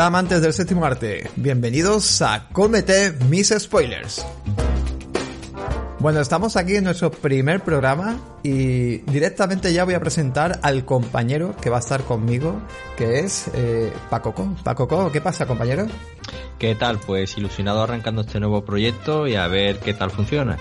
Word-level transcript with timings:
Hola 0.00 0.06
amantes 0.06 0.40
del 0.40 0.54
séptimo 0.54 0.86
arte, 0.86 1.28
bienvenidos 1.36 2.22
a 2.22 2.48
Cómete 2.54 3.12
mis 3.28 3.50
spoilers. 3.50 4.24
Bueno, 5.98 6.20
estamos 6.20 6.56
aquí 6.56 6.76
en 6.76 6.84
nuestro 6.84 7.10
primer 7.10 7.60
programa 7.60 8.18
y 8.42 9.02
directamente 9.12 9.74
ya 9.74 9.84
voy 9.84 9.92
a 9.92 10.00
presentar 10.00 10.58
al 10.62 10.86
compañero 10.86 11.54
que 11.60 11.68
va 11.68 11.76
a 11.76 11.80
estar 11.80 12.02
conmigo, 12.04 12.62
que 12.96 13.18
es 13.18 13.50
eh, 13.52 13.92
Paco 14.08 14.32
Co. 14.32 14.56
Paco 14.64 14.88
Co, 14.88 15.12
¿qué 15.12 15.20
pasa 15.20 15.44
compañero? 15.44 15.86
¿Qué 16.58 16.74
tal? 16.74 16.98
Pues 16.98 17.36
ilusionado 17.36 17.82
arrancando 17.82 18.22
este 18.22 18.40
nuevo 18.40 18.64
proyecto 18.64 19.26
y 19.26 19.34
a 19.34 19.48
ver 19.48 19.80
qué 19.80 19.92
tal 19.92 20.10
funciona. 20.10 20.56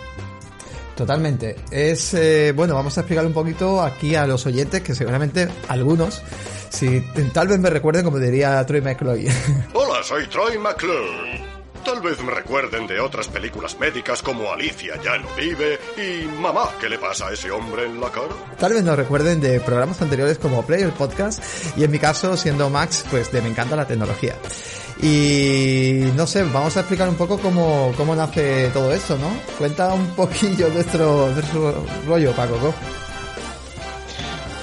Totalmente. 1.00 1.55
Es, 1.72 2.14
eh, 2.14 2.52
bueno, 2.53 2.75
vamos 2.75 2.97
a 2.97 3.02
explicar 3.02 3.25
un 3.25 3.31
poquito 3.31 3.81
aquí 3.81 4.16
a 4.16 4.28
los 4.28 4.45
oyentes, 4.45 4.81
que 4.81 4.94
seguramente 4.94 5.47
algunos, 5.69 6.22
si 6.67 7.00
tal 7.33 7.47
vez 7.47 7.58
me 7.58 7.69
recuerden 7.69 8.03
como 8.03 8.19
diría 8.19 8.66
Troy 8.66 8.81
McCloy. 8.81 9.25
Hola, 9.73 10.03
soy 10.03 10.28
Troy 10.28 10.58
McClure. 10.58 11.58
Tal 11.83 12.02
vez 12.02 12.22
me 12.23 12.31
recuerden 12.31 12.88
de 12.88 12.99
otras 12.99 13.27
películas 13.27 13.80
médicas 13.80 14.22
como 14.22 14.52
Alicia 14.52 14.95
ya 15.03 15.17
no 15.17 15.27
vive 15.35 15.80
y 15.97 16.25
Mamá, 16.27 16.69
¿qué 16.80 16.89
le 16.89 16.97
pasa 16.97 17.27
a 17.27 17.33
ese 17.33 17.49
hombre 17.52 17.85
en 17.85 17.99
la 17.99 18.09
cara? 18.09 18.33
Tal 18.58 18.73
vez 18.73 18.83
nos 18.83 18.97
recuerden 18.97 19.39
de 19.39 19.59
programas 19.59 20.02
anteriores 20.02 20.38
como 20.38 20.66
Play, 20.66 20.83
el 20.83 20.91
podcast, 20.91 21.41
y 21.77 21.83
en 21.83 21.91
mi 21.91 22.00
caso, 22.00 22.35
siendo 22.38 22.69
Max, 22.69 23.05
pues 23.09 23.31
de 23.31 23.41
Me 23.41 23.50
encanta 23.50 23.75
la 23.75 23.88
tecnología. 23.88 24.35
Y 25.02 26.11
no 26.16 26.27
sé, 26.27 26.44
vamos 26.44 26.75
a 26.75 26.81
explicar 26.81 27.07
un 27.07 27.16
poco 27.16 27.39
cómo, 27.39 27.94
cómo 27.95 28.16
nace 28.16 28.69
todo 28.73 28.91
esto, 28.94 29.17
¿no? 29.17 29.31
Cuenta 29.57 29.94
un 29.94 30.07
poquillo 30.16 30.67
de 30.67 30.73
nuestro, 30.73 31.30
nuestro 31.31 31.85
rollo, 32.05 32.33
Paco. 32.33 32.57
¿no? 32.61 32.73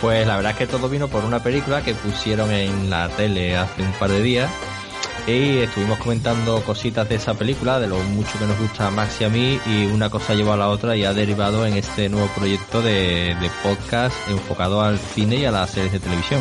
Pues 0.00 0.26
la 0.26 0.36
verdad 0.36 0.52
es 0.52 0.58
que 0.58 0.66
todo 0.66 0.88
vino 0.88 1.08
por 1.08 1.24
una 1.24 1.42
película 1.42 1.82
que 1.82 1.94
pusieron 1.94 2.50
en 2.50 2.90
la 2.90 3.08
tele 3.08 3.56
hace 3.56 3.82
un 3.82 3.92
par 3.92 4.10
de 4.10 4.20
días 4.20 4.50
y 5.26 5.58
estuvimos 5.58 5.98
comentando 5.98 6.62
cositas 6.62 7.08
de 7.08 7.16
esa 7.16 7.34
película, 7.34 7.80
de 7.80 7.88
lo 7.88 7.96
mucho 7.98 8.38
que 8.38 8.46
nos 8.46 8.58
gusta 8.58 8.88
a 8.88 8.90
Max 8.90 9.20
y 9.20 9.24
a 9.24 9.28
mí, 9.28 9.60
y 9.66 9.86
una 9.86 10.10
cosa 10.10 10.34
lleva 10.34 10.54
a 10.54 10.56
la 10.56 10.68
otra 10.68 10.96
y 10.96 11.04
ha 11.04 11.12
derivado 11.12 11.66
en 11.66 11.74
este 11.74 12.08
nuevo 12.08 12.28
proyecto 12.36 12.82
de, 12.82 13.36
de 13.40 13.50
podcast 13.62 14.14
enfocado 14.28 14.82
al 14.82 14.98
cine 14.98 15.36
y 15.36 15.44
a 15.44 15.50
las 15.50 15.70
series 15.70 15.92
de 15.92 16.00
televisión. 16.00 16.40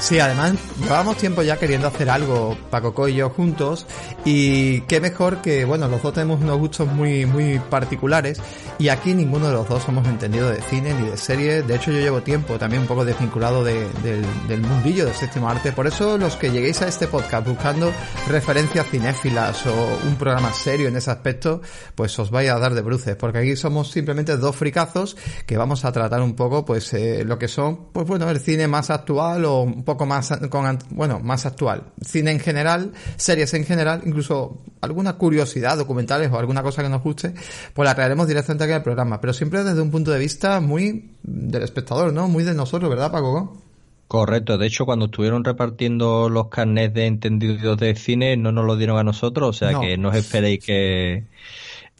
Sí, 0.00 0.20
además 0.20 0.52
llevábamos 0.80 1.16
tiempo 1.16 1.42
ya 1.42 1.56
queriendo 1.56 1.88
hacer 1.88 2.08
algo, 2.08 2.56
Paco 2.70 2.94
Co 2.94 3.08
y 3.08 3.16
yo 3.16 3.30
juntos, 3.30 3.84
y 4.24 4.82
qué 4.82 5.00
mejor 5.00 5.42
que, 5.42 5.64
bueno, 5.64 5.88
los 5.88 6.00
dos 6.00 6.14
tenemos 6.14 6.40
unos 6.40 6.56
gustos 6.56 6.86
muy, 6.86 7.26
muy 7.26 7.58
particulares, 7.58 8.40
y 8.78 8.90
aquí 8.90 9.12
ninguno 9.12 9.48
de 9.48 9.54
los 9.54 9.68
dos 9.68 9.82
somos 9.82 10.06
entendidos 10.06 10.54
de 10.54 10.62
cine 10.62 10.94
ni 10.94 11.10
de 11.10 11.16
serie, 11.16 11.62
de 11.62 11.74
hecho 11.74 11.90
yo 11.90 11.98
llevo 11.98 12.22
tiempo 12.22 12.58
también 12.58 12.82
un 12.82 12.88
poco 12.88 13.04
desvinculado 13.04 13.64
de, 13.64 13.88
del, 14.04 14.24
del 14.46 14.60
mundillo 14.60 15.04
del 15.04 15.14
séptimo 15.14 15.48
arte, 15.48 15.72
por 15.72 15.88
eso 15.88 16.16
los 16.16 16.36
que 16.36 16.52
lleguéis 16.52 16.80
a 16.80 16.86
este 16.86 17.08
podcast 17.08 17.46
buscando 17.46 17.92
referencias 18.28 18.86
cinéfilas 18.88 19.66
o 19.66 19.98
un 20.06 20.14
programa 20.14 20.52
serio 20.52 20.86
en 20.86 20.96
ese 20.96 21.10
aspecto, 21.10 21.60
pues 21.96 22.16
os 22.20 22.30
vais 22.30 22.50
a 22.50 22.58
dar 22.60 22.72
de 22.72 22.82
bruces, 22.82 23.16
porque 23.16 23.38
aquí 23.38 23.56
somos 23.56 23.90
simplemente 23.90 24.36
dos 24.36 24.54
fricazos 24.54 25.16
que 25.44 25.56
vamos 25.56 25.84
a 25.84 25.90
tratar 25.90 26.22
un 26.22 26.36
poco, 26.36 26.64
pues, 26.64 26.94
eh, 26.94 27.24
lo 27.24 27.36
que 27.36 27.48
son, 27.48 27.88
pues 27.92 28.06
bueno, 28.06 28.30
el 28.30 28.38
cine 28.38 28.68
más 28.68 28.90
actual 28.90 29.44
o 29.44 29.66
poco 29.88 30.04
más 30.04 30.38
con 30.50 30.78
bueno 30.90 31.18
más 31.18 31.46
actual. 31.46 31.84
Cine 32.04 32.30
en 32.32 32.40
general 32.40 32.92
series 33.16 33.54
en 33.54 33.64
general 33.64 34.02
incluso 34.04 34.58
alguna 34.82 35.14
curiosidad 35.14 35.78
documentales 35.78 36.30
o 36.30 36.38
alguna 36.38 36.62
cosa 36.62 36.82
que 36.82 36.90
nos 36.90 37.02
guste 37.02 37.32
pues 37.72 37.86
la 37.86 37.94
traeremos 37.94 38.28
directamente 38.28 38.64
aquí 38.64 38.74
al 38.74 38.82
programa. 38.82 39.18
Pero 39.18 39.32
siempre 39.32 39.64
desde 39.64 39.80
un 39.80 39.90
punto 39.90 40.10
de 40.10 40.18
vista 40.18 40.60
muy 40.60 41.12
del 41.22 41.62
espectador 41.62 42.12
no 42.12 42.28
muy 42.28 42.44
de 42.44 42.52
nosotros 42.52 42.90
verdad 42.90 43.10
Paco 43.10 43.62
Correcto, 44.08 44.58
de 44.58 44.66
hecho 44.66 44.84
cuando 44.84 45.06
estuvieron 45.06 45.42
repartiendo 45.42 46.28
los 46.28 46.48
carnets 46.48 46.92
de 46.92 47.06
entendidos 47.06 47.78
de 47.78 47.94
cine 47.94 48.36
no 48.36 48.52
nos 48.52 48.66
lo 48.66 48.76
dieron 48.76 48.98
a 48.98 49.04
nosotros, 49.04 49.48
o 49.48 49.52
sea 49.54 49.72
no. 49.72 49.80
que 49.80 49.96
no 49.96 50.10
os 50.10 50.16
esperéis 50.16 50.62
que 50.62 51.24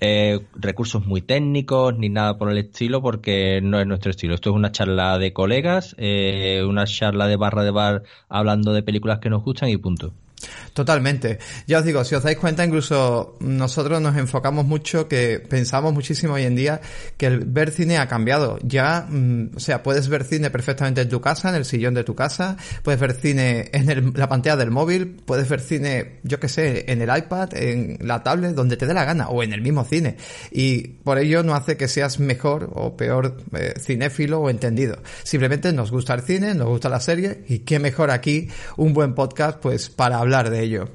eh, 0.01 0.41
recursos 0.55 1.07
muy 1.07 1.23
técnicos 1.23 1.97
ni 1.99 2.09
nada 2.09 2.39
por 2.39 2.51
el 2.51 2.59
estilo 2.59 3.03
porque 3.03 3.61
no 3.63 3.81
es 3.81 3.87
nuestro 3.87 4.11
estilo. 4.11 4.35
Esto 4.35 4.51
es 4.51 4.57
una 4.57 4.73
charla 4.73 5.19
de 5.19 5.33
colegas, 5.33 5.95
eh, 5.99 6.65
una 6.69 6.85
charla 6.85 7.27
de 7.27 7.37
barra 7.37 7.65
de 7.65 7.71
bar 7.71 8.03
hablando 8.29 8.73
de 8.73 8.83
películas 8.83 9.19
que 9.21 9.31
nos 9.31 9.43
gustan 9.43 9.69
y 9.71 9.77
punto. 9.77 10.13
Totalmente. 10.73 11.39
Ya 11.67 11.79
os 11.79 11.85
digo, 11.85 12.05
si 12.05 12.15
os 12.15 12.23
dais 12.23 12.39
cuenta, 12.39 12.65
incluso 12.65 13.37
nosotros 13.41 14.01
nos 14.01 14.17
enfocamos 14.17 14.65
mucho, 14.65 15.09
que 15.09 15.41
pensamos 15.41 15.93
muchísimo 15.93 16.35
hoy 16.35 16.45
en 16.45 16.55
día 16.55 16.81
que 17.17 17.27
el 17.27 17.41
ver 17.41 17.73
cine 17.73 17.99
ha 17.99 18.07
cambiado. 18.07 18.59
Ya, 18.63 19.07
mm, 19.09 19.57
o 19.57 19.61
sea, 19.61 19.83
puedes 19.83 20.09
ver 20.09 20.25
cine 20.25 20.51
perfectamente 20.51 21.01
en 21.01 21.09
tu 21.09 21.21
casa, 21.21 21.49
en 21.49 21.57
el 21.57 21.65
sillón 21.65 21.95
de 21.95 22.05
tu 22.05 22.15
casa, 22.15 22.57
puedes 22.83 23.01
ver 23.01 23.15
cine 23.15 23.71
en 23.73 23.91
el, 23.91 24.13
la 24.15 24.29
pantalla 24.29 24.57
del 24.57 24.71
móvil, 24.71 25.17
puedes 25.25 25.49
ver 25.49 25.61
cine, 25.61 26.21
yo 26.23 26.39
que 26.39 26.49
sé, 26.49 26.85
en 26.91 27.03
el 27.03 27.17
iPad, 27.17 27.55
en 27.55 27.99
la 28.01 28.23
tablet, 28.23 28.55
donde 28.55 28.77
te 28.77 28.87
dé 28.87 28.95
la 28.95 29.05
gana, 29.05 29.29
o 29.29 29.43
en 29.43 29.53
el 29.53 29.61
mismo 29.61 29.85
cine. 29.85 30.17
Y 30.53 30.87
por 30.89 31.19
ello 31.19 31.43
no 31.43 31.55
hace 31.55 31.77
que 31.77 31.89
seas 31.89 32.21
mejor 32.21 32.71
o 32.75 32.97
peor 32.97 33.39
eh, 33.57 33.75
cinéfilo 33.81 34.41
o 34.41 34.51
entendido. 34.51 34.99
Simplemente 35.25 35.73
nos 35.73 35.91
gusta 35.91 36.15
el 36.15 36.23
cine, 36.23 36.55
nos 36.55 36.69
gusta 36.69 36.89
la 36.89 37.01
serie, 37.01 37.45
y 37.49 37.61
qué 37.61 37.81
mejor 37.81 38.13
aquí 38.13 38.49
un 38.77 38.93
buen 38.95 39.15
podcast, 39.15 39.59
pues, 39.59 39.91
para 39.91 40.19
hablar 40.19 40.28
de 40.51 40.63
ello. 40.63 40.89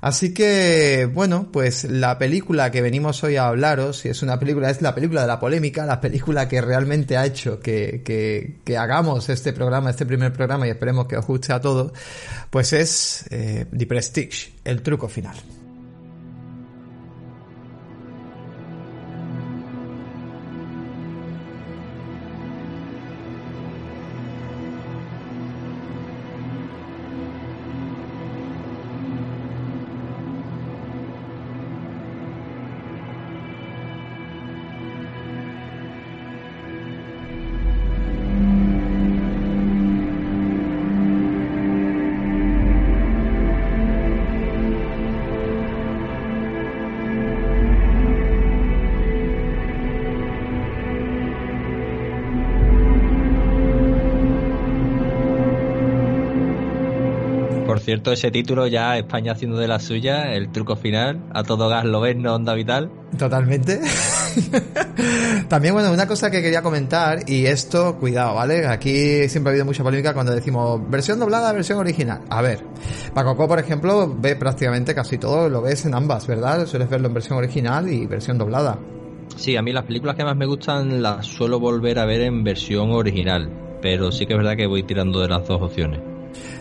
Así 0.00 0.32
que, 0.34 1.08
bueno, 1.12 1.48
pues 1.50 1.84
la 1.84 2.18
película 2.18 2.70
que 2.70 2.82
venimos 2.82 3.24
hoy 3.24 3.36
a 3.36 3.48
hablaros, 3.48 4.04
es 4.06 4.22
una 4.22 4.38
película, 4.38 4.70
es 4.70 4.82
la 4.82 4.94
película 4.94 5.22
de 5.22 5.26
la 5.26 5.40
polémica, 5.40 5.86
la 5.86 6.00
película 6.00 6.48
que 6.48 6.60
realmente 6.60 7.16
ha 7.16 7.26
hecho 7.26 7.58
que, 7.60 8.02
que, 8.04 8.56
que 8.64 8.76
hagamos 8.76 9.28
este 9.30 9.52
programa, 9.52 9.90
este 9.90 10.06
primer 10.06 10.32
programa 10.32 10.66
y 10.66 10.70
esperemos 10.70 11.06
que 11.06 11.16
os 11.16 11.26
guste 11.26 11.52
a 11.52 11.60
todos, 11.60 11.92
pues 12.50 12.72
es 12.72 13.24
eh, 13.30 13.66
The 13.76 13.86
Prestige, 13.86 14.52
el 14.64 14.82
truco 14.82 15.08
final. 15.08 15.36
Cierto, 57.96 58.12
ese 58.12 58.30
título 58.30 58.66
ya 58.66 58.98
España 58.98 59.32
haciendo 59.32 59.56
de 59.56 59.68
la 59.68 59.78
suya, 59.78 60.34
el 60.34 60.52
truco 60.52 60.76
final, 60.76 61.24
a 61.32 61.42
todo 61.44 61.68
gas 61.68 61.86
lo 61.86 62.02
ves, 62.02 62.14
no 62.16 62.34
onda 62.34 62.52
vital. 62.52 62.90
Totalmente. 63.16 63.80
También, 65.48 65.72
bueno, 65.72 65.90
una 65.90 66.06
cosa 66.06 66.30
que 66.30 66.42
quería 66.42 66.60
comentar, 66.60 67.20
y 67.26 67.46
esto, 67.46 67.96
cuidado, 67.98 68.34
¿vale? 68.34 68.66
Aquí 68.66 69.28
siempre 69.28 69.50
ha 69.50 69.52
habido 69.52 69.64
mucha 69.64 69.82
polémica 69.82 70.12
cuando 70.12 70.34
decimos 70.34 70.80
versión 70.90 71.18
doblada, 71.18 71.52
versión 71.52 71.78
original. 71.78 72.20
A 72.28 72.42
ver, 72.42 72.60
Paco, 73.14 73.34
por 73.34 73.58
ejemplo, 73.58 74.14
ve 74.18 74.36
prácticamente 74.36 74.94
casi 74.94 75.16
todo, 75.16 75.48
lo 75.48 75.62
ves 75.62 75.86
en 75.86 75.94
ambas, 75.94 76.26
¿verdad? 76.26 76.66
Sueles 76.66 76.90
verlo 76.90 77.08
en 77.08 77.14
versión 77.14 77.38
original 77.38 77.88
y 77.88 78.04
versión 78.04 78.36
doblada. 78.36 78.78
Sí, 79.36 79.56
a 79.56 79.62
mí 79.62 79.72
las 79.72 79.84
películas 79.84 80.16
que 80.16 80.24
más 80.24 80.36
me 80.36 80.46
gustan 80.46 81.02
las 81.02 81.26
suelo 81.26 81.58
volver 81.58 81.98
a 81.98 82.04
ver 82.04 82.20
en 82.20 82.44
versión 82.44 82.90
original 82.90 83.50
pero 83.80 84.10
sí 84.10 84.26
que 84.26 84.32
es 84.32 84.38
verdad 84.38 84.56
que 84.56 84.66
voy 84.66 84.82
tirando 84.82 85.20
de 85.20 85.28
las 85.28 85.46
dos 85.46 85.62
opciones. 85.62 86.00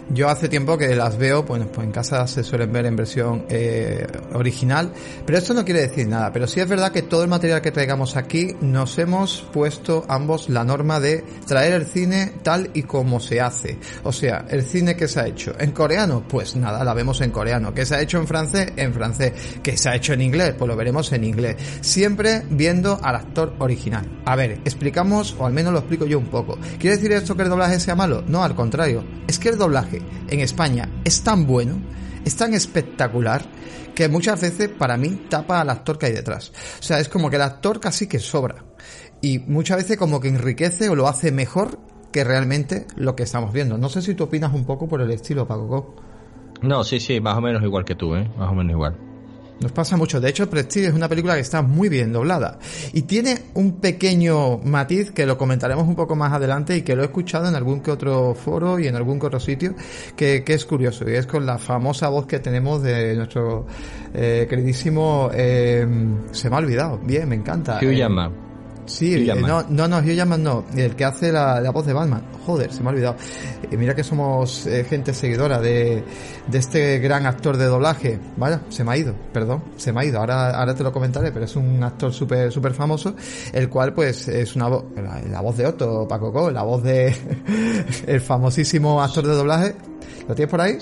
Yo 0.09 0.29
hace 0.29 0.49
tiempo 0.49 0.77
que 0.77 0.95
las 0.95 1.17
veo, 1.17 1.43
bueno, 1.43 1.67
pues 1.71 1.85
en 1.85 1.91
casa 1.91 2.27
se 2.27 2.43
suelen 2.43 2.71
ver 2.71 2.85
en 2.85 2.95
versión 2.95 3.45
eh, 3.49 4.05
original, 4.33 4.91
pero 5.25 5.37
esto 5.37 5.53
no 5.53 5.65
quiere 5.65 5.81
decir 5.81 6.07
nada, 6.07 6.31
pero 6.31 6.47
sí 6.47 6.59
es 6.59 6.67
verdad 6.67 6.91
que 6.91 7.01
todo 7.01 7.23
el 7.23 7.27
material 7.27 7.61
que 7.61 7.71
traigamos 7.71 8.15
aquí 8.15 8.55
nos 8.61 8.97
hemos 8.99 9.47
puesto 9.51 10.05
ambos 10.07 10.47
la 10.49 10.63
norma 10.63 10.99
de 10.99 11.23
traer 11.47 11.73
el 11.73 11.85
cine 11.85 12.33
tal 12.43 12.69
y 12.73 12.83
como 12.83 13.19
se 13.19 13.41
hace. 13.41 13.79
O 14.03 14.11
sea, 14.11 14.45
el 14.49 14.63
cine 14.63 14.95
que 14.95 15.07
se 15.07 15.19
ha 15.19 15.27
hecho 15.27 15.53
en 15.59 15.71
coreano, 15.71 16.23
pues 16.27 16.55
nada, 16.55 16.83
la 16.83 16.93
vemos 16.93 17.21
en 17.21 17.31
coreano. 17.31 17.73
Que 17.73 17.85
se 17.85 17.95
ha 17.95 18.01
hecho 18.01 18.17
en 18.19 18.27
francés, 18.27 18.73
en 18.75 18.93
francés. 18.93 19.33
Que 19.63 19.77
se 19.77 19.89
ha 19.89 19.95
hecho 19.95 20.13
en 20.13 20.21
inglés, 20.21 20.53
pues 20.57 20.67
lo 20.67 20.75
veremos 20.75 21.11
en 21.11 21.23
inglés. 21.23 21.55
Siempre 21.81 22.43
viendo 22.49 22.99
al 23.01 23.15
actor 23.15 23.53
original. 23.59 24.21
A 24.25 24.35
ver, 24.35 24.59
explicamos, 24.65 25.35
o 25.39 25.45
al 25.45 25.53
menos 25.53 25.73
lo 25.73 25.79
explico 25.79 26.05
yo 26.05 26.19
un 26.19 26.27
poco. 26.27 26.57
¿Quiere 26.79 26.97
decir 26.97 27.11
esto 27.11 27.35
que 27.35 27.43
el 27.43 27.49
doblaje 27.49 27.79
sea 27.79 27.95
malo? 27.95 28.23
No, 28.27 28.43
al 28.43 28.55
contrario. 28.55 29.03
Es 29.27 29.39
que 29.39 29.49
el 29.49 29.57
doblaje 29.57 29.94
en 30.27 30.39
España 30.39 30.89
es 31.03 31.21
tan 31.23 31.45
bueno, 31.45 31.81
es 32.23 32.35
tan 32.35 32.53
espectacular, 32.53 33.45
que 33.95 34.09
muchas 34.09 34.41
veces 34.41 34.69
para 34.69 34.97
mí 34.97 35.25
tapa 35.29 35.61
al 35.61 35.69
actor 35.69 35.97
que 35.97 36.07
hay 36.07 36.11
detrás. 36.11 36.51
O 36.79 36.83
sea, 36.83 36.99
es 36.99 37.09
como 37.09 37.29
que 37.29 37.37
el 37.37 37.41
actor 37.41 37.79
casi 37.79 38.07
que 38.07 38.19
sobra. 38.19 38.65
Y 39.21 39.39
muchas 39.39 39.77
veces 39.77 39.97
como 39.97 40.19
que 40.19 40.27
enriquece 40.27 40.89
o 40.89 40.95
lo 40.95 41.07
hace 41.07 41.31
mejor 41.31 41.79
que 42.11 42.23
realmente 42.23 42.85
lo 42.95 43.15
que 43.15 43.23
estamos 43.23 43.53
viendo. 43.53 43.77
No 43.77 43.89
sé 43.89 44.01
si 44.01 44.13
tú 44.13 44.25
opinas 44.25 44.53
un 44.53 44.65
poco 44.65 44.87
por 44.87 45.01
el 45.01 45.11
estilo, 45.11 45.47
Paco. 45.47 45.95
No, 46.61 46.83
sí, 46.83 46.99
sí, 46.99 47.19
más 47.19 47.37
o 47.37 47.41
menos 47.41 47.63
igual 47.63 47.85
que 47.85 47.95
tú, 47.95 48.15
¿eh? 48.15 48.29
Más 48.37 48.51
o 48.51 48.53
menos 48.53 48.71
igual. 48.71 48.95
Nos 49.59 49.71
pasa 49.71 49.95
mucho. 49.95 50.19
De 50.19 50.29
hecho, 50.29 50.49
Prestige 50.49 50.87
es 50.87 50.93
una 50.93 51.07
película 51.07 51.35
que 51.35 51.41
está 51.41 51.61
muy 51.61 51.89
bien 51.89 52.11
doblada. 52.11 52.59
Y 52.93 53.03
tiene 53.03 53.37
un 53.53 53.79
pequeño 53.79 54.57
matiz 54.59 55.11
que 55.11 55.25
lo 55.25 55.37
comentaremos 55.37 55.87
un 55.87 55.95
poco 55.95 56.15
más 56.15 56.33
adelante 56.33 56.75
y 56.75 56.81
que 56.81 56.95
lo 56.95 57.03
he 57.03 57.05
escuchado 57.05 57.47
en 57.47 57.55
algún 57.55 57.81
que 57.81 57.91
otro 57.91 58.35
foro 58.35 58.79
y 58.79 58.87
en 58.87 58.95
algún 58.95 59.19
que 59.19 59.27
otro 59.27 59.39
sitio 59.39 59.75
que, 60.15 60.43
es 60.45 60.65
curioso. 60.65 61.09
Y 61.09 61.13
es 61.13 61.25
con 61.25 61.45
la 61.45 61.57
famosa 61.57 62.09
voz 62.09 62.25
que 62.25 62.39
tenemos 62.39 62.81
de 62.83 63.15
nuestro 63.15 63.65
eh, 64.13 64.45
queridísimo... 64.49 65.29
Eh, 65.33 65.87
se 66.31 66.49
me 66.49 66.55
ha 66.55 66.59
olvidado. 66.59 66.99
Bien, 66.99 67.27
me 67.27 67.35
encanta. 67.35 67.79
Sí, 68.85 69.13
eh, 69.13 69.35
no, 69.35 69.63
no, 69.69 69.87
no, 69.87 69.97
Hugh 69.97 70.13
Jackman 70.13 70.43
no, 70.43 70.65
el 70.75 70.95
que 70.95 71.05
hace 71.05 71.31
la, 71.31 71.59
la 71.59 71.71
voz 71.71 71.85
de 71.85 71.93
Batman. 71.93 72.23
Joder, 72.45 72.71
se 72.71 72.81
me 72.81 72.89
ha 72.89 72.91
olvidado. 72.91 73.15
Eh, 73.71 73.77
mira 73.77 73.95
que 73.95 74.03
somos 74.03 74.67
eh, 74.67 74.83
gente 74.83 75.13
seguidora 75.13 75.59
de, 75.59 76.03
de 76.47 76.57
este 76.57 76.99
gran 76.99 77.25
actor 77.25 77.57
de 77.57 77.65
doblaje. 77.65 78.19
Vaya, 78.37 78.61
se 78.69 78.83
me 78.83 78.91
ha 78.91 78.97
ido, 78.97 79.15
perdón, 79.33 79.63
se 79.77 79.91
me 79.91 80.01
ha 80.01 80.05
ido. 80.05 80.19
Ahora, 80.19 80.51
ahora 80.51 80.75
te 80.75 80.83
lo 80.83 80.91
comentaré, 80.91 81.31
pero 81.31 81.45
es 81.45 81.55
un 81.55 81.83
actor 81.83 82.13
súper 82.13 82.51
super 82.51 82.73
famoso, 82.73 83.15
el 83.53 83.69
cual 83.69 83.93
pues 83.93 84.27
es 84.27 84.55
una 84.55 84.67
voz, 84.67 84.85
la, 85.29 85.41
voz 85.41 85.57
de 85.57 85.65
Otto, 85.65 86.07
Paco 86.07 86.31
Co, 86.31 86.51
la 86.51 86.63
voz 86.63 86.83
de 86.83 87.15
el 88.07 88.21
famosísimo 88.21 89.01
actor 89.01 89.25
de 89.25 89.33
doblaje. 89.33 89.75
¿Lo 90.27 90.35
tienes 90.35 90.49
por 90.49 90.61
ahí? 90.61 90.77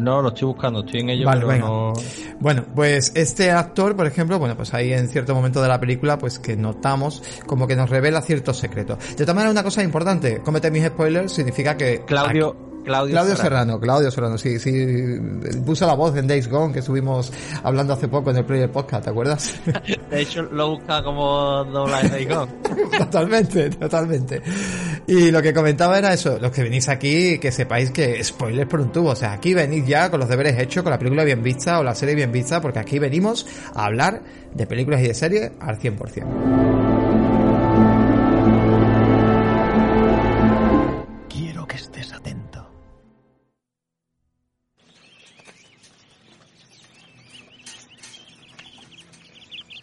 No, 0.00 0.22
lo 0.22 0.28
estoy 0.28 0.46
buscando, 0.46 0.80
estoy 0.80 1.00
en 1.00 1.10
ello, 1.10 1.28
pero 1.32 1.56
no... 1.56 1.92
Bueno, 2.40 2.64
pues 2.74 3.12
este 3.16 3.50
actor, 3.50 3.96
por 3.96 4.06
ejemplo, 4.06 4.38
bueno, 4.38 4.56
pues 4.56 4.72
ahí 4.74 4.92
en 4.92 5.08
cierto 5.08 5.34
momento 5.34 5.60
de 5.60 5.68
la 5.68 5.80
película, 5.80 6.18
pues 6.18 6.38
que 6.38 6.56
notamos 6.56 7.22
como 7.46 7.66
que 7.66 7.74
nos 7.74 7.90
revela 7.90 8.22
ciertos 8.22 8.58
secretos. 8.58 8.98
De 8.98 9.24
todas 9.24 9.34
maneras, 9.34 9.52
una 9.52 9.64
cosa 9.64 9.82
importante, 9.82 10.40
comete 10.44 10.70
mis 10.70 10.84
spoilers, 10.86 11.32
significa 11.32 11.76
que... 11.76 12.04
Claudio, 12.04 12.77
Claudio, 12.88 13.36
Serrano. 13.36 13.78
Claudio 13.78 14.10
Serrano, 14.10 14.38
sí, 14.38 14.58
sí. 14.58 15.18
Puso 15.64 15.86
la 15.86 15.94
voz 15.94 16.16
en 16.16 16.26
Days 16.26 16.48
Gone 16.48 16.72
que 16.72 16.80
estuvimos 16.80 17.32
hablando 17.62 17.92
hace 17.92 18.08
poco 18.08 18.30
en 18.30 18.38
el 18.38 18.44
Player 18.44 18.70
Podcast, 18.70 19.04
¿te 19.04 19.10
acuerdas? 19.10 19.60
De 20.10 20.22
hecho, 20.22 20.42
lo 20.42 20.70
busca 20.70 21.02
como 21.02 21.64
dobla 21.64 22.00
en 22.00 22.10
Days 22.10 22.28
Gone. 22.28 22.52
totalmente, 22.98 23.70
totalmente. 23.70 24.42
Y 25.06 25.30
lo 25.30 25.42
que 25.42 25.52
comentaba 25.52 25.98
era 25.98 26.12
eso, 26.12 26.38
los 26.40 26.50
que 26.50 26.62
venís 26.62 26.88
aquí, 26.88 27.38
que 27.38 27.52
sepáis 27.52 27.90
que 27.90 28.22
spoilers 28.24 28.68
por 28.68 28.80
un 28.80 28.90
tubo. 28.90 29.10
O 29.10 29.16
sea, 29.16 29.32
aquí 29.32 29.54
venís 29.54 29.86
ya 29.86 30.10
con 30.10 30.20
los 30.20 30.28
deberes 30.28 30.58
hechos, 30.58 30.82
con 30.82 30.90
la 30.90 30.98
película 30.98 31.24
bien 31.24 31.42
vista 31.42 31.78
o 31.78 31.82
la 31.82 31.94
serie 31.94 32.14
bien 32.14 32.32
vista, 32.32 32.60
porque 32.60 32.78
aquí 32.78 32.98
venimos 32.98 33.46
a 33.74 33.84
hablar 33.84 34.22
de 34.54 34.66
películas 34.66 35.00
y 35.02 35.08
de 35.08 35.14
series 35.14 35.52
al 35.60 35.78
100%. 35.78 36.67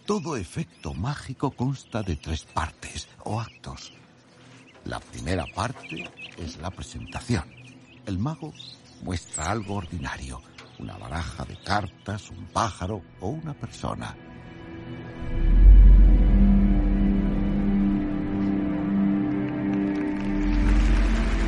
Todo 0.05 0.37
efecto 0.37 0.93
mágico 0.93 1.49
consta 1.49 2.03
de 2.03 2.15
tres 2.15 2.43
partes 2.43 3.07
o 3.23 3.41
actos. 3.41 3.91
La 4.83 4.99
primera 4.99 5.47
parte 5.47 6.07
es 6.37 6.57
la 6.57 6.69
presentación. 6.69 7.43
El 8.05 8.19
mago 8.19 8.53
muestra 9.01 9.49
algo 9.49 9.73
ordinario, 9.73 10.43
una 10.77 10.95
baraja 10.95 11.43
de 11.45 11.59
cartas, 11.63 12.29
un 12.29 12.45
pájaro 12.45 13.01
o 13.19 13.29
una 13.29 13.55
persona. 13.55 14.15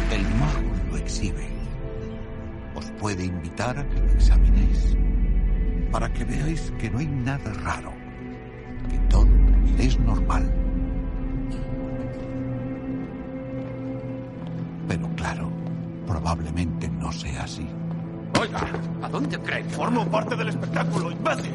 El 0.09 0.23
mago 0.39 0.89
lo 0.89 0.97
exhibe. 0.97 1.47
Os 2.73 2.85
puede 2.99 3.23
invitar 3.23 3.77
a 3.77 3.87
que 3.87 3.99
lo 3.99 4.11
examinéis, 4.13 4.97
para 5.91 6.11
que 6.11 6.25
veáis 6.25 6.71
que 6.79 6.89
no 6.89 6.97
hay 6.97 7.05
nada 7.05 7.53
raro 7.53 7.96
que 8.89 8.97
todo 9.09 9.27
es 9.77 9.99
normal. 9.99 10.51
Pero 14.87 15.07
claro, 15.15 15.49
probablemente 16.05 16.89
no 16.89 17.11
sea 17.11 17.43
así. 17.43 17.67
Oiga, 18.39 18.67
¿a 19.01 19.09
dónde 19.09 19.37
cree? 19.39 19.63
Formo 19.65 20.05
parte 20.07 20.35
del 20.35 20.49
espectáculo, 20.49 21.11
imbécil. 21.11 21.51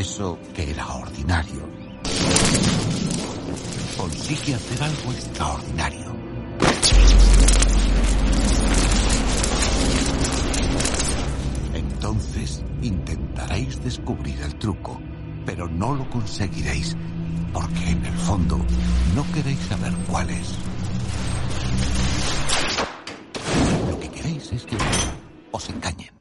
Eso 0.00 0.38
que 0.54 0.70
era 0.70 0.94
ordinario, 0.94 1.60
consigue 3.98 4.54
hacer 4.54 4.82
algo 4.82 5.12
extraordinario. 5.12 6.16
Entonces 11.74 12.64
intentaréis 12.80 13.84
descubrir 13.84 14.40
el 14.40 14.54
truco, 14.56 14.98
pero 15.44 15.68
no 15.68 15.94
lo 15.94 16.08
conseguiréis, 16.08 16.96
porque 17.52 17.90
en 17.90 18.06
el 18.06 18.16
fondo 18.20 18.56
no 19.14 19.32
queréis 19.34 19.60
saber 19.60 19.92
cuál 20.08 20.30
es. 20.30 20.54
Lo 23.90 24.00
que 24.00 24.08
queréis 24.08 24.50
es 24.50 24.64
que 24.64 24.78
os 25.52 25.68
engañen. 25.68 26.14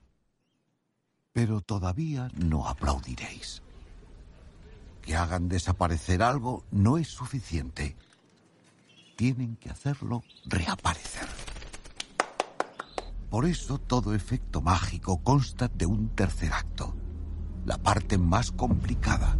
Pero 1.31 1.61
todavía 1.61 2.27
no 2.35 2.67
aplaudiréis. 2.67 3.61
Que 5.09 5.15
hagan 5.15 5.49
desaparecer 5.49 6.21
algo 6.21 6.63
no 6.69 6.99
es 6.99 7.07
suficiente. 7.07 7.95
Tienen 9.15 9.55
que 9.55 9.71
hacerlo 9.71 10.23
reaparecer. 10.45 11.27
Por 13.31 13.47
eso 13.47 13.79
todo 13.79 14.13
efecto 14.13 14.61
mágico 14.61 15.17
consta 15.23 15.67
de 15.67 15.87
un 15.87 16.09
tercer 16.09 16.53
acto. 16.53 16.93
La 17.65 17.79
parte 17.79 18.19
más 18.19 18.51
complicada. 18.51 19.35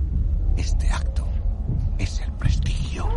Este 0.58 0.90
acto 0.90 1.28
es 2.00 2.20
el 2.22 2.32
prestigio. 2.32 3.08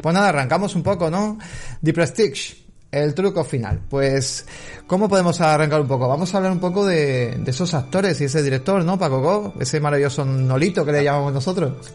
Pues 0.00 0.14
nada, 0.14 0.28
arrancamos 0.28 0.76
un 0.76 0.82
poco, 0.82 1.10
¿no? 1.10 1.38
The 1.82 1.92
Prestige, 1.92 2.56
el 2.92 3.14
truco 3.14 3.44
final. 3.44 3.80
Pues, 3.88 4.46
¿cómo 4.86 5.08
podemos 5.08 5.40
arrancar 5.40 5.80
un 5.80 5.88
poco? 5.88 6.08
Vamos 6.08 6.32
a 6.32 6.36
hablar 6.38 6.52
un 6.52 6.60
poco 6.60 6.86
de, 6.86 7.42
esos 7.46 7.74
actores 7.74 8.20
y 8.20 8.24
ese 8.24 8.42
director, 8.42 8.84
¿no, 8.84 8.98
Paco 8.98 9.54
Ese 9.58 9.80
maravilloso 9.80 10.24
Nolito 10.24 10.84
que 10.84 10.92
le 10.92 11.04
llamamos 11.04 11.32
nosotros. 11.32 11.92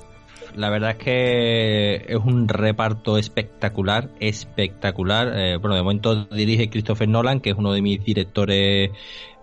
la 0.56 0.70
verdad 0.70 0.92
es 0.92 0.98
que 0.98 1.96
es 2.08 2.18
un 2.18 2.48
reparto 2.50 3.18
espectacular, 3.18 4.10
espectacular. 4.20 5.32
Eh, 5.34 5.58
bueno, 5.58 5.76
de 5.76 5.82
momento 5.82 6.26
dirige 6.26 6.70
Christopher 6.70 7.08
Nolan, 7.08 7.40
que 7.40 7.52
es 7.52 7.56
uno 7.58 7.72
de 7.72 7.82
mis 7.82 8.04
directores 8.04 8.92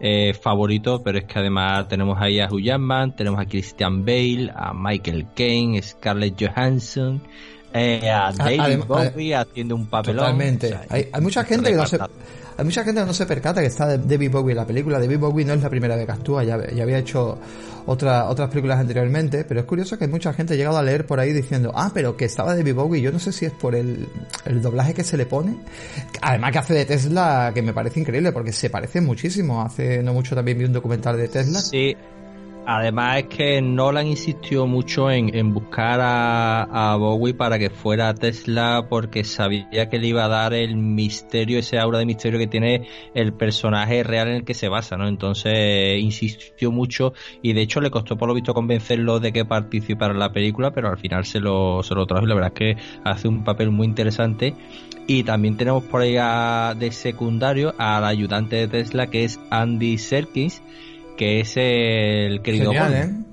eh, 0.00 0.34
favoritos, 0.34 1.00
pero 1.02 1.18
es 1.18 1.24
que 1.24 1.38
además 1.38 1.88
tenemos 1.88 2.20
ahí 2.20 2.40
a 2.40 2.46
Hugh 2.46 2.60
Jackman, 2.60 3.16
tenemos 3.16 3.40
a 3.40 3.46
Christian 3.46 4.04
Bale, 4.04 4.52
a 4.54 4.72
Michael 4.74 5.28
Caine, 5.34 5.82
Scarlett 5.82 6.36
Johansson, 6.38 7.22
eh, 7.72 8.10
a 8.10 8.32
David 8.32 8.84
Bowie 8.86 9.34
haciendo 9.34 9.76
un 9.76 9.86
papelón. 9.86 10.24
Totalmente. 10.24 10.76
hay, 10.88 11.08
mucha 11.20 11.44
gente 11.44 11.70
que 11.70 11.76
no 11.76 11.86
se 11.86 11.98
hay 12.60 12.64
mucha 12.64 12.84
gente 12.84 13.00
que 13.00 13.06
no 13.06 13.14
se 13.14 13.24
percata 13.24 13.62
que 13.62 13.68
está 13.68 13.96
David 13.96 14.30
Bowie 14.30 14.52
en 14.52 14.58
la 14.58 14.66
película. 14.66 14.98
David 14.98 15.18
Bowie 15.18 15.46
no 15.46 15.54
es 15.54 15.62
la 15.62 15.70
primera 15.70 15.96
vez 15.96 16.04
que 16.04 16.12
actúa, 16.12 16.44
ya, 16.44 16.56
había 16.56 16.98
hecho 16.98 17.38
otra, 17.86 18.28
otras 18.28 18.50
películas 18.50 18.78
anteriormente, 18.78 19.44
pero 19.44 19.60
es 19.60 19.66
curioso 19.66 19.96
que 19.96 20.06
mucha 20.06 20.34
gente 20.34 20.52
ha 20.52 20.56
llegado 20.58 20.76
a 20.76 20.82
leer 20.82 21.06
por 21.06 21.20
ahí 21.20 21.32
diciendo, 21.32 21.72
ah, 21.74 21.90
pero 21.94 22.18
que 22.18 22.26
estaba 22.26 22.54
David 22.54 22.74
Bowie, 22.74 23.00
yo 23.00 23.12
no 23.12 23.18
sé 23.18 23.32
si 23.32 23.46
es 23.46 23.52
por 23.52 23.74
el, 23.74 24.06
el 24.44 24.60
doblaje 24.60 24.92
que 24.92 25.04
se 25.04 25.16
le 25.16 25.24
pone. 25.24 25.56
Además 26.20 26.52
que 26.52 26.58
hace 26.58 26.74
de 26.74 26.84
Tesla, 26.84 27.52
que 27.54 27.62
me 27.62 27.72
parece 27.72 27.98
increíble, 27.98 28.30
porque 28.30 28.52
se 28.52 28.68
parece 28.68 29.00
muchísimo. 29.00 29.62
Hace 29.62 30.02
no 30.02 30.12
mucho 30.12 30.34
también 30.34 30.58
vi 30.58 30.66
un 30.66 30.74
documental 30.74 31.16
de 31.16 31.28
Tesla. 31.28 31.60
Sí, 31.60 31.96
Además 32.66 33.18
es 33.18 33.24
que 33.24 33.62
Nolan 33.62 34.06
insistió 34.06 34.66
mucho 34.66 35.10
en, 35.10 35.52
buscar 35.52 35.98
a, 36.02 36.96
Bowie 36.98 37.34
para 37.34 37.58
que 37.58 37.70
fuera 37.70 38.14
Tesla 38.14 38.86
porque 38.88 39.24
sabía 39.24 39.88
que 39.88 39.98
le 39.98 40.08
iba 40.08 40.24
a 40.24 40.28
dar 40.28 40.54
el 40.54 40.76
misterio, 40.76 41.58
ese 41.58 41.78
aura 41.78 41.98
de 41.98 42.06
misterio 42.06 42.38
que 42.38 42.46
tiene 42.46 42.86
el 43.14 43.32
personaje 43.32 44.02
real 44.02 44.28
en 44.28 44.34
el 44.36 44.44
que 44.44 44.54
se 44.54 44.68
basa, 44.68 44.96
¿no? 44.96 45.08
Entonces 45.08 46.00
insistió 46.00 46.70
mucho 46.70 47.12
y 47.42 47.54
de 47.54 47.62
hecho 47.62 47.80
le 47.80 47.90
costó 47.90 48.16
por 48.16 48.28
lo 48.28 48.34
visto 48.34 48.54
convencerlo 48.54 49.20
de 49.20 49.32
que 49.32 49.44
participara 49.44 50.12
en 50.12 50.20
la 50.20 50.32
película, 50.32 50.70
pero 50.70 50.88
al 50.88 50.98
final 50.98 51.24
se 51.24 51.40
lo, 51.40 51.82
se 51.82 51.94
lo 51.94 52.06
trajo 52.06 52.24
y 52.24 52.28
la 52.28 52.34
verdad 52.34 52.52
es 52.54 52.58
que 52.58 52.82
hace 53.04 53.26
un 53.26 53.42
papel 53.42 53.70
muy 53.70 53.86
interesante. 53.86 54.54
Y 55.06 55.24
también 55.24 55.56
tenemos 55.56 55.82
por 55.84 56.02
ahí 56.02 56.14
de 56.78 56.92
secundario 56.92 57.74
al 57.78 58.04
ayudante 58.04 58.56
de 58.56 58.68
Tesla 58.68 59.08
que 59.08 59.24
es 59.24 59.40
Andy 59.50 59.98
Serkis 59.98 60.62
que 61.20 61.40
es 61.40 61.52
el 61.58 62.40
querido 62.40 62.72
Genial, 62.72 62.94
¿eh? 62.94 63.29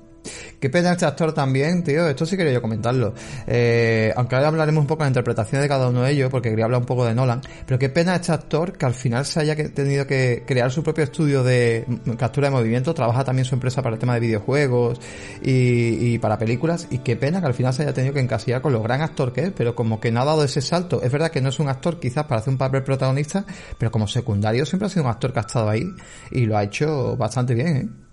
Qué 0.60 0.70
pena 0.70 0.92
este 0.92 1.06
actor 1.06 1.32
también, 1.32 1.84
tío. 1.84 2.08
Esto 2.08 2.26
sí 2.26 2.36
quería 2.36 2.52
yo 2.52 2.62
comentarlo. 2.62 3.14
Eh, 3.46 4.12
aunque 4.16 4.34
ahora 4.34 4.48
hablaremos 4.48 4.80
un 4.80 4.86
poco 4.86 5.02
de 5.02 5.06
la 5.06 5.10
interpretación 5.10 5.62
de 5.62 5.68
cada 5.68 5.88
uno 5.88 6.02
de 6.02 6.10
ellos, 6.10 6.30
porque 6.30 6.50
quería 6.50 6.64
hablar 6.64 6.80
un 6.80 6.86
poco 6.86 7.04
de 7.04 7.14
Nolan. 7.14 7.40
Pero 7.66 7.78
qué 7.78 7.88
pena 7.88 8.16
este 8.16 8.32
actor 8.32 8.72
que 8.72 8.86
al 8.86 8.94
final 8.94 9.24
se 9.24 9.40
haya 9.40 9.56
tenido 9.72 10.06
que 10.06 10.42
crear 10.46 10.70
su 10.72 10.82
propio 10.82 11.04
estudio 11.04 11.44
de 11.44 11.84
captura 12.18 12.48
de 12.48 12.56
movimiento. 12.56 12.92
Trabaja 12.94 13.24
también 13.24 13.44
su 13.44 13.54
empresa 13.54 13.82
para 13.82 13.94
el 13.94 14.00
tema 14.00 14.14
de 14.14 14.20
videojuegos 14.20 15.00
y, 15.42 16.18
para 16.18 16.38
películas. 16.38 16.88
Y 16.90 16.98
qué 16.98 17.16
pena 17.16 17.40
que 17.40 17.46
al 17.46 17.54
final 17.54 17.72
se 17.72 17.82
haya 17.82 17.92
tenido 17.92 18.14
que 18.14 18.20
encasillar 18.20 18.60
con 18.60 18.72
lo 18.72 18.82
gran 18.82 19.02
actor 19.02 19.32
que 19.32 19.44
es, 19.44 19.52
pero 19.52 19.74
como 19.74 20.00
que 20.00 20.10
no 20.10 20.20
ha 20.22 20.24
dado 20.24 20.42
ese 20.44 20.60
salto. 20.60 21.02
Es 21.02 21.12
verdad 21.12 21.30
que 21.30 21.40
no 21.40 21.50
es 21.50 21.58
un 21.60 21.68
actor 21.68 22.00
quizás 22.00 22.24
para 22.24 22.40
hacer 22.40 22.52
un 22.52 22.58
papel 22.58 22.82
protagonista, 22.82 23.44
pero 23.78 23.90
como 23.90 24.08
secundario 24.08 24.66
siempre 24.66 24.86
ha 24.86 24.90
sido 24.90 25.04
un 25.04 25.10
actor 25.10 25.32
que 25.32 25.38
ha 25.38 25.42
estado 25.42 25.68
ahí 25.68 25.84
y 26.30 26.46
lo 26.46 26.56
ha 26.56 26.64
hecho 26.64 27.16
bastante 27.16 27.54
bien, 27.54 27.76
¿eh? 27.76 28.07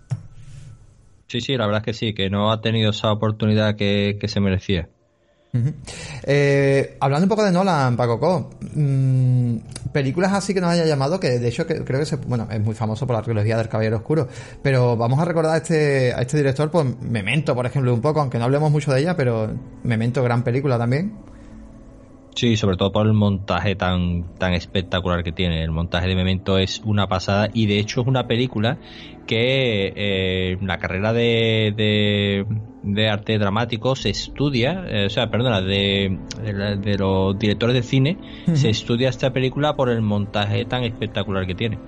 Sí, 1.28 1.42
sí, 1.42 1.58
la 1.58 1.66
verdad 1.66 1.82
es 1.82 1.86
que 1.86 1.94
sí, 1.94 2.14
que 2.14 2.30
no 2.30 2.52
ha 2.52 2.62
tenido 2.62 2.92
esa 2.92 3.12
oportunidad 3.12 3.76
que, 3.76 4.20
se 4.28 4.40
merecía. 4.40 4.88
Eh, 6.24 6.98
hablando 7.00 7.26
un 7.26 7.30
poco 7.30 7.46
de 7.46 7.52
Nolan, 7.54 7.96
Paco 7.96 8.50
mmm, 8.76 9.56
películas 9.94 10.34
así 10.34 10.54
que 10.54 10.60
nos 10.60 10.70
haya 10.70 10.86
llamado, 10.86 11.18
que 11.18 11.40
de 11.40 11.48
hecho 11.48 11.66
creo 11.66 11.86
que 11.86 12.06
se, 12.06 12.18
bueno, 12.18 12.46
es 12.52 12.60
muy 12.60 12.76
famoso 12.76 13.08
por 13.08 13.16
la 13.16 13.22
trilogía 13.22 13.56
del 13.58 13.70
Caballero 13.70 13.96
Oscuro, 13.96 14.28
pero 14.62 14.98
vamos 14.98 15.18
a 15.18 15.24
recordar 15.24 15.54
a 15.54 15.58
este, 15.58 16.14
a 16.14 16.20
este 16.22 16.36
director, 16.36 16.70
pues 16.70 16.86
Memento, 17.02 17.56
por 17.56 17.66
ejemplo, 17.66 17.94
un 17.94 18.02
poco, 18.02 18.20
aunque 18.20 18.38
no 18.38 18.44
hablemos 18.44 18.70
mucho 18.70 18.92
de 18.92 19.00
ella, 19.00 19.16
pero 19.16 19.50
Memento, 19.84 20.22
gran 20.24 20.44
película 20.44 20.78
también. 20.78 21.14
Sí, 22.36 22.58
sobre 22.58 22.76
todo 22.76 22.92
por 22.92 23.08
el 23.08 23.14
montaje 23.14 23.76
tan, 23.78 24.36
tan 24.38 24.54
espectacular 24.54 25.24
que 25.24 25.32
tiene. 25.32 25.64
El 25.64 25.72
montaje 25.72 26.10
de 26.10 26.16
Memento 26.16 26.58
es 26.58 26.82
una 26.84 27.08
pasada 27.08 27.48
y 27.54 27.66
de 27.66 27.80
hecho 27.80 28.02
es 28.02 28.08
una 28.08 28.28
película 28.28 28.78
que 29.26 29.94
eh, 29.96 30.58
la 30.62 30.78
carrera 30.78 31.14
de, 31.14 32.46
de, 32.84 33.10
arte 33.10 33.38
dramático 33.38 33.96
se 33.96 34.10
estudia, 34.10 34.86
eh, 34.88 35.06
o 35.08 35.10
sea, 35.10 35.30
perdona, 35.30 35.62
de, 35.62 36.20
de, 36.44 36.98
los 36.98 37.38
directores 37.38 37.76
de 37.76 37.84
cine, 37.84 38.18
se 38.54 38.70
estudia 38.70 39.10
esta 39.10 39.34
película 39.34 39.76
por 39.76 39.90
el 39.90 40.02
montaje 40.02 40.66
tan 40.66 40.84
espectacular 40.84 41.46
que 41.46 41.56
tiene. 41.56 41.80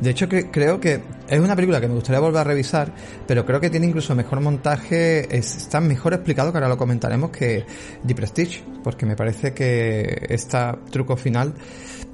De 0.00 0.10
hecho, 0.10 0.28
creo 0.28 0.80
que 0.80 1.00
es 1.28 1.40
una 1.40 1.54
película 1.54 1.80
que 1.80 1.88
me 1.88 1.94
gustaría 1.94 2.20
volver 2.20 2.40
a 2.40 2.44
revisar, 2.44 2.92
pero 3.26 3.44
creo 3.44 3.60
que 3.60 3.70
tiene 3.70 3.86
incluso 3.86 4.14
mejor 4.14 4.40
montaje, 4.40 5.36
está 5.36 5.80
mejor 5.80 6.14
explicado, 6.14 6.52
que 6.52 6.58
ahora 6.58 6.68
lo 6.68 6.78
comentaremos, 6.78 7.30
que 7.30 7.64
The 8.06 8.14
Prestige, 8.14 8.64
porque 8.82 9.06
me 9.06 9.16
parece 9.16 9.52
que 9.52 10.26
esta 10.28 10.78
truco 10.90 11.16
final 11.16 11.54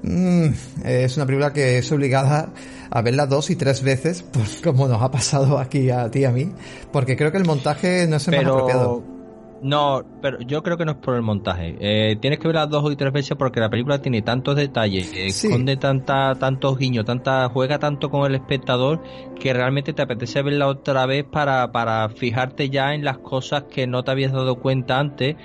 mm, 0.03 0.49
es 0.85 1.17
una 1.17 1.27
película 1.27 1.53
que 1.53 1.79
es 1.79 1.93
obligada 1.93 2.53
a 2.91 3.03
verla 3.03 3.27
dos 3.27 3.51
y 3.51 3.57
tres 3.57 3.83
veces, 3.83 4.25
pues 4.33 4.61
como 4.65 4.89
nos 4.89 5.01
ha 5.01 5.11
pasado 5.11 5.59
aquí 5.59 5.91
a 5.91 6.11
ti 6.11 6.21
y 6.21 6.25
a 6.25 6.31
mí, 6.31 6.53
porque 6.93 7.17
creo 7.17 7.31
que 7.31 7.39
el 7.39 7.45
montaje 7.45 8.07
no 8.09 8.17
es 8.17 8.29
el 8.29 8.37
más 8.37 8.47
apropiado. 8.47 9.16
No, 9.63 10.05
pero 10.21 10.39
yo 10.41 10.63
creo 10.63 10.77
que 10.77 10.85
no 10.85 10.93
es 10.93 10.99
por 10.99 11.15
el 11.17 11.23
montaje. 11.23 11.77
Eh, 11.81 12.17
tienes 12.21 12.39
que 12.39 12.47
verla 12.47 12.67
dos 12.67 12.85
o 12.85 12.97
tres 12.97 13.13
veces 13.13 13.37
porque 13.39 13.59
la 13.61 13.71
película 13.71 14.01
tiene 14.01 14.23
tantos 14.23 14.57
detalles, 14.57 15.13
esconde 15.15 15.77
tanta, 15.77 16.35
tantos 16.35 16.79
guiños, 16.79 17.05
tanta, 17.05 17.49
juega 17.49 17.79
tanto 17.79 18.11
con 18.11 18.27
el 18.27 18.35
espectador 18.35 19.03
que 19.41 19.53
realmente 19.53 19.93
te 19.93 20.03
apetece 20.03 20.43
verla 20.43 20.69
otra 20.69 21.07
vez 21.07 21.25
para, 21.25 21.73
para 21.73 22.09
fijarte 22.11 22.69
ya 22.69 22.95
en 22.95 23.05
las 23.05 23.19
cosas 23.19 23.65
que 23.65 23.87
no 23.87 24.03
te 24.05 24.11
habías 24.11 24.33
dado 24.33 24.57
cuenta 24.57 24.99
antes 24.99 25.37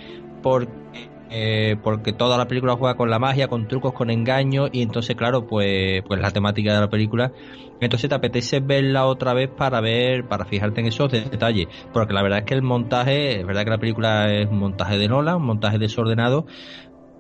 porque 0.42 0.81
eh, 1.32 1.78
porque 1.82 2.12
toda 2.12 2.38
la 2.38 2.48
película 2.48 2.76
juega 2.76 2.96
con 2.96 3.10
la 3.10 3.18
magia, 3.18 3.48
con 3.48 3.68
trucos, 3.68 3.94
con 3.94 4.10
engaños, 4.10 4.70
y 4.74 4.82
entonces, 4.82 5.16
claro, 5.16 5.48
pues, 5.48 6.04
pues 6.04 6.20
la 6.20 6.32
temática 6.32 6.74
de 6.74 6.82
la 6.82 6.90
película, 6.90 7.32
entonces 7.80 8.10
te 8.10 8.16
apetece 8.16 8.60
verla 8.60 9.06
otra 9.06 9.34
vez 9.34 9.50
para 9.50 9.80
ver, 9.80 10.28
para 10.28 10.46
fijarte 10.46 10.82
en 10.82 10.88
esos 10.88 11.12
detalles, 11.12 11.68
porque 11.94 12.14
la 12.14 12.22
verdad 12.22 12.40
es 12.40 12.46
que 12.46 12.54
el 12.54 12.62
montaje, 12.62 13.40
es 13.40 13.46
verdad 13.46 13.64
que 13.64 13.70
la 13.70 13.78
película 13.78 14.34
es 14.34 14.50
un 14.50 14.60
montaje 14.60 14.98
de 14.98 15.08
Nola, 15.08 15.38
un 15.38 15.46
montaje 15.46 15.78
desordenado, 15.78 16.46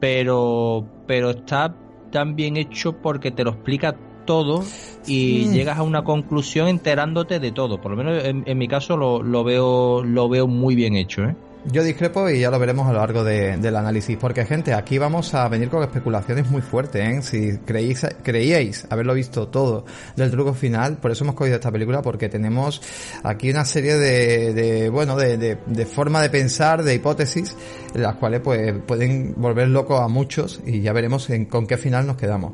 pero, 0.01 0.85
pero 1.07 1.29
está 1.29 1.75
tan 2.11 2.35
bien 2.35 2.57
hecho 2.57 3.01
porque 3.01 3.31
te 3.31 3.45
lo 3.45 3.51
explica 3.51 3.95
todo 4.25 4.63
y 5.07 5.47
llegas 5.47 5.77
a 5.77 5.83
una 5.83 6.03
conclusión 6.03 6.67
enterándote 6.67 7.39
de 7.39 7.51
todo. 7.51 7.81
Por 7.81 7.91
lo 7.91 7.97
menos 7.97 8.23
en, 8.23 8.43
en 8.45 8.57
mi 8.57 8.67
caso 8.67 8.97
lo, 8.97 9.23
lo 9.23 9.43
veo 9.43 10.03
lo 10.03 10.29
veo 10.29 10.47
muy 10.47 10.75
bien 10.75 10.95
hecho, 10.95 11.23
¿eh? 11.23 11.35
Yo 11.65 11.83
discrepo 11.83 12.27
y 12.27 12.39
ya 12.39 12.49
lo 12.49 12.57
veremos 12.57 12.87
a 12.87 12.91
lo 12.91 12.97
largo 12.97 13.23
del 13.23 13.75
análisis, 13.75 14.17
porque 14.17 14.45
gente, 14.45 14.73
aquí 14.73 14.97
vamos 14.97 15.35
a 15.35 15.47
venir 15.47 15.69
con 15.69 15.83
especulaciones 15.83 16.49
muy 16.49 16.63
fuertes, 16.63 17.01
¿eh? 17.01 17.21
Si 17.21 17.57
creíais, 17.59 18.87
haberlo 18.89 19.13
visto 19.13 19.47
todo 19.47 19.85
del 20.15 20.31
truco 20.31 20.55
final, 20.55 20.97
por 20.97 21.11
eso 21.11 21.23
hemos 21.23 21.35
cogido 21.35 21.57
esta 21.57 21.71
película, 21.71 22.01
porque 22.01 22.29
tenemos 22.29 22.81
aquí 23.23 23.51
una 23.51 23.63
serie 23.63 23.95
de, 23.95 24.53
de 24.55 24.89
bueno, 24.89 25.15
de, 25.15 25.37
de, 25.37 25.57
de, 25.67 25.85
forma 25.85 26.19
de 26.23 26.31
pensar, 26.31 26.81
de 26.81 26.95
hipótesis, 26.95 27.55
las 27.93 28.15
cuales 28.15 28.41
pues 28.41 28.73
pueden 28.87 29.35
volver 29.37 29.67
loco 29.67 29.97
a 29.97 30.07
muchos 30.07 30.61
y 30.65 30.81
ya 30.81 30.93
veremos 30.93 31.29
en, 31.29 31.45
con 31.45 31.67
qué 31.67 31.77
final 31.77 32.07
nos 32.07 32.17
quedamos. 32.17 32.53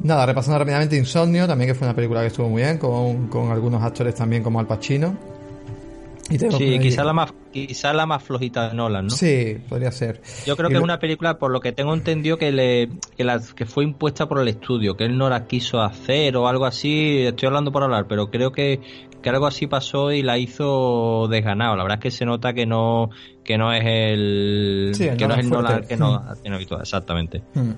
Nada, 0.00 0.24
repasando 0.24 0.60
rápidamente 0.60 0.96
Insomnio, 0.96 1.48
también 1.48 1.70
que 1.70 1.74
fue 1.74 1.88
una 1.88 1.96
película 1.96 2.20
que 2.20 2.28
estuvo 2.28 2.48
muy 2.48 2.62
bien, 2.62 2.78
con, 2.78 3.26
con 3.26 3.50
algunos 3.50 3.82
actores 3.82 4.14
también 4.14 4.44
como 4.44 4.60
Al 4.60 4.68
Pacino 4.68 5.35
sí, 6.28 6.78
quizá 6.78 7.04
la, 7.04 7.12
más, 7.12 7.32
quizá 7.52 7.92
la 7.92 8.06
más 8.06 8.22
flojita 8.22 8.68
de 8.68 8.74
Nolan, 8.74 9.06
¿no? 9.06 9.10
Sí, 9.10 9.56
podría 9.68 9.92
ser. 9.92 10.20
Yo 10.44 10.56
creo 10.56 10.68
que 10.68 10.76
es 10.76 10.82
una 10.82 10.98
película, 10.98 11.38
por 11.38 11.50
lo 11.50 11.60
que 11.60 11.72
tengo 11.72 11.94
entendido, 11.94 12.36
que 12.36 12.52
le 12.52 12.88
que, 13.16 13.24
la, 13.24 13.40
que 13.54 13.66
fue 13.66 13.84
impuesta 13.84 14.26
por 14.28 14.40
el 14.40 14.48
estudio, 14.48 14.96
que 14.96 15.04
él 15.04 15.16
no 15.16 15.28
la 15.28 15.46
quiso 15.46 15.80
hacer 15.80 16.36
o 16.36 16.48
algo 16.48 16.66
así. 16.66 17.24
Estoy 17.26 17.46
hablando 17.46 17.72
por 17.72 17.82
hablar, 17.82 18.06
pero 18.08 18.30
creo 18.30 18.52
que, 18.52 18.80
que 19.22 19.30
algo 19.30 19.46
así 19.46 19.66
pasó 19.66 20.12
y 20.12 20.22
la 20.22 20.38
hizo 20.38 21.28
desganado. 21.28 21.76
La 21.76 21.82
verdad 21.82 21.98
es 21.98 22.02
que 22.02 22.10
se 22.10 22.24
nota 22.24 22.52
que 22.52 22.66
no 22.66 23.10
que 23.44 23.56
no 23.56 23.72
es 23.72 23.84
el 23.84 24.92
que 24.96 25.28
no 25.28 25.34
es 25.34 25.40
el 25.40 25.50
Nolan 25.50 25.86
que 25.86 25.96
no 25.96 26.22
tiene 26.42 26.56
habitual, 26.56 26.80
exactamente. 26.80 27.42
Hmm. 27.54 27.72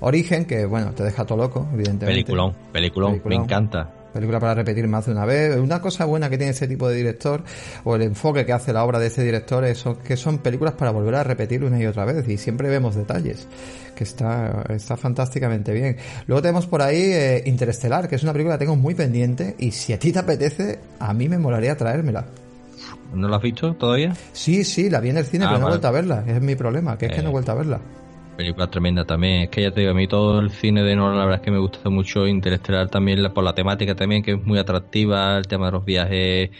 Origen, 0.00 0.44
que 0.44 0.66
bueno, 0.66 0.92
te 0.92 1.02
deja 1.02 1.24
todo 1.24 1.38
loco, 1.38 1.66
evidentemente. 1.72 2.06
Peliculón, 2.06 2.54
peliculón, 2.72 3.22
me 3.24 3.36
encanta 3.36 4.03
película 4.14 4.40
para 4.40 4.54
repetir 4.54 4.88
más 4.88 5.06
de 5.06 5.12
una 5.12 5.26
vez. 5.26 5.56
Una 5.58 5.80
cosa 5.82 6.06
buena 6.06 6.30
que 6.30 6.38
tiene 6.38 6.52
ese 6.52 6.66
tipo 6.66 6.88
de 6.88 6.96
director, 6.96 7.42
o 7.84 7.96
el 7.96 8.02
enfoque 8.02 8.46
que 8.46 8.52
hace 8.52 8.72
la 8.72 8.84
obra 8.84 8.98
de 8.98 9.08
ese 9.08 9.22
director, 9.22 9.64
es 9.64 9.84
que 10.04 10.16
son 10.16 10.38
películas 10.38 10.74
para 10.74 10.90
volver 10.92 11.16
a 11.16 11.24
repetir 11.24 11.64
una 11.64 11.78
y 11.78 11.86
otra 11.86 12.04
vez, 12.04 12.26
y 12.28 12.38
siempre 12.38 12.68
vemos 12.68 12.94
detalles, 12.94 13.46
que 13.94 14.04
está, 14.04 14.64
está 14.70 14.96
fantásticamente 14.96 15.72
bien. 15.72 15.96
Luego 16.26 16.40
tenemos 16.40 16.66
por 16.66 16.80
ahí 16.80 17.02
eh, 17.02 17.42
Interestelar, 17.44 18.08
que 18.08 18.14
es 18.14 18.22
una 18.22 18.32
película 18.32 18.54
que 18.54 18.64
tengo 18.64 18.76
muy 18.76 18.94
pendiente, 18.94 19.56
y 19.58 19.72
si 19.72 19.92
a 19.92 19.98
ti 19.98 20.12
te 20.12 20.20
apetece, 20.20 20.78
a 20.98 21.12
mí 21.12 21.28
me 21.28 21.38
molaría 21.38 21.76
traérmela. 21.76 22.24
¿No 23.12 23.28
la 23.28 23.36
has 23.36 23.42
visto 23.42 23.74
todavía? 23.74 24.14
Sí, 24.32 24.64
sí, 24.64 24.90
la 24.90 25.00
vi 25.00 25.10
en 25.10 25.18
el 25.18 25.26
cine, 25.26 25.44
ah, 25.44 25.48
pero 25.48 25.60
no 25.60 25.66
he 25.66 25.70
vuelto 25.70 25.88
a 25.88 25.90
verla. 25.90 26.24
Es 26.26 26.40
mi 26.40 26.54
problema, 26.54 26.98
que 26.98 27.06
es 27.06 27.12
que 27.12 27.18
no 27.18 27.28
he 27.28 27.30
eh, 27.30 27.32
vuelto 27.32 27.52
a 27.52 27.54
verla. 27.54 27.80
Película 28.36 28.68
tremenda 28.68 29.04
también. 29.04 29.42
Es 29.42 29.48
que 29.50 29.62
ya 29.62 29.70
te 29.70 29.80
digo, 29.80 29.92
a 29.92 29.94
mí 29.94 30.08
todo 30.08 30.40
el 30.40 30.50
cine 30.50 30.82
de 30.82 30.96
Nolan, 30.96 31.18
la 31.18 31.24
verdad 31.24 31.40
es 31.40 31.44
que 31.44 31.50
me 31.50 31.58
gusta 31.58 31.88
mucho 31.90 32.26
Interestelar 32.26 32.88
también 32.88 33.32
por 33.32 33.44
la 33.44 33.54
temática 33.54 33.94
también, 33.94 34.22
que 34.22 34.32
es 34.32 34.44
muy 34.44 34.58
atractiva, 34.58 35.38
el 35.38 35.46
tema 35.46 35.66
de 35.66 35.72
los 35.72 35.84
viajes 35.84 36.50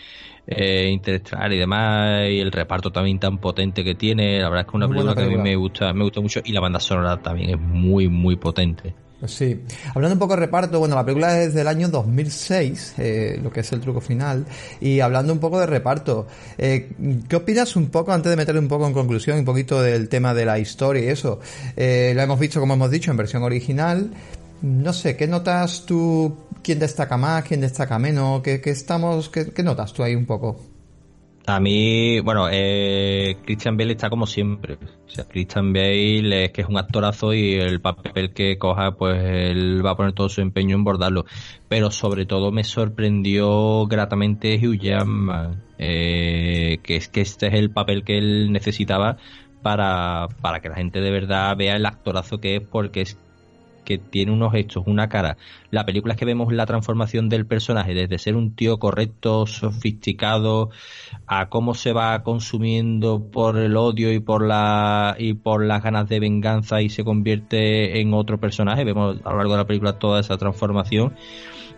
eh, 0.46 0.88
Interestelar 0.90 1.52
y 1.52 1.58
demás, 1.58 2.28
y 2.30 2.38
el 2.38 2.52
reparto 2.52 2.90
también 2.90 3.18
tan 3.18 3.38
potente 3.38 3.82
que 3.82 3.94
tiene, 3.94 4.38
la 4.40 4.48
verdad 4.48 4.60
es 4.60 4.66
que 4.66 4.70
es 4.70 4.74
una 4.74 4.88
película, 4.88 5.14
que 5.14 5.22
a 5.22 5.26
mí 5.26 5.36
me 5.36 5.56
gusta, 5.56 5.92
me 5.92 6.04
gusta 6.04 6.20
mucho 6.20 6.40
y 6.44 6.52
la 6.52 6.60
banda 6.60 6.80
sonora 6.80 7.20
también 7.22 7.50
es 7.50 7.58
muy, 7.58 8.08
muy 8.08 8.36
potente. 8.36 8.94
Sí. 9.26 9.60
Hablando 9.94 10.14
un 10.14 10.18
poco 10.18 10.34
de 10.34 10.40
reparto, 10.40 10.78
bueno, 10.78 10.94
la 10.94 11.04
película 11.04 11.40
es 11.42 11.54
del 11.54 11.68
año 11.68 11.88
2006, 11.88 12.94
eh, 12.98 13.40
lo 13.42 13.50
que 13.50 13.60
es 13.60 13.72
el 13.72 13.80
truco 13.80 14.00
final, 14.00 14.46
y 14.80 15.00
hablando 15.00 15.32
un 15.32 15.38
poco 15.38 15.60
de 15.60 15.66
reparto, 15.66 16.26
eh, 16.58 16.90
¿qué 17.28 17.36
opinas 17.36 17.76
un 17.76 17.88
poco, 17.88 18.12
antes 18.12 18.30
de 18.30 18.36
meterle 18.36 18.60
un 18.60 18.68
poco 18.68 18.86
en 18.86 18.92
conclusión, 18.92 19.38
un 19.38 19.44
poquito 19.44 19.82
del 19.82 20.08
tema 20.08 20.34
de 20.34 20.44
la 20.44 20.58
historia 20.58 21.04
y 21.04 21.08
eso? 21.08 21.40
Eh, 21.76 22.12
lo 22.14 22.22
hemos 22.22 22.38
visto, 22.38 22.60
como 22.60 22.74
hemos 22.74 22.90
dicho, 22.90 23.10
en 23.10 23.16
versión 23.16 23.42
original. 23.42 24.10
No 24.62 24.92
sé, 24.92 25.16
¿qué 25.16 25.26
notas 25.26 25.84
tú? 25.86 26.36
¿Quién 26.62 26.78
destaca 26.78 27.16
más? 27.16 27.44
¿Quién 27.44 27.60
destaca 27.60 27.98
menos? 27.98 28.42
¿Qué, 28.42 28.60
estamos? 28.64 29.28
qué 29.28 29.62
notas 29.62 29.92
tú 29.92 30.02
ahí 30.02 30.14
un 30.14 30.26
poco? 30.26 30.73
A 31.46 31.60
mí, 31.60 32.20
bueno, 32.20 32.48
eh, 32.50 33.36
Christian 33.44 33.76
Bale 33.76 33.92
está 33.92 34.08
como 34.08 34.26
siempre. 34.26 34.78
O 35.06 35.10
sea, 35.10 35.24
Christian 35.24 35.74
Bale 35.74 36.46
es 36.46 36.52
que 36.52 36.62
es 36.62 36.68
un 36.68 36.78
actorazo 36.78 37.34
y 37.34 37.54
el 37.54 37.82
papel 37.82 38.32
que 38.32 38.56
coja, 38.56 38.92
pues 38.92 39.22
él 39.22 39.84
va 39.84 39.90
a 39.90 39.96
poner 39.96 40.14
todo 40.14 40.30
su 40.30 40.40
empeño 40.40 40.74
en 40.74 40.84
bordarlo. 40.84 41.26
Pero 41.68 41.90
sobre 41.90 42.24
todo 42.24 42.50
me 42.50 42.64
sorprendió 42.64 43.86
gratamente 43.86 44.56
Hugh 44.56 44.78
Jackman, 44.78 45.62
eh, 45.78 46.78
que 46.82 46.96
es 46.96 47.08
que 47.08 47.20
este 47.20 47.48
es 47.48 47.54
el 47.54 47.70
papel 47.70 48.04
que 48.04 48.16
él 48.16 48.50
necesitaba 48.50 49.18
para, 49.60 50.28
para 50.40 50.60
que 50.60 50.70
la 50.70 50.76
gente 50.76 51.02
de 51.02 51.10
verdad 51.10 51.54
vea 51.58 51.76
el 51.76 51.84
actorazo 51.84 52.40
que 52.40 52.56
es, 52.56 52.62
porque 52.62 53.02
es 53.02 53.18
que 53.84 53.98
tiene 53.98 54.32
unos 54.32 54.54
hechos, 54.54 54.84
una 54.86 55.08
cara. 55.08 55.36
La 55.70 55.84
película 55.84 56.14
es 56.14 56.18
que 56.18 56.24
vemos 56.24 56.52
la 56.52 56.66
transformación 56.66 57.28
del 57.28 57.46
personaje 57.46 57.94
desde 57.94 58.18
ser 58.18 58.36
un 58.36 58.54
tío 58.54 58.78
correcto, 58.78 59.46
sofisticado, 59.46 60.70
a 61.26 61.48
cómo 61.48 61.74
se 61.74 61.92
va 61.92 62.22
consumiendo 62.22 63.30
por 63.30 63.58
el 63.58 63.76
odio 63.76 64.12
y 64.12 64.20
por 64.20 64.46
la 64.46 65.16
y 65.18 65.34
por 65.34 65.64
las 65.64 65.82
ganas 65.82 66.08
de 66.08 66.20
venganza 66.20 66.82
y 66.82 66.88
se 66.88 67.04
convierte 67.04 68.00
en 68.00 68.14
otro 68.14 68.38
personaje. 68.38 68.84
Vemos 68.84 69.18
a 69.24 69.30
lo 69.30 69.36
largo 69.36 69.52
de 69.52 69.58
la 69.58 69.66
película 69.66 69.98
toda 69.98 70.20
esa 70.20 70.36
transformación 70.36 71.14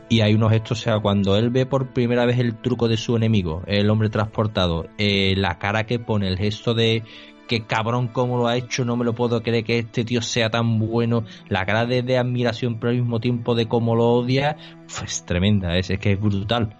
y 0.08 0.20
hay 0.20 0.34
unos 0.34 0.52
hechos, 0.52 0.80
o 0.80 0.82
sea, 0.82 1.00
cuando 1.00 1.36
él 1.36 1.50
ve 1.50 1.66
por 1.66 1.88
primera 1.88 2.26
vez 2.26 2.38
el 2.38 2.56
truco 2.56 2.86
de 2.88 2.96
su 2.96 3.16
enemigo, 3.16 3.62
el 3.66 3.90
hombre 3.90 4.08
transportado, 4.08 4.86
eh, 4.98 5.34
la 5.36 5.58
cara 5.58 5.84
que 5.84 5.98
pone, 5.98 6.28
el 6.28 6.38
gesto 6.38 6.74
de 6.74 7.02
qué 7.46 7.64
cabrón 7.64 8.08
cómo 8.08 8.38
lo 8.38 8.46
ha 8.46 8.56
hecho, 8.56 8.84
no 8.84 8.96
me 8.96 9.04
lo 9.04 9.14
puedo 9.14 9.42
creer 9.42 9.64
que 9.64 9.78
este 9.80 10.04
tío 10.04 10.22
sea 10.22 10.50
tan 10.50 10.78
bueno, 10.78 11.24
la 11.48 11.64
cara 11.66 11.86
de, 11.86 12.18
admiración 12.18 12.78
pero 12.78 12.90
al 12.90 12.96
mismo 12.96 13.20
tiempo 13.20 13.54
de 13.54 13.68
cómo 13.68 13.94
lo 13.94 14.12
odia, 14.12 14.56
pues 14.98 15.24
tremenda, 15.24 15.76
es, 15.76 15.90
es 15.90 15.98
que 15.98 16.12
es 16.12 16.20
brutal. 16.20 16.76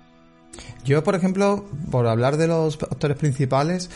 Yo, 0.85 1.03
por 1.03 1.15
ejemplo, 1.15 1.65
por 1.91 2.07
hablar 2.07 2.37
de 2.37 2.47
los 2.47 2.83
actores 2.83 3.19
principales, 3.19 3.91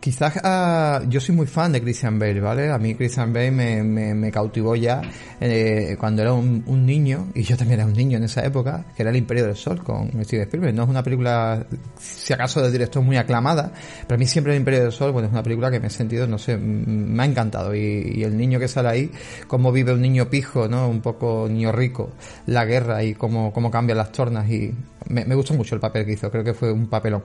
Quizás 0.00 0.36
uh, 0.36 1.06
yo 1.10 1.20
soy 1.20 1.34
muy 1.34 1.46
fan 1.46 1.72
de 1.72 1.82
Christian 1.82 2.18
Bale, 2.18 2.40
¿vale? 2.40 2.70
A 2.70 2.78
mí 2.78 2.94
Christian 2.94 3.34
Bale 3.34 3.50
me, 3.50 3.82
me, 3.82 4.14
me 4.14 4.32
cautivó 4.32 4.74
ya 4.74 5.02
eh, 5.38 5.94
cuando 6.00 6.22
era 6.22 6.32
un, 6.32 6.64
un, 6.66 6.86
niño, 6.86 7.28
y 7.34 7.42
yo 7.42 7.54
también 7.54 7.80
era 7.80 7.86
un 7.86 7.92
niño 7.92 8.16
en 8.16 8.24
esa 8.24 8.42
época, 8.42 8.86
que 8.96 9.02
era 9.02 9.10
El 9.10 9.18
Imperio 9.18 9.44
del 9.44 9.56
Sol 9.56 9.84
con 9.84 10.08
Steven 10.24 10.44
Spielberg. 10.44 10.74
No 10.74 10.84
es 10.84 10.88
una 10.88 11.02
película, 11.02 11.66
si 11.98 12.32
acaso 12.32 12.62
de 12.62 12.70
director 12.70 13.02
muy 13.02 13.18
aclamada, 13.18 13.72
pero 14.06 14.14
a 14.14 14.18
mí 14.18 14.26
siempre 14.26 14.54
El 14.54 14.60
Imperio 14.60 14.84
del 14.84 14.92
Sol, 14.92 15.12
bueno, 15.12 15.28
es 15.28 15.32
una 15.32 15.42
película 15.42 15.70
que 15.70 15.78
me 15.78 15.88
he 15.88 15.90
sentido, 15.90 16.26
no 16.26 16.38
sé, 16.38 16.56
me 16.56 17.22
ha 17.22 17.26
encantado. 17.26 17.74
Y, 17.74 18.12
y 18.14 18.24
el 18.24 18.38
niño 18.38 18.58
que 18.58 18.68
sale 18.68 18.88
ahí, 18.88 19.10
cómo 19.48 19.70
vive 19.70 19.92
un 19.92 20.00
niño 20.00 20.30
pijo, 20.30 20.66
¿no? 20.66 20.88
Un 20.88 21.02
poco 21.02 21.46
niño 21.46 21.72
rico, 21.72 22.12
la 22.46 22.64
guerra 22.64 23.04
y 23.04 23.12
cómo, 23.12 23.52
cómo 23.52 23.70
cambian 23.70 23.98
las 23.98 24.12
tornas 24.12 24.48
y 24.48 24.72
me, 25.08 25.24
me 25.26 25.34
gustó 25.34 25.52
mucho 25.54 25.74
el 25.74 25.80
papel 25.80 26.06
que 26.06 26.12
hizo, 26.12 26.30
creo 26.30 26.44
que 26.44 26.54
fue 26.54 26.72
un 26.72 26.86
papelón. 26.86 27.22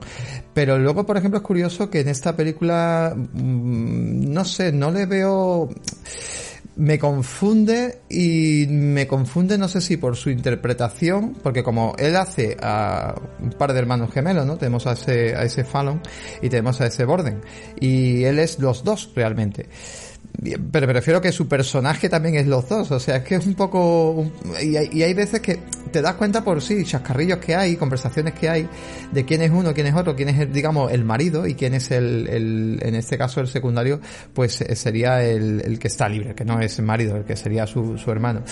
Pero 0.52 0.78
luego, 0.78 1.06
por 1.06 1.16
ejemplo, 1.16 1.38
es 1.38 1.44
curioso 1.44 1.88
que 1.88 2.00
en 2.00 2.08
esta 2.08 2.36
película 2.36 2.65
Mm, 3.14 4.32
no 4.32 4.44
sé, 4.44 4.72
no 4.72 4.90
le 4.90 5.06
veo 5.06 5.68
me 6.76 6.98
confunde 6.98 8.02
y 8.10 8.66
me 8.68 9.06
confunde 9.06 9.56
no 9.56 9.66
sé 9.66 9.80
si 9.80 9.96
por 9.96 10.14
su 10.14 10.30
interpretación, 10.30 11.34
porque 11.42 11.62
como 11.62 11.94
él 11.98 12.16
hace 12.16 12.56
a 12.60 13.14
un 13.40 13.50
par 13.50 13.72
de 13.72 13.78
hermanos 13.78 14.12
gemelos, 14.12 14.46
¿no? 14.46 14.56
Tenemos 14.56 14.86
a 14.86 14.92
ese, 14.92 15.34
a 15.34 15.42
ese 15.42 15.64
Fallon 15.64 16.02
y 16.42 16.48
tenemos 16.48 16.80
a 16.80 16.86
ese 16.86 17.04
Borden. 17.04 17.40
Y 17.80 18.24
él 18.24 18.38
es 18.38 18.58
los 18.58 18.84
dos 18.84 19.10
realmente 19.14 19.68
pero 20.70 20.86
prefiero 20.86 21.20
que 21.20 21.32
su 21.32 21.48
personaje 21.48 22.08
también 22.08 22.36
es 22.36 22.46
los 22.46 22.68
dos, 22.68 22.90
o 22.90 23.00
sea, 23.00 23.16
es 23.16 23.22
que 23.24 23.36
es 23.36 23.46
un 23.46 23.54
poco... 23.54 24.30
Y 24.62 24.76
hay, 24.76 24.88
y 24.92 25.02
hay, 25.02 25.14
veces 25.14 25.40
que 25.40 25.58
te 25.90 26.02
das 26.02 26.14
cuenta 26.14 26.44
por 26.44 26.60
sí, 26.60 26.84
chascarrillos 26.84 27.38
que 27.38 27.54
hay, 27.54 27.76
conversaciones 27.76 28.34
que 28.34 28.48
hay, 28.48 28.68
de 29.12 29.24
quién 29.24 29.40
es 29.42 29.50
uno, 29.50 29.72
quién 29.72 29.86
es 29.86 29.94
otro, 29.94 30.14
quién 30.14 30.28
es, 30.28 30.52
digamos, 30.52 30.92
el 30.92 31.04
marido 31.04 31.46
y 31.46 31.54
quién 31.54 31.74
es 31.74 31.90
el, 31.90 32.28
el 32.28 32.78
en 32.82 32.94
este 32.94 33.16
caso 33.16 33.40
el 33.40 33.48
secundario, 33.48 34.00
pues 34.34 34.60
eh, 34.60 34.76
sería 34.76 35.24
el, 35.24 35.62
el, 35.64 35.78
que 35.78 35.88
está 35.88 36.08
libre, 36.08 36.34
que 36.34 36.44
no 36.44 36.60
es 36.60 36.78
el 36.78 36.84
marido, 36.84 37.16
el 37.16 37.24
que 37.24 37.36
sería 37.36 37.66
su, 37.66 37.96
su 37.96 38.10
hermano. 38.10 38.42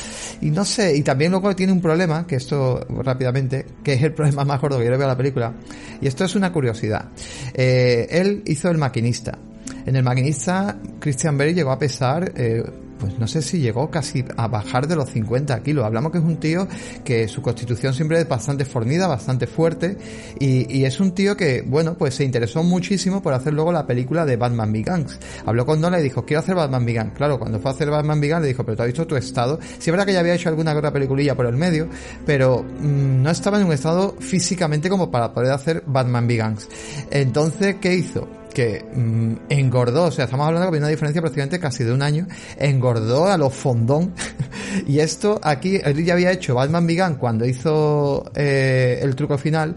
Y 0.41 0.51
no 0.51 0.65
sé, 0.65 0.97
y 0.97 1.03
también 1.03 1.33
luego 1.33 1.55
tiene 1.55 1.73
un 1.73 1.83
problema, 1.83 2.27
que 2.27 2.37
esto 2.37 2.87
rápidamente, 2.89 3.67
que 3.83 3.95
es 3.95 4.03
el 4.03 4.15
problema 4.15 4.45
más 4.45 4.61
gordo 4.61 4.79
que 4.79 4.85
yo 4.85 4.91
le 4.91 4.97
veo 4.97 5.07
a 5.07 5.11
la 5.11 5.17
película, 5.17 5.55
y 6.01 6.07
esto 6.07 6.25
es 6.25 6.35
una 6.35 6.53
curiosidad. 6.53 7.11
Eh, 7.53 8.07
él 8.11 8.43
hizo 8.47 8.71
el 8.71 8.79
maquinista, 8.79 9.39
en 9.87 9.97
el 9.97 10.03
maquinista, 10.03 10.79
Christian 10.99 11.37
Bale 11.37 11.55
llegó 11.55 11.71
a 11.71 11.79
pesar, 11.79 12.33
eh, 12.37 12.63
pues 12.99 13.19
no 13.19 13.27
sé 13.27 13.43
si 13.43 13.59
llegó 13.59 13.91
casi 13.91 14.25
a 14.37 14.49
bajar 14.49 14.87
de 14.87 14.97
los 14.97 15.11
50 15.11 15.63
kilos. 15.63 15.85
Hablamos 15.85 16.13
que 16.13 16.19
es 16.19 16.25
un 16.25 16.39
tío 16.39 16.67
que 17.05 17.29
su 17.29 17.43
constitución 17.43 17.93
siempre 17.93 18.21
es 18.21 18.29
bastante 18.29 18.65
fornida, 18.65 19.07
bastante 19.07 19.47
fuerte, 19.47 19.99
y, 20.39 20.85
es 20.85 21.01
un 21.01 21.13
tío 21.13 21.37
que, 21.37 21.63
bueno, 21.63 21.97
pues 21.99 22.15
se 22.15 22.25
interesó 22.25 22.63
muchísimo 22.63 23.23
por 23.23 23.35
hacer 23.35 23.53
luego 23.53 23.73
la 23.73 23.87
película 23.87 24.25
de 24.25 24.37
Batman 24.37 24.73
Begins. 24.73 25.19
Habló 25.45 25.67
con 25.67 25.81
Nolan 25.81 26.01
y 26.01 26.05
dijo, 26.05 26.25
quiero 26.25 26.41
hacer 26.41 26.55
Batman 26.55 26.85
Begins. 26.85 27.13
Claro, 27.15 27.39
cuando 27.39 27.59
fue 27.59 27.71
a 27.71 27.75
hacer 27.75 27.91
Batman 27.91 28.21
Begins 28.21 28.43
le 28.43 28.49
dijo, 28.49 28.65
pero 28.65 28.77
tú 28.77 28.83
has 28.83 28.89
visto 28.89 29.07
tu 29.07 29.17
estado. 29.17 29.59
Sí 29.61 29.91
es 29.91 29.91
verdad 29.91 30.07
que 30.07 30.13
ya 30.13 30.21
había 30.21 30.35
hecho 30.35 30.49
alguna 30.49 30.75
otra 30.75 30.93
peliculilla 30.93 31.35
por 31.35 31.47
el 31.47 31.57
medio, 31.57 31.89
pero 32.27 32.63
mm, 32.63 33.23
no 33.23 33.31
estaba 33.31 33.59
en 33.59 33.67
un 33.67 33.73
estado 33.73 34.17
físicamente 34.19 34.89
como 34.89 35.11
para 35.11 35.33
poder 35.33 35.53
hacer 35.53 35.83
Batman 35.87 36.27
Begins. 36.27 36.69
Entonces, 37.11 37.77
¿qué 37.81 37.95
hizo? 37.95 38.44
Que 38.55 38.83
mm, 38.83 39.35
engordó, 39.51 40.05
o 40.05 40.11
sea, 40.11 40.25
estamos 40.25 40.47
hablando 40.47 40.69
había 40.69 40.79
una 40.79 40.89
diferencia 40.89 41.21
prácticamente 41.21 41.59
casi 41.61 41.85
de 41.85 41.93
un 41.93 42.01
año, 42.01 42.27
engordó 42.57 43.27
a 43.27 43.37
los 43.37 43.53
fondón. 43.53 44.15
y 44.87 45.01
esto 45.01 45.39
aquí, 45.43 45.81
él 45.85 46.05
ya 46.05 46.15
había 46.15 46.33
hecho 46.33 46.55
Batman 46.55 46.87
Vegan 46.87 47.17
cuando 47.17 47.45
hizo 47.45 48.31
eh, 48.35 49.01
el 49.03 49.15
truco 49.15 49.37
final, 49.37 49.77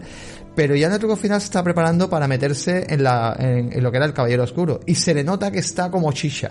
pero 0.54 0.74
ya 0.74 0.86
en 0.86 0.94
el 0.94 0.98
truco 0.98 1.16
final 1.16 1.40
se 1.40 1.46
está 1.46 1.62
preparando 1.62 2.10
para 2.10 2.26
meterse 2.26 2.86
en, 2.88 3.02
la, 3.02 3.36
en, 3.38 3.82
lo 3.82 3.90
que 3.90 3.96
era 3.96 4.06
el 4.06 4.12
Caballero 4.12 4.44
Oscuro. 4.44 4.80
Y 4.86 4.94
se 4.96 5.14
le 5.14 5.22
nota 5.22 5.52
que 5.52 5.60
está 5.60 5.90
como 5.90 6.10
chicha. 6.12 6.50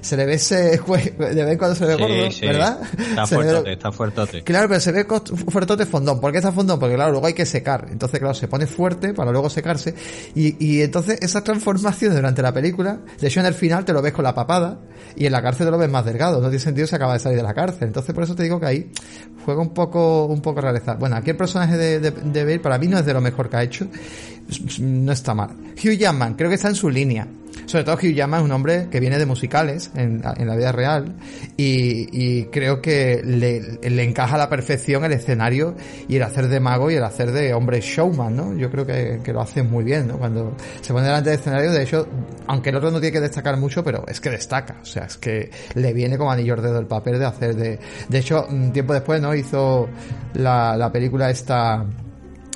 Se 0.00 0.16
le 0.16 0.26
ve 0.26 0.34
ese 0.34 0.78
de 0.78 1.44
vez 1.44 1.58
cuando 1.58 1.74
se 1.74 1.86
le 1.86 1.96
ve 1.96 2.02
gordo, 2.02 2.38
¿verdad? 2.42 2.80
Está 2.98 3.26
fuertote, 3.26 3.72
está 3.72 3.92
fuertote. 3.92 4.42
Claro, 4.42 4.68
pero 4.68 4.80
se 4.80 4.92
ve 4.92 5.06
fuertote 5.50 5.86
fondón. 5.86 6.20
¿Por 6.20 6.32
qué 6.32 6.38
está 6.38 6.52
fondón? 6.52 6.78
Porque 6.78 6.94
claro, 6.94 7.12
luego 7.12 7.26
hay 7.26 7.34
que 7.34 7.46
secar. 7.46 7.88
Entonces, 7.90 8.18
claro, 8.18 8.34
se 8.34 8.48
pone 8.48 8.66
fuerte 8.66 9.14
para 9.14 9.32
luego 9.32 9.50
secarse. 9.50 9.94
Y, 10.34 10.56
y 10.64 10.82
entonces 10.82 11.18
esa 11.22 11.42
transformación 11.42 12.14
durante 12.14 12.42
la 12.42 12.52
película, 12.52 13.00
de 13.20 13.26
hecho 13.28 13.40
en 13.40 13.46
el 13.46 13.54
final 13.54 13.84
te 13.84 13.92
lo 13.92 14.02
ves 14.02 14.12
con 14.12 14.24
la 14.24 14.34
papada 14.34 14.80
y 15.16 15.26
en 15.26 15.32
la 15.32 15.42
cárcel 15.42 15.66
te 15.66 15.70
lo 15.70 15.78
ves 15.78 15.90
más 15.90 16.04
delgado. 16.04 16.40
No 16.40 16.48
tiene 16.48 16.60
sentido 16.60 16.86
se 16.86 16.96
acaba 16.96 17.14
de 17.14 17.20
salir 17.20 17.38
de 17.38 17.44
la 17.44 17.54
cárcel. 17.54 17.88
Entonces, 17.88 18.14
por 18.14 18.24
eso 18.24 18.34
te 18.34 18.42
digo 18.42 18.60
que 18.60 18.66
ahí 18.66 18.90
juega 19.44 19.60
un 19.60 19.74
poco, 19.74 20.26
un 20.26 20.40
poco 20.40 20.60
realizar. 20.60 20.98
Bueno, 20.98 21.16
aquí 21.16 21.30
el 21.30 21.36
personaje 21.36 21.76
de, 21.76 22.00
de, 22.00 22.10
de 22.10 22.44
Bale 22.44 22.60
para 22.60 22.78
mí 22.78 22.86
no 22.86 22.98
es 22.98 23.06
de 23.06 23.14
lo 23.14 23.20
mejor 23.20 23.48
que 23.48 23.56
ha 23.56 23.62
hecho, 23.62 23.86
no 24.80 25.12
está 25.12 25.34
mal. 25.34 25.50
Hugh 25.72 25.96
Jackman, 25.96 26.34
creo 26.34 26.48
que 26.48 26.56
está 26.56 26.68
en 26.68 26.74
su 26.74 26.90
línea. 26.90 27.26
Sobre 27.68 27.84
todo 27.84 27.98
Jackman 28.00 28.40
es 28.40 28.44
un 28.46 28.52
hombre 28.52 28.88
que 28.90 28.98
viene 28.98 29.18
de 29.18 29.26
musicales 29.26 29.90
en, 29.94 30.22
la 30.22 30.56
vida 30.56 30.72
real 30.72 31.16
y, 31.58 32.44
creo 32.46 32.80
que 32.80 33.20
le, 33.22 34.02
encaja 34.02 34.36
a 34.36 34.38
la 34.38 34.48
perfección 34.48 35.04
el 35.04 35.12
escenario 35.12 35.76
y 36.08 36.16
el 36.16 36.22
hacer 36.22 36.48
de 36.48 36.60
mago 36.60 36.90
y 36.90 36.94
el 36.94 37.04
hacer 37.04 37.30
de 37.30 37.52
hombre 37.52 37.82
showman, 37.82 38.34
¿no? 38.34 38.56
Yo 38.56 38.70
creo 38.70 38.86
que, 38.86 39.20
lo 39.34 39.42
hace 39.42 39.62
muy 39.62 39.84
bien, 39.84 40.08
¿no? 40.08 40.18
Cuando 40.18 40.56
se 40.80 40.94
pone 40.94 41.04
delante 41.04 41.28
del 41.28 41.38
escenario, 41.40 41.70
de 41.70 41.82
hecho, 41.82 42.08
aunque 42.46 42.70
el 42.70 42.76
otro 42.76 42.90
no 42.90 43.00
tiene 43.00 43.12
que 43.12 43.20
destacar 43.20 43.58
mucho, 43.58 43.84
pero 43.84 44.02
es 44.08 44.18
que 44.18 44.30
destaca, 44.30 44.78
o 44.80 44.86
sea, 44.86 45.04
es 45.04 45.18
que 45.18 45.50
le 45.74 45.92
viene 45.92 46.16
como 46.16 46.32
anillo 46.32 46.54
al 46.54 46.62
dedo 46.62 46.78
el 46.78 46.86
papel 46.86 47.18
de 47.18 47.26
hacer 47.26 47.54
de... 47.54 47.78
De 48.08 48.18
hecho, 48.18 48.46
un 48.48 48.72
tiempo 48.72 48.94
después, 48.94 49.20
¿no? 49.20 49.34
Hizo 49.34 49.90
la, 50.32 50.74
la 50.74 50.90
película 50.90 51.28
esta 51.28 51.84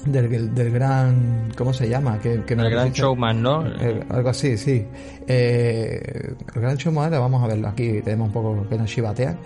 del, 0.04 0.54
del 0.54 0.70
gran 0.70 1.52
¿cómo 1.56 1.72
se 1.72 1.88
llama? 1.88 2.18
Que, 2.18 2.42
que 2.44 2.54
el 2.54 2.70
gran 2.70 2.92
showman 2.92 3.42
¿no? 3.42 3.66
Eh, 3.66 4.04
algo 4.08 4.28
así 4.30 4.56
sí 4.56 4.84
eh, 5.26 6.34
el 6.54 6.60
gran 6.60 6.76
showman 6.76 7.10
vamos 7.10 7.42
a 7.42 7.46
verlo 7.46 7.68
aquí 7.68 8.00
tenemos 8.02 8.28
un 8.28 8.32
poco 8.32 8.68
que 8.68 8.76
nos 8.76 8.90
chivatean 8.90 9.38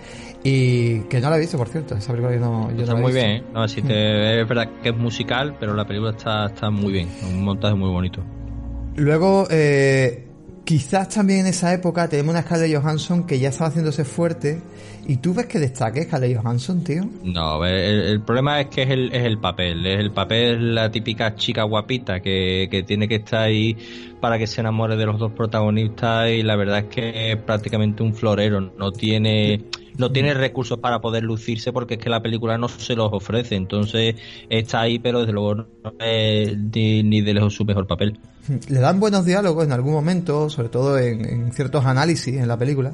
y 0.43 1.01
que 1.01 1.19
no 1.19 1.29
la 1.29 1.37
he 1.37 1.39
visto 1.39 1.57
por 1.57 1.67
cierto 1.67 1.95
esa 1.95 2.11
película 2.11 2.35
yo 2.35 2.41
no, 2.41 2.69
está 2.71 2.95
muy 2.95 3.13
bien 3.13 3.27
¿eh? 3.27 3.43
no, 3.53 3.67
si 3.67 3.81
te, 3.81 4.41
es 4.41 4.47
verdad 4.47 4.69
que 4.81 4.89
es 4.89 4.97
musical 4.97 5.55
pero 5.59 5.73
la 5.73 5.85
película 5.85 6.11
está, 6.11 6.47
está 6.47 6.69
muy 6.69 6.91
bien 6.91 7.09
un 7.29 7.43
montaje 7.43 7.75
muy 7.75 7.89
bonito 7.89 8.23
luego 8.95 9.47
eh, 9.49 10.26
Quizás 10.67 11.07
también 11.07 11.39
en 11.39 11.47
esa 11.47 11.73
época 11.73 12.09
tenemos 12.09 12.33
una 12.33 12.41
Scarlett 12.41 12.75
Johansson 12.75 13.25
que 13.25 13.39
ya 13.39 13.47
estaba 13.47 13.69
haciéndose 13.69 14.03
fuerte. 14.03 14.61
¿Y 15.07 15.15
tú 15.15 15.33
ves 15.33 15.45
que 15.45 15.59
destaque 15.59 16.03
Scarlett 16.03 16.37
Johansson, 16.37 16.83
tío? 16.83 17.05
No, 17.23 17.65
el, 17.65 18.21
problema 18.23 18.59
es 18.59 18.67
que 18.67 18.81
es 18.81 18.89
el, 18.89 19.13
es 19.13 19.23
el 19.23 19.37
papel. 19.37 19.85
Es 19.85 19.97
el 19.97 20.11
papel, 20.11 20.75
la 20.75 20.91
típica 20.91 21.35
chica 21.35 21.63
guapita 21.63 22.19
que, 22.19 22.67
que 22.69 22.83
tiene 22.83 23.07
que 23.07 23.15
estar 23.15 23.43
ahí 23.43 23.77
para 24.19 24.37
que 24.37 24.45
se 24.45 24.59
enamore 24.59 24.97
de 24.97 25.05
los 25.05 25.17
dos 25.17 25.31
protagonistas. 25.31 26.31
Y 26.31 26.43
la 26.43 26.57
verdad 26.57 26.79
es 26.79 26.85
que 26.93 27.31
es 27.31 27.37
prácticamente 27.37 28.03
un 28.03 28.13
florero. 28.13 28.59
No 28.59 28.91
tiene 28.91 29.63
no 29.97 30.11
tiene 30.11 30.33
recursos 30.33 30.79
para 30.79 30.99
poder 30.99 31.23
lucirse 31.23 31.71
porque 31.71 31.95
es 31.95 31.99
que 31.99 32.09
la 32.09 32.21
película 32.21 32.57
no 32.57 32.67
se 32.67 32.95
los 32.95 33.09
ofrece. 33.11 33.55
Entonces 33.55 34.15
está 34.49 34.81
ahí, 34.81 34.99
pero 34.99 35.19
desde 35.19 35.33
luego 35.33 35.55
no 35.55 35.67
es 35.99 36.57
ni, 36.57 37.21
de 37.21 37.33
lejos 37.33 37.53
su 37.53 37.65
mejor 37.65 37.87
papel. 37.87 38.19
Le 38.69 38.79
dan 38.79 38.99
buenos 38.99 39.25
diálogos 39.25 39.65
en 39.65 39.71
algún 39.71 39.93
momento, 39.93 40.49
sobre 40.49 40.69
todo 40.69 40.97
en, 40.97 41.51
ciertos 41.51 41.85
análisis 41.85 42.35
en 42.35 42.47
la 42.47 42.57
película. 42.57 42.93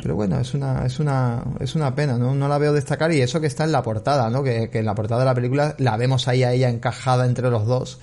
Pero 0.00 0.14
bueno, 0.16 0.38
es 0.40 0.54
una, 0.54 0.86
es 0.86 0.98
una, 0.98 1.44
es 1.60 1.74
una 1.74 1.94
pena, 1.94 2.18
¿no? 2.18 2.34
No 2.34 2.48
la 2.48 2.58
veo 2.58 2.72
destacar 2.72 3.12
y 3.12 3.20
eso 3.20 3.40
que 3.40 3.46
está 3.46 3.64
en 3.64 3.72
la 3.72 3.82
portada, 3.82 4.30
¿no? 4.30 4.42
Que, 4.42 4.70
que 4.70 4.78
en 4.78 4.86
la 4.86 4.94
portada 4.94 5.20
de 5.20 5.26
la 5.26 5.34
película 5.34 5.74
la 5.78 5.96
vemos 5.96 6.28
ahí 6.28 6.42
a 6.42 6.52
ella 6.52 6.68
encajada 6.68 7.26
entre 7.26 7.50
los 7.50 7.66
dos 7.66 7.98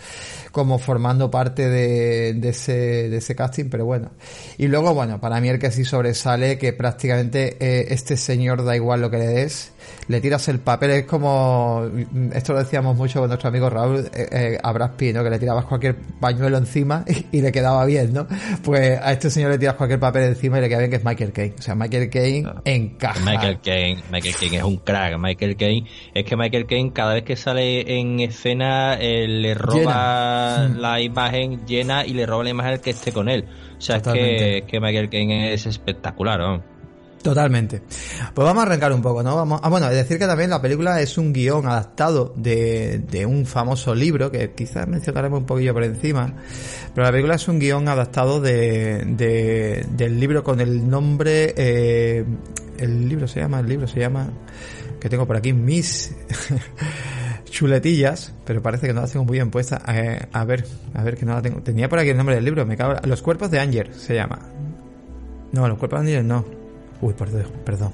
como 0.52 0.80
formando 0.80 1.30
parte 1.30 1.69
de, 1.69 2.34
de, 2.34 2.49
ese, 2.49 3.10
de 3.10 3.17
ese 3.17 3.36
casting, 3.36 3.65
pero 3.69 3.86
bueno. 3.86 4.12
Y 4.58 4.67
luego, 4.67 4.93
bueno, 4.93 5.19
para 5.19 5.39
mí 5.39 5.49
el 5.49 5.60
que 5.60 5.71
sí 5.71 5.86
sobresale, 5.86 6.58
que 6.58 6.73
prácticamente 6.73 7.58
eh, 7.60 7.88
este 7.89 8.17
señor 8.17 8.63
da 8.63 8.75
igual 8.75 9.02
lo 9.02 9.10
que 9.10 9.17
le 9.17 9.28
des, 9.28 9.71
le 10.08 10.22
tiras 10.22 10.48
el 10.48 10.60
papel, 10.60 10.92
es 10.92 11.06
como, 11.06 11.89
esto 12.34 12.54
lo 12.54 12.60
decíamos 12.60 12.96
mucho 12.96 13.20
con 13.20 13.30
nuestro 13.30 13.50
amigo 13.50 13.70
Raúl, 13.70 14.10
eh, 14.13 14.28
eh, 14.32 14.58
a 14.62 14.72
Brad 14.72 14.92
Pitt, 14.92 15.15
¿no? 15.15 15.24
Que 15.24 15.30
le 15.30 15.39
tirabas 15.39 15.65
cualquier 15.65 15.96
pañuelo 16.20 16.58
encima 16.58 17.06
y, 17.32 17.42
le 17.42 17.52
quedaba 17.52 17.86
bien, 17.86 18.13
¿no? 18.13 18.28
Pues 18.63 19.00
a 19.00 19.12
este 19.12 19.30
señor 19.30 19.52
le 19.52 19.58
tiras 19.58 19.76
cualquier 19.76 20.00
papel 20.00 20.24
encima 20.24 20.58
y 20.58 20.62
le 20.62 20.70
queda 20.70 20.80
bien, 20.80 20.89
que 20.89 20.98
es 20.98 21.06
Michael 21.06 21.32
Caine. 21.32 21.56
O 21.58 21.62
sea, 21.62 21.76
Michael 21.76 22.10
Caine 22.10 22.50
encaja. 22.65 23.20
Michael 23.24 23.60
Caine, 23.62 24.04
Michael 24.12 24.36
Caine 24.36 24.58
es 24.58 24.63
un 24.63 24.78
crack. 24.78 25.18
Michael 25.18 25.56
Caine, 25.56 25.88
es 26.13 26.26
que 26.26 26.36
Michael 26.36 26.65
Caine 26.65 26.92
cada 26.94 27.13
vez 27.13 27.24
que 27.24 27.36
sale 27.36 28.00
en 28.00 28.20
escena 28.20 28.98
le 29.00 29.54
roba 29.54 30.68
la 30.68 31.02
imagen 31.02 31.65
llena 31.65 32.06
y 32.06 32.13
le 32.13 32.26
roba 32.26 32.44
la 32.44 32.50
imagen 32.50 32.74
al 32.74 32.82
que 32.82 32.92
esté 32.92 33.12
con 33.12 33.30
él. 33.30 33.46
O 33.78 33.82
sea, 33.82 33.98
es 33.98 34.04
que, 34.04 34.65
que, 34.68 34.80
Michael 34.80 35.10
Caine 35.10 35.54
es 35.54 35.65
espectacular, 35.65 36.42
Totalmente. 37.21 37.82
Pues 38.34 38.45
vamos 38.45 38.63
a 38.63 38.65
arrancar 38.65 38.93
un 38.93 39.01
poco, 39.01 39.21
¿no? 39.21 39.36
Vamos, 39.36 39.60
ah, 39.62 39.69
bueno, 39.69 39.89
decir 39.89 40.17
que 40.17 40.25
también 40.25 40.49
la 40.49 40.62
película 40.62 41.01
es 41.01 41.17
un 41.17 41.34
guion 41.34 41.67
adaptado 41.67 42.34
de, 42.36 42.99
de 42.99 43.25
un 43.25 43.45
famoso 43.45 43.93
libro, 43.93 44.32
que 44.32 44.51
quizás 44.51 44.88
mencionaremos 44.88 45.39
un 45.39 45.45
poquillo 45.45 45.73
por 45.73 45.84
encima, 45.84 46.34
pero 46.93 47.05
la 47.05 47.12
película 47.12 47.36
es 47.36 47.47
un 47.49 47.60
guion 47.60 47.88
adaptado 47.89 48.39
de, 48.39 49.03
de 49.05 49.86
del 49.89 50.19
libro 50.19 50.43
con 50.43 50.62
el 50.62 50.89
nombre, 50.89 51.53
eh, 51.58 52.23
el 52.77 53.10
libro 53.10 53.27
se 53.27 53.41
llama, 53.41 53.60
el 53.60 53.67
libro 53.67 53.88
se 53.88 53.99
llama, 53.99 54.29
que 55.01 55.10
tengo 55.10 55.27
por 55.27 55.36
aquí, 55.36 55.51
Miss, 55.51 56.15
chuletillas, 57.49 58.34
pero 58.45 58.62
parece 58.62 58.88
que 58.88 58.93
no 58.93 59.01
las 59.01 59.12
tengo 59.12 59.25
muy 59.25 59.38
bien 59.38 59.51
puesta. 59.51 59.82
Eh, 59.89 60.25
a 60.32 60.45
ver, 60.45 60.65
a 60.93 61.03
ver 61.03 61.17
que 61.17 61.25
no 61.25 61.34
la 61.34 61.41
tengo. 61.41 61.62
Tenía 61.62 61.89
por 61.89 61.99
aquí 61.99 62.10
el 62.10 62.17
nombre 62.17 62.36
del 62.36 62.45
libro, 62.45 62.65
me 62.65 62.77
cago. 62.77 62.95
Los 63.03 63.21
cuerpos 63.21 63.51
de 63.51 63.60
Anger 63.60 63.93
se 63.93 64.15
llama. 64.15 64.39
No, 65.51 65.67
los 65.67 65.77
cuerpos 65.77 66.01
de 66.01 66.17
Anger 66.17 66.23
no. 66.23 66.59
Uy, 67.02 67.14
perdón, 67.14 67.46
perdón. 67.66 67.92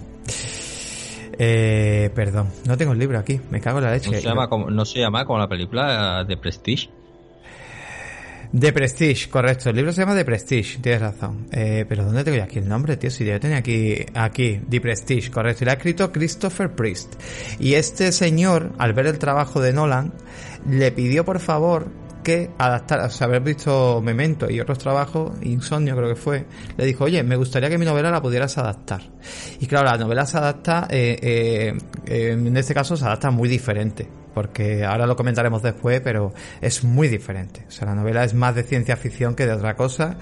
Eh, 1.38 2.10
perdón, 2.16 2.50
no 2.66 2.78
tengo 2.78 2.94
el 2.94 3.00
libro 3.00 3.20
aquí, 3.20 3.40
me 3.52 3.60
cago 3.60 3.80
en 3.80 3.86
la 3.86 3.92
leche. 3.92 4.10
No 4.10 4.18
se 4.18 4.24
llama 4.24 4.48
como, 4.48 4.70
no 4.70 4.86
se 4.86 5.00
llama 5.00 5.26
como 5.26 5.40
la 5.40 5.48
película 5.48 6.24
de 6.24 6.38
Prestige. 6.38 6.90
The 8.58 8.72
Prestige, 8.72 9.30
correcto. 9.30 9.70
El 9.70 9.76
libro 9.76 9.92
se 9.92 10.02
llama 10.02 10.16
The 10.16 10.24
Prestige, 10.24 10.80
tienes 10.80 11.02
razón. 11.02 11.48
Eh, 11.52 11.86
pero 11.90 12.06
¿dónde 12.06 12.24
tengo 12.24 12.42
aquí 12.42 12.60
el 12.60 12.70
nombre, 12.70 12.96
tío? 12.96 13.10
Si 13.10 13.26
yo 13.26 13.38
tenía 13.38 13.58
aquí, 13.58 13.98
aquí, 14.14 14.62
The 14.70 14.80
Prestige, 14.80 15.30
correcto. 15.30 15.64
Y 15.64 15.66
lo 15.66 15.72
ha 15.72 15.76
escrito 15.76 16.12
Christopher 16.12 16.72
Priest. 16.72 17.16
Y 17.60 17.74
este 17.74 18.14
señor, 18.14 18.72
al 18.78 18.94
ver 18.94 19.08
el 19.08 19.20
trabajo 19.20 19.60
de 19.60 19.74
Nolan, 19.74 20.14
le 20.70 20.92
pidió 20.94 21.26
por 21.26 21.40
favor 21.40 21.88
que 22.26 22.52
adaptar, 22.58 23.00
o 23.00 23.10
sea, 23.10 23.28
haber 23.28 23.42
visto 23.42 24.02
Memento 24.02 24.50
y 24.50 24.60
otros 24.60 24.80
trabajos, 24.80 25.32
Insomnio 25.44 25.96
creo 25.96 26.10
que 26.10 26.16
fue, 26.16 26.46
le 26.76 26.86
dijo, 26.86 27.06
oye, 27.06 27.24
me 27.24 27.38
gustaría 27.38 27.70
que 27.70 27.78
mi 27.78 27.86
novela 27.86 28.12
la 28.12 28.22
pudieras 28.22 28.58
adaptar. 28.58 29.02
Y 29.62 29.68
claro, 29.68 29.86
la 29.86 29.98
novela 29.98 30.26
se 30.26 30.38
adapta, 30.38 30.88
eh, 30.90 31.78
eh, 32.06 32.32
en 32.32 32.58
este 32.58 32.74
caso 32.74 32.98
se 32.98 33.06
adapta 33.06 33.32
muy 33.32 33.48
diferente 33.48 34.25
porque 34.36 34.84
ahora 34.84 35.08
lo 35.08 35.16
comentaremos 35.16 35.64
después, 35.64 36.02
pero 36.02 36.34
es 36.62 36.84
muy 36.84 37.08
diferente. 37.08 37.64
O 37.68 37.72
sea, 37.72 37.88
la 37.88 37.96
novela 37.96 38.24
es 38.26 38.34
más 38.34 38.54
de 38.54 38.64
ciencia 38.64 38.98
ficción 38.98 39.34
que 39.34 39.46
de 39.46 39.54
otra 39.54 39.76
cosa, 39.76 40.18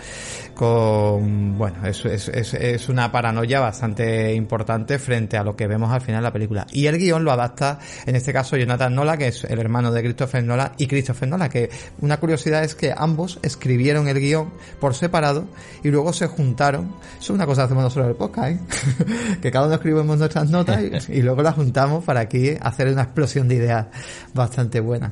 con, 0.54 1.58
bueno, 1.58 1.86
es, 1.88 2.06
es, 2.06 2.30
es, 2.30 2.54
es 2.54 2.90
una 2.90 3.12
paranoia 3.12 3.60
bastante 3.60 4.34
importante 4.36 5.00
frente 5.00 5.36
a 5.36 5.44
lo 5.44 5.56
que 5.56 5.68
vemos 5.68 5.92
al 5.92 6.02
final 6.02 6.22
de 6.22 6.28
la 6.30 6.32
película. 6.32 6.68
Y 6.72 6.86
el 6.86 7.00
guion 7.00 7.24
lo 7.24 7.32
adapta, 7.32 7.80
en 8.06 8.16
este 8.16 8.32
caso, 8.32 8.56
Jonathan 8.56 8.94
Nola, 8.94 9.18
que 9.18 9.30
es 9.30 9.44
el 9.46 9.60
hermano 9.60 9.92
de 9.92 10.02
Christopher 10.02 10.44
Nola, 10.44 10.74
y 10.78 10.86
Christopher 10.86 11.28
Nola, 11.28 11.50
que 11.50 11.72
una 12.00 12.18
curiosidad 12.18 12.64
es 12.64 12.76
que 12.76 12.94
ambos 12.96 13.40
escribieron 13.42 14.08
el 14.08 14.20
guion 14.20 14.54
por 14.80 14.94
separado 14.94 15.48
y 15.84 15.90
luego 15.90 16.14
se 16.14 16.28
juntaron. 16.28 16.94
Eso 17.14 17.20
es 17.20 17.30
una 17.32 17.48
cosa 17.48 17.64
que 17.64 17.66
hacemos 17.66 17.84
nosotros 17.84 18.06
en 18.06 18.12
el 18.12 18.18
podcast, 18.18 18.50
¿eh? 18.52 19.38
que 19.42 19.52
cada 19.52 19.66
uno 19.66 19.74
escribimos 19.76 20.20
nuestras 20.20 20.52
notas 20.52 21.10
y, 21.10 21.14
y 21.14 21.22
luego 21.24 21.42
las 21.42 21.56
juntamos 21.56 22.04
para 22.04 22.20
aquí 22.20 22.52
hacer 22.62 22.90
una 22.90 23.02
explosión 23.02 23.48
de 23.48 23.56
ideas 23.56 23.88
bastante 24.34 24.80
buena. 24.80 25.12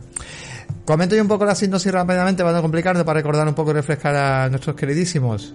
Comento 0.86 1.16
yo 1.16 1.22
un 1.22 1.28
poco 1.28 1.46
la 1.46 1.56
síntesis 1.56 1.92
rápidamente 1.92 2.44
para 2.44 2.56
no 2.56 2.62
complicarlo, 2.62 3.06
para 3.06 3.20
recordar 3.20 3.48
un 3.48 3.54
poco 3.54 3.72
y 3.72 3.74
refrescar 3.74 4.16
a 4.16 4.50
nuestros 4.50 4.76
queridísimos. 4.76 5.54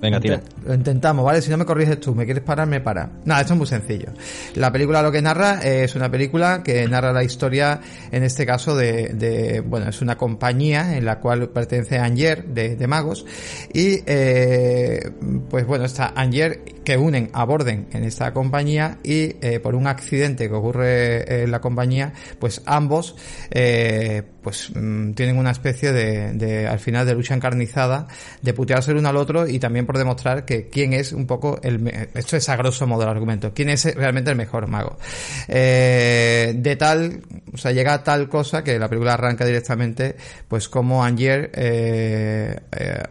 Venga, 0.00 0.20
tira. 0.20 0.40
Lo 0.64 0.74
intentamos, 0.74 1.24
¿vale? 1.24 1.42
Si 1.42 1.50
no 1.50 1.56
me 1.56 1.64
corriges 1.64 1.98
tú, 2.00 2.14
me 2.14 2.24
quieres 2.24 2.42
parar, 2.42 2.66
me 2.68 2.80
para. 2.80 3.10
Nada, 3.24 3.40
esto 3.40 3.54
es 3.54 3.58
muy 3.58 3.66
sencillo. 3.66 4.08
La 4.54 4.70
película 4.70 5.02
lo 5.02 5.10
que 5.10 5.20
narra 5.20 5.60
es 5.62 5.94
una 5.94 6.10
película 6.10 6.62
que 6.62 6.86
narra 6.86 7.12
la 7.12 7.24
historia, 7.24 7.80
en 8.10 8.22
este 8.22 8.46
caso, 8.46 8.76
de, 8.76 9.08
de 9.14 9.60
bueno, 9.60 9.88
es 9.88 10.00
una 10.00 10.16
compañía 10.16 10.96
en 10.96 11.04
la 11.04 11.18
cual 11.18 11.48
pertenece 11.50 11.98
Anger, 11.98 12.44
de, 12.44 12.76
de 12.76 12.86
magos, 12.86 13.26
y, 13.72 14.00
eh, 14.06 15.10
pues 15.50 15.66
bueno, 15.66 15.84
está 15.84 16.12
Anger 16.14 16.62
que 16.84 16.96
unen 16.96 17.30
a 17.32 17.44
Borden 17.44 17.88
en 17.92 18.04
esta 18.04 18.32
compañía 18.32 18.98
y 19.02 19.36
eh, 19.42 19.60
por 19.62 19.74
un 19.74 19.86
accidente 19.86 20.48
que 20.48 20.54
ocurre 20.54 21.42
en 21.42 21.50
la 21.50 21.60
compañía, 21.60 22.12
pues 22.38 22.62
ambos, 22.64 23.14
eh, 23.50 24.22
pues 24.48 24.70
mm, 24.74 25.12
tienen 25.12 25.36
una 25.36 25.50
especie 25.50 25.92
de, 25.92 26.32
de, 26.32 26.66
al 26.66 26.78
final, 26.78 27.04
de 27.04 27.12
lucha 27.12 27.34
encarnizada, 27.34 28.08
de 28.40 28.54
putearse 28.54 28.92
el 28.92 28.96
uno 28.96 29.10
al 29.10 29.18
otro 29.18 29.46
y 29.46 29.58
también 29.58 29.84
por 29.84 29.98
demostrar 29.98 30.46
que 30.46 30.70
quién 30.70 30.94
es 30.94 31.12
un 31.12 31.26
poco 31.26 31.60
el, 31.62 31.86
esto 32.14 32.38
es 32.38 32.48
a 32.48 32.56
grosso 32.56 32.86
modo 32.86 33.02
el 33.02 33.10
argumento, 33.10 33.52
quién 33.52 33.68
es 33.68 33.94
realmente 33.94 34.30
el 34.30 34.38
mejor 34.38 34.66
mago. 34.66 34.96
Eh, 35.48 36.54
de 36.56 36.76
tal, 36.76 37.20
o 37.52 37.58
sea, 37.58 37.72
llega 37.72 37.92
a 37.92 38.02
tal 38.02 38.30
cosa 38.30 38.64
que 38.64 38.78
la 38.78 38.88
película 38.88 39.12
arranca 39.12 39.44
directamente, 39.44 40.16
pues 40.48 40.70
como 40.70 41.04
Anger, 41.04 41.50
eh, 41.52 42.58
eh, 42.72 43.02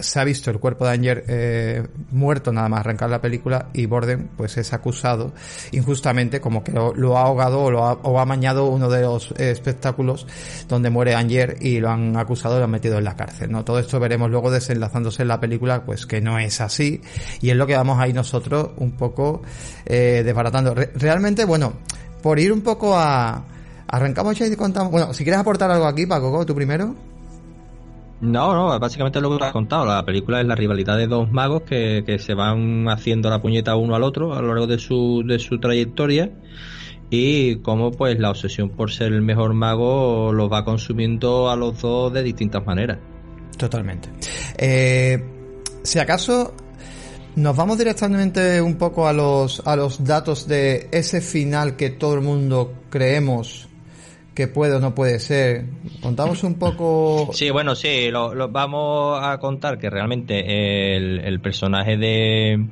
se 0.00 0.20
ha 0.20 0.24
visto 0.24 0.50
el 0.50 0.58
cuerpo 0.58 0.84
de 0.84 0.92
Anger 0.92 1.24
eh, 1.28 1.86
muerto 2.10 2.52
nada 2.52 2.68
más 2.68 2.80
arrancar 2.80 3.08
la 3.10 3.20
película 3.20 3.68
y 3.72 3.86
Borden 3.86 4.30
pues 4.36 4.56
es 4.58 4.72
acusado 4.72 5.32
injustamente 5.72 6.40
como 6.40 6.64
que 6.64 6.72
lo, 6.72 7.16
ha 7.16 7.22
ahogado 7.22 7.62
o, 7.62 7.70
lo 7.70 7.84
ha, 7.84 7.92
o 7.92 8.18
ha 8.18 8.24
mañado 8.24 8.66
uno 8.66 8.88
de 8.88 9.02
los 9.02 9.32
espectáculos 9.38 10.26
donde 10.68 10.90
muere 10.90 11.14
Anger 11.14 11.56
y 11.60 11.80
lo 11.80 11.90
han 11.90 12.16
acusado 12.16 12.56
y 12.56 12.58
lo 12.58 12.64
han 12.64 12.70
metido 12.70 12.98
en 12.98 13.04
la 13.04 13.16
cárcel, 13.16 13.50
¿no? 13.50 13.64
Todo 13.64 13.78
esto 13.78 13.98
veremos 14.00 14.30
luego 14.30 14.50
desenlazándose 14.50 15.22
en 15.22 15.28
la 15.28 15.40
película 15.40 15.84
pues 15.84 16.06
que 16.06 16.20
no 16.20 16.38
es 16.38 16.60
así 16.60 17.00
y 17.40 17.50
es 17.50 17.56
lo 17.56 17.66
que 17.66 17.76
vamos 17.76 17.98
ahí 17.98 18.12
nosotros 18.12 18.70
un 18.76 18.92
poco 18.92 19.42
eh, 19.86 20.22
desbaratando. 20.24 20.74
realmente, 20.74 21.44
bueno, 21.44 21.74
por 22.22 22.38
ir 22.38 22.52
un 22.52 22.62
poco 22.62 22.96
a... 22.96 23.44
Arrancamos 23.90 24.38
ya 24.38 24.46
y 24.46 24.54
contamos... 24.54 24.92
Bueno, 24.92 25.14
si 25.14 25.24
quieres 25.24 25.40
aportar 25.40 25.70
algo 25.70 25.86
aquí, 25.86 26.04
Paco, 26.04 26.44
tú 26.44 26.54
primero. 26.54 26.94
No, 28.20 28.52
no, 28.52 28.78
básicamente 28.78 29.20
lo 29.20 29.38
que 29.38 29.44
has 29.44 29.52
contado. 29.52 29.86
La 29.86 30.04
película 30.04 30.40
es 30.40 30.46
la 30.46 30.56
rivalidad 30.56 30.98
de 30.98 31.06
dos 31.06 31.30
magos 31.30 31.62
que, 31.62 32.02
que 32.04 32.18
se 32.18 32.34
van 32.34 32.88
haciendo 32.88 33.30
la 33.30 33.40
puñeta 33.40 33.76
uno 33.76 33.94
al 33.94 34.02
otro 34.02 34.34
a 34.34 34.42
lo 34.42 34.48
largo 34.48 34.66
de 34.66 34.78
su, 34.78 35.22
de 35.26 35.38
su 35.38 35.58
trayectoria 35.58 36.30
y 37.10 37.56
cómo 37.56 37.90
pues 37.90 38.18
la 38.18 38.30
obsesión 38.30 38.70
por 38.70 38.90
ser 38.90 39.12
el 39.12 39.22
mejor 39.22 39.54
mago 39.54 40.32
los 40.32 40.52
va 40.52 40.64
consumiendo 40.64 41.50
a 41.50 41.56
los 41.56 41.80
dos 41.80 42.12
de 42.12 42.22
distintas 42.22 42.64
maneras. 42.66 42.98
Totalmente. 43.56 44.08
Eh, 44.56 45.22
si 45.82 45.98
acaso 45.98 46.54
nos 47.36 47.56
vamos 47.56 47.78
directamente 47.78 48.60
un 48.60 48.76
poco 48.76 49.06
a 49.06 49.12
los, 49.12 49.64
a 49.66 49.76
los 49.76 50.04
datos 50.04 50.48
de 50.48 50.88
ese 50.92 51.20
final 51.20 51.76
que 51.76 51.90
todo 51.90 52.14
el 52.14 52.20
mundo 52.20 52.74
creemos 52.90 53.68
que 54.34 54.46
puede 54.46 54.76
o 54.76 54.80
no 54.80 54.94
puede 54.94 55.18
ser. 55.18 55.64
Contamos 56.00 56.44
un 56.44 56.54
poco. 56.54 57.30
Sí, 57.32 57.50
bueno, 57.50 57.74
sí, 57.74 58.08
lo, 58.10 58.48
vamos 58.48 59.18
a 59.20 59.38
contar 59.38 59.78
que 59.78 59.90
realmente 59.90 60.96
el, 60.96 61.18
el 61.18 61.40
personaje 61.40 61.96
de. 61.96 62.66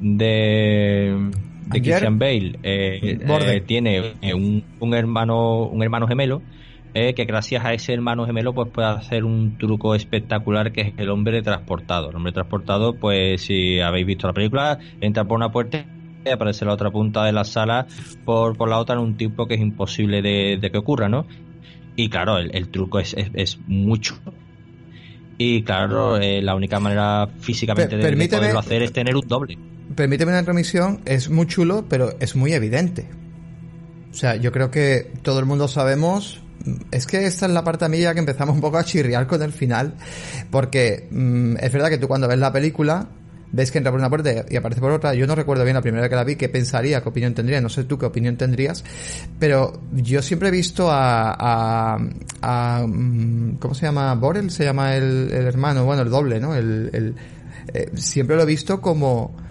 de. 0.00 1.30
De 1.70 1.82
Christian 1.82 2.18
Bale 2.18 2.58
eh, 2.62 3.18
eh, 3.20 3.62
tiene 3.66 4.14
un, 4.34 4.64
un, 4.80 4.94
hermano 4.94 5.66
un 5.66 5.82
hermano 5.82 6.06
gemelo 6.06 6.42
eh, 6.94 7.12
que 7.14 7.26
gracias 7.26 7.64
a 7.64 7.74
ese 7.74 7.92
hermano 7.92 8.24
gemelo 8.24 8.54
pues 8.54 8.70
puede 8.70 8.88
hacer 8.88 9.24
un 9.24 9.58
truco 9.58 9.94
espectacular 9.94 10.72
que 10.72 10.80
es 10.80 10.92
el 10.96 11.10
hombre 11.10 11.42
transportado. 11.42 12.10
El 12.10 12.16
hombre 12.16 12.32
transportado, 12.32 12.94
pues 12.94 13.42
si 13.42 13.78
habéis 13.78 14.06
visto 14.06 14.26
la 14.26 14.32
película, 14.32 14.78
entra 15.00 15.24
por 15.24 15.36
una 15.36 15.52
puerta 15.52 15.84
y 16.24 16.30
aparece 16.30 16.64
la 16.64 16.72
otra 16.72 16.90
punta 16.90 17.24
de 17.24 17.32
la 17.32 17.44
sala 17.44 17.86
por, 18.24 18.56
por 18.56 18.68
la 18.68 18.78
otra 18.78 18.96
en 18.96 19.02
un 19.02 19.16
tiempo 19.16 19.46
que 19.46 19.54
es 19.54 19.60
imposible 19.60 20.22
de, 20.22 20.70
que 20.72 20.78
ocurra, 20.78 21.08
¿no? 21.08 21.26
Y 21.94 22.08
claro, 22.08 22.38
el, 22.38 22.68
truco 22.68 23.00
es, 23.00 23.14
es, 23.14 23.58
mucho. 23.66 24.18
Y 25.36 25.62
claro, 25.62 26.16
eh, 26.16 26.40
la 26.42 26.54
única 26.54 26.80
manera 26.80 27.28
físicamente 27.38 27.96
de, 27.96 28.28
poderlo 28.28 28.58
hacer 28.58 28.82
es 28.82 28.92
tener 28.92 29.14
un 29.14 29.26
doble. 29.26 29.58
Permíteme 29.98 30.30
una 30.30 30.42
remisión, 30.42 31.00
es 31.06 31.28
muy 31.28 31.48
chulo, 31.48 31.86
pero 31.88 32.14
es 32.20 32.36
muy 32.36 32.52
evidente. 32.52 33.08
O 34.12 34.14
sea, 34.14 34.36
yo 34.36 34.52
creo 34.52 34.70
que 34.70 35.10
todo 35.22 35.40
el 35.40 35.44
mundo 35.44 35.66
sabemos 35.66 36.40
es 36.92 37.04
que 37.04 37.26
esta 37.26 37.46
es 37.46 37.52
la 37.52 37.64
parte 37.64 37.84
a 37.84 37.88
mí 37.88 37.98
ya 37.98 38.14
que 38.14 38.20
empezamos 38.20 38.54
un 38.54 38.60
poco 38.60 38.78
a 38.78 38.84
chirriar 38.84 39.26
con 39.26 39.42
el 39.42 39.52
final, 39.52 39.96
porque 40.52 41.08
mm, 41.10 41.56
es 41.56 41.72
verdad 41.72 41.88
que 41.88 41.98
tú 41.98 42.06
cuando 42.06 42.28
ves 42.28 42.38
la 42.38 42.52
película 42.52 43.08
ves 43.50 43.72
que 43.72 43.78
entra 43.78 43.90
por 43.90 43.98
una 43.98 44.08
puerta 44.08 44.44
y 44.48 44.54
aparece 44.54 44.80
por 44.80 44.92
otra. 44.92 45.14
Yo 45.14 45.26
no 45.26 45.34
recuerdo 45.34 45.64
bien 45.64 45.74
la 45.74 45.82
primera 45.82 46.02
vez 46.02 46.10
que 46.10 46.14
la 46.14 46.22
vi 46.22 46.36
qué 46.36 46.48
pensaría, 46.48 47.02
qué 47.02 47.08
opinión 47.08 47.34
tendría, 47.34 47.60
no 47.60 47.68
sé 47.68 47.82
tú 47.82 47.98
qué 47.98 48.06
opinión 48.06 48.36
tendrías, 48.36 48.84
pero 49.40 49.82
yo 49.94 50.22
siempre 50.22 50.46
he 50.46 50.52
visto 50.52 50.92
a, 50.92 51.98
a, 52.40 52.86
mm, 52.86 53.56
¿cómo 53.56 53.74
se 53.74 53.86
llama? 53.86 54.14
Borel 54.14 54.52
se 54.52 54.62
llama 54.62 54.94
el, 54.94 55.28
hermano, 55.32 55.84
bueno, 55.84 56.02
el 56.02 56.10
doble, 56.10 56.38
¿no? 56.38 56.54
El, 56.54 57.16
eh, 57.74 57.90
siempre 57.94 58.36
lo 58.36 58.42
he 58.42 58.46
visto 58.46 58.80
como 58.80 59.47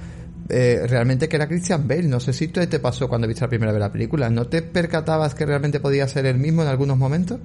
eh, 0.49 0.85
realmente 0.87 1.27
que 1.27 1.35
era 1.35 1.47
Christian 1.47 1.87
Bale. 1.87 2.03
No 2.03 2.19
sé 2.19 2.33
si 2.33 2.47
tú 2.47 2.61
te 2.65 2.79
pasó 2.79 3.07
cuando 3.07 3.27
viste 3.27 3.43
la 3.43 3.49
primera 3.49 3.71
vez 3.71 3.79
la 3.79 3.91
película. 3.91 4.29
¿No 4.29 4.45
te 4.45 4.61
percatabas 4.61 5.35
que 5.35 5.45
realmente 5.45 5.79
podía 5.79 6.07
ser 6.07 6.25
el 6.25 6.37
mismo 6.37 6.61
en 6.61 6.67
algunos 6.67 6.97
momentos? 6.97 7.39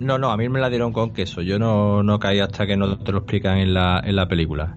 No, 0.00 0.18
no, 0.18 0.30
a 0.30 0.36
mí 0.36 0.48
me 0.48 0.60
la 0.60 0.68
dieron 0.68 0.92
con 0.92 1.12
queso. 1.12 1.42
Yo 1.42 1.58
no, 1.58 2.02
no 2.02 2.18
caí 2.18 2.40
hasta 2.40 2.66
que 2.66 2.76
no 2.76 2.98
te 2.98 3.12
lo 3.12 3.18
explican 3.18 3.58
en 3.58 3.74
la, 3.74 4.00
en 4.04 4.16
la 4.16 4.26
película. 4.26 4.76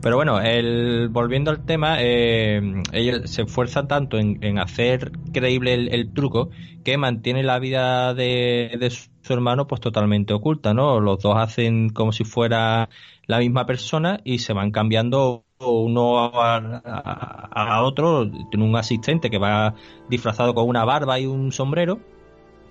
Pero 0.00 0.16
bueno, 0.16 0.40
el, 0.40 1.08
volviendo 1.10 1.50
al 1.50 1.64
tema, 1.64 1.96
eh, 2.00 2.82
ella 2.92 3.26
se 3.26 3.42
esfuerza 3.42 3.86
tanto 3.86 4.18
en, 4.18 4.58
hacer 4.58 5.12
creíble 5.32 5.74
el, 5.74 6.12
truco 6.12 6.50
que 6.84 6.98
mantiene 6.98 7.42
la 7.42 7.58
vida 7.58 8.14
de, 8.14 8.76
de, 8.78 8.90
su 8.90 9.32
hermano 9.32 9.66
pues 9.66 9.80
totalmente 9.80 10.32
oculta, 10.34 10.74
¿no? 10.74 11.00
Los 11.00 11.22
dos 11.22 11.36
hacen 11.36 11.90
como 11.90 12.12
si 12.12 12.24
fuera 12.24 12.88
la 13.26 13.38
misma 13.38 13.66
persona 13.66 14.20
y 14.24 14.38
se 14.38 14.52
van 14.52 14.70
cambiando 14.70 15.45
uno 15.58 16.30
a, 16.34 17.82
otro, 17.82 18.30
tiene 18.50 18.64
un 18.64 18.76
asistente 18.76 19.30
que 19.30 19.38
va 19.38 19.74
disfrazado 20.08 20.54
con 20.54 20.68
una 20.68 20.84
barba 20.84 21.18
y 21.18 21.26
un 21.26 21.52
sombrero 21.52 21.98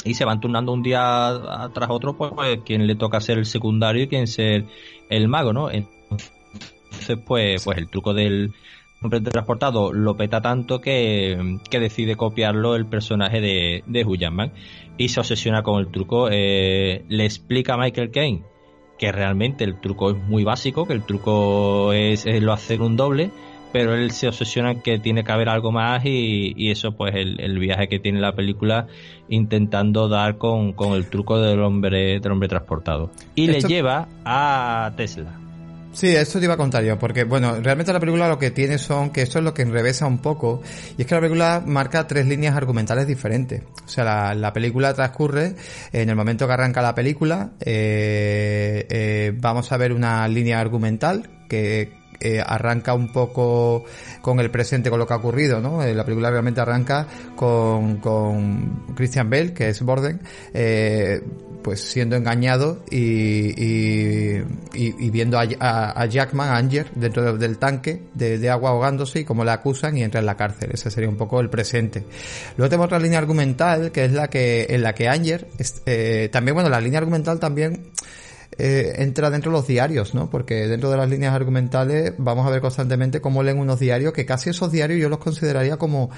y 0.04 0.14
se 0.14 0.26
van 0.26 0.40
turnando 0.40 0.72
un 0.72 0.84
día 0.84 1.70
tras 1.74 1.90
otro, 1.90 2.16
pues, 2.16 2.32
pues 2.34 2.60
quien 2.64 2.86
le 2.86 2.96
toca 2.96 3.20
ser 3.22 3.40
el 3.40 3.46
secundario 3.46 4.04
y 4.04 4.08
quien 4.08 4.28
ser 4.28 4.66
el 5.10 5.28
mago, 5.28 5.52
¿no? 5.52 5.72
Entonces, 5.72 7.18
pues, 7.26 7.64
pues 7.64 7.78
el 7.78 7.90
truco 7.90 8.14
del 8.14 8.54
hombre 9.02 9.22
transportado 9.22 9.92
lo 9.92 10.16
peta 10.16 10.42
tanto 10.42 10.80
que, 10.80 11.60
decide 11.72 12.16
copiarlo 12.16 12.76
el 12.76 12.86
personaje 12.86 13.42
de, 13.42 13.84
de 13.88 14.06
Hugh 14.06 14.18
Jackman 14.18 14.52
y 14.98 15.10
se 15.10 15.20
obsesiona 15.20 15.64
con 15.64 15.80
el 15.80 15.88
truco. 15.88 16.30
Eh, 16.32 17.04
le 17.10 17.26
explica 17.26 17.74
a 17.74 17.78
Michael 17.78 18.12
Caine 18.12 18.44
que 18.98 19.12
realmente 19.12 19.64
el 19.64 19.80
truco 19.80 20.12
es 20.12 20.18
muy 20.18 20.44
básico, 20.44 20.86
que 20.86 20.94
el 20.94 21.04
truco 21.04 21.94
es, 21.94 22.26
lo 22.26 22.54
hacer 22.54 22.82
un 22.82 22.96
doble, 22.96 23.32
pero 23.74 23.94
él 23.94 24.12
se 24.12 24.28
obsesiona 24.28 24.72
en 24.72 24.82
que 24.82 25.00
tiene 25.00 25.24
que 25.24 25.32
haber 25.32 25.50
algo 25.50 25.72
más 25.72 26.06
y, 26.06 26.70
eso 26.70 26.94
pues 26.94 27.14
el, 27.16 27.40
el, 27.42 27.60
viaje 27.60 27.90
que 27.90 28.00
tiene 28.00 28.22
la 28.22 28.34
película 28.34 28.88
intentando 29.28 30.08
dar 30.08 30.38
con, 30.38 30.74
con 30.74 30.94
el 30.94 31.10
truco 31.10 31.40
del 31.40 31.62
hombre 31.62 32.20
del 32.20 32.32
hombre 32.32 32.48
transportado. 32.48 33.12
Y 33.36 33.48
le 33.48 33.60
lleva 33.60 34.08
a 34.24 34.94
Tesla 34.96 35.45
Sí, 35.96 36.14
esto 36.14 36.40
te 36.40 36.46
iba 36.46 36.56
a 36.56 36.58
contar 36.58 36.84
yo, 36.84 37.00
porque 37.00 37.24
bueno, 37.24 37.62
realmente 37.62 37.94
la 37.94 38.02
película 38.02 38.28
lo 38.28 38.38
que 38.38 38.52
tiene 38.52 38.78
son, 38.78 39.12
que 39.12 39.22
esto 39.22 39.40
es 39.40 39.46
lo 39.46 39.54
que 39.54 39.62
enrevesa 39.62 40.06
un 40.06 40.18
poco, 40.18 40.62
y 40.98 41.02
es 41.02 41.08
que 41.08 41.16
la 41.16 41.22
película 41.22 41.64
marca 41.66 42.06
tres 42.06 42.28
líneas 42.28 42.54
argumentales 42.54 43.08
diferentes. 43.08 43.64
O 43.86 43.88
sea, 43.88 44.04
la, 44.04 44.36
la 44.36 44.52
película 44.52 44.94
transcurre 44.94 45.56
en 45.94 46.10
el 46.10 46.16
momento 46.18 46.48
que 46.48 46.54
arranca 46.54 46.82
la 46.82 46.94
película, 46.94 47.52
eh, 47.62 48.86
eh, 48.90 49.32
vamos 49.38 49.72
a 49.72 49.78
ver 49.78 49.94
una 49.94 50.28
línea 50.28 50.60
argumental 50.60 51.30
que 51.48 51.94
eh, 52.20 52.44
arranca 52.46 52.94
un 52.94 53.14
poco 53.14 53.86
con 54.22 54.42
el 54.42 54.52
presente, 54.52 54.90
con 54.90 55.00
lo 55.00 55.08
que 55.08 55.14
ha 55.14 55.18
ocurrido, 55.18 55.62
¿no? 55.62 55.82
Eh, 55.82 55.94
la 55.94 56.04
película 56.04 56.30
realmente 56.30 56.60
arranca 56.60 57.08
con, 57.38 57.98
con 57.98 58.94
Christian 58.96 59.30
Bale, 59.30 59.54
que 59.54 59.70
es 59.70 59.82
Borden, 59.82 60.20
eh, 60.54 61.22
pues 61.66 61.82
siendo 61.82 62.16
engañado 62.16 62.84
y, 62.92 63.50
y, 64.76 65.10
viendo 65.10 65.40
a, 65.40 66.06
Jackman, 66.06 66.50
a 66.50 66.58
Anger, 66.58 66.92
dentro 66.94 67.40
del 67.40 67.58
tanque 67.58 68.04
de, 68.14 68.50
agua 68.52 68.70
ahogándose 68.70 69.22
y 69.22 69.24
cómo 69.24 69.44
le 69.44 69.50
acusan 69.50 69.98
y 69.98 70.04
entra 70.04 70.20
en 70.20 70.28
la 70.28 70.38
cárcel. 70.38 70.70
Ese 70.72 70.92
sería 70.92 71.10
un 71.10 71.18
poco 71.18 71.40
el 71.40 71.50
presente. 71.50 72.04
Luego 72.56 72.70
tenemos 72.70 72.86
otra 72.86 73.00
línea 73.00 73.18
argumental, 73.18 73.92
que 73.92 74.06
es 74.06 74.12
la 74.12 74.30
que, 74.30 74.68
en 74.70 74.84
la 74.84 74.94
que 74.94 75.10
Anger, 75.10 75.48
eh, 75.88 76.30
también, 76.32 76.54
bueno, 76.54 76.70
la 76.70 76.80
línea 76.80 77.00
argumental 77.00 77.40
también 77.40 77.88
eh, 78.60 78.94
entra 78.98 79.32
dentro 79.32 79.52
de 79.52 79.58
los 79.58 79.66
diarios, 79.66 80.14
¿no? 80.14 80.30
Porque 80.30 80.68
dentro 80.68 80.92
de 80.92 80.98
las 80.98 81.10
líneas 81.10 81.34
argumentales 81.34 82.14
vamos 82.20 82.46
a 82.46 82.52
ver 82.52 82.62
constantemente 82.62 83.22
cómo 83.22 83.42
leen 83.42 83.58
unos 83.58 83.80
diarios, 83.80 84.14
que 84.14 84.28
casi 84.28 84.52
esos 84.52 84.72
diarios 84.72 85.00
yo 85.02 85.10
los 85.10 85.18
consideraría 85.18 85.78
como, 85.78 86.12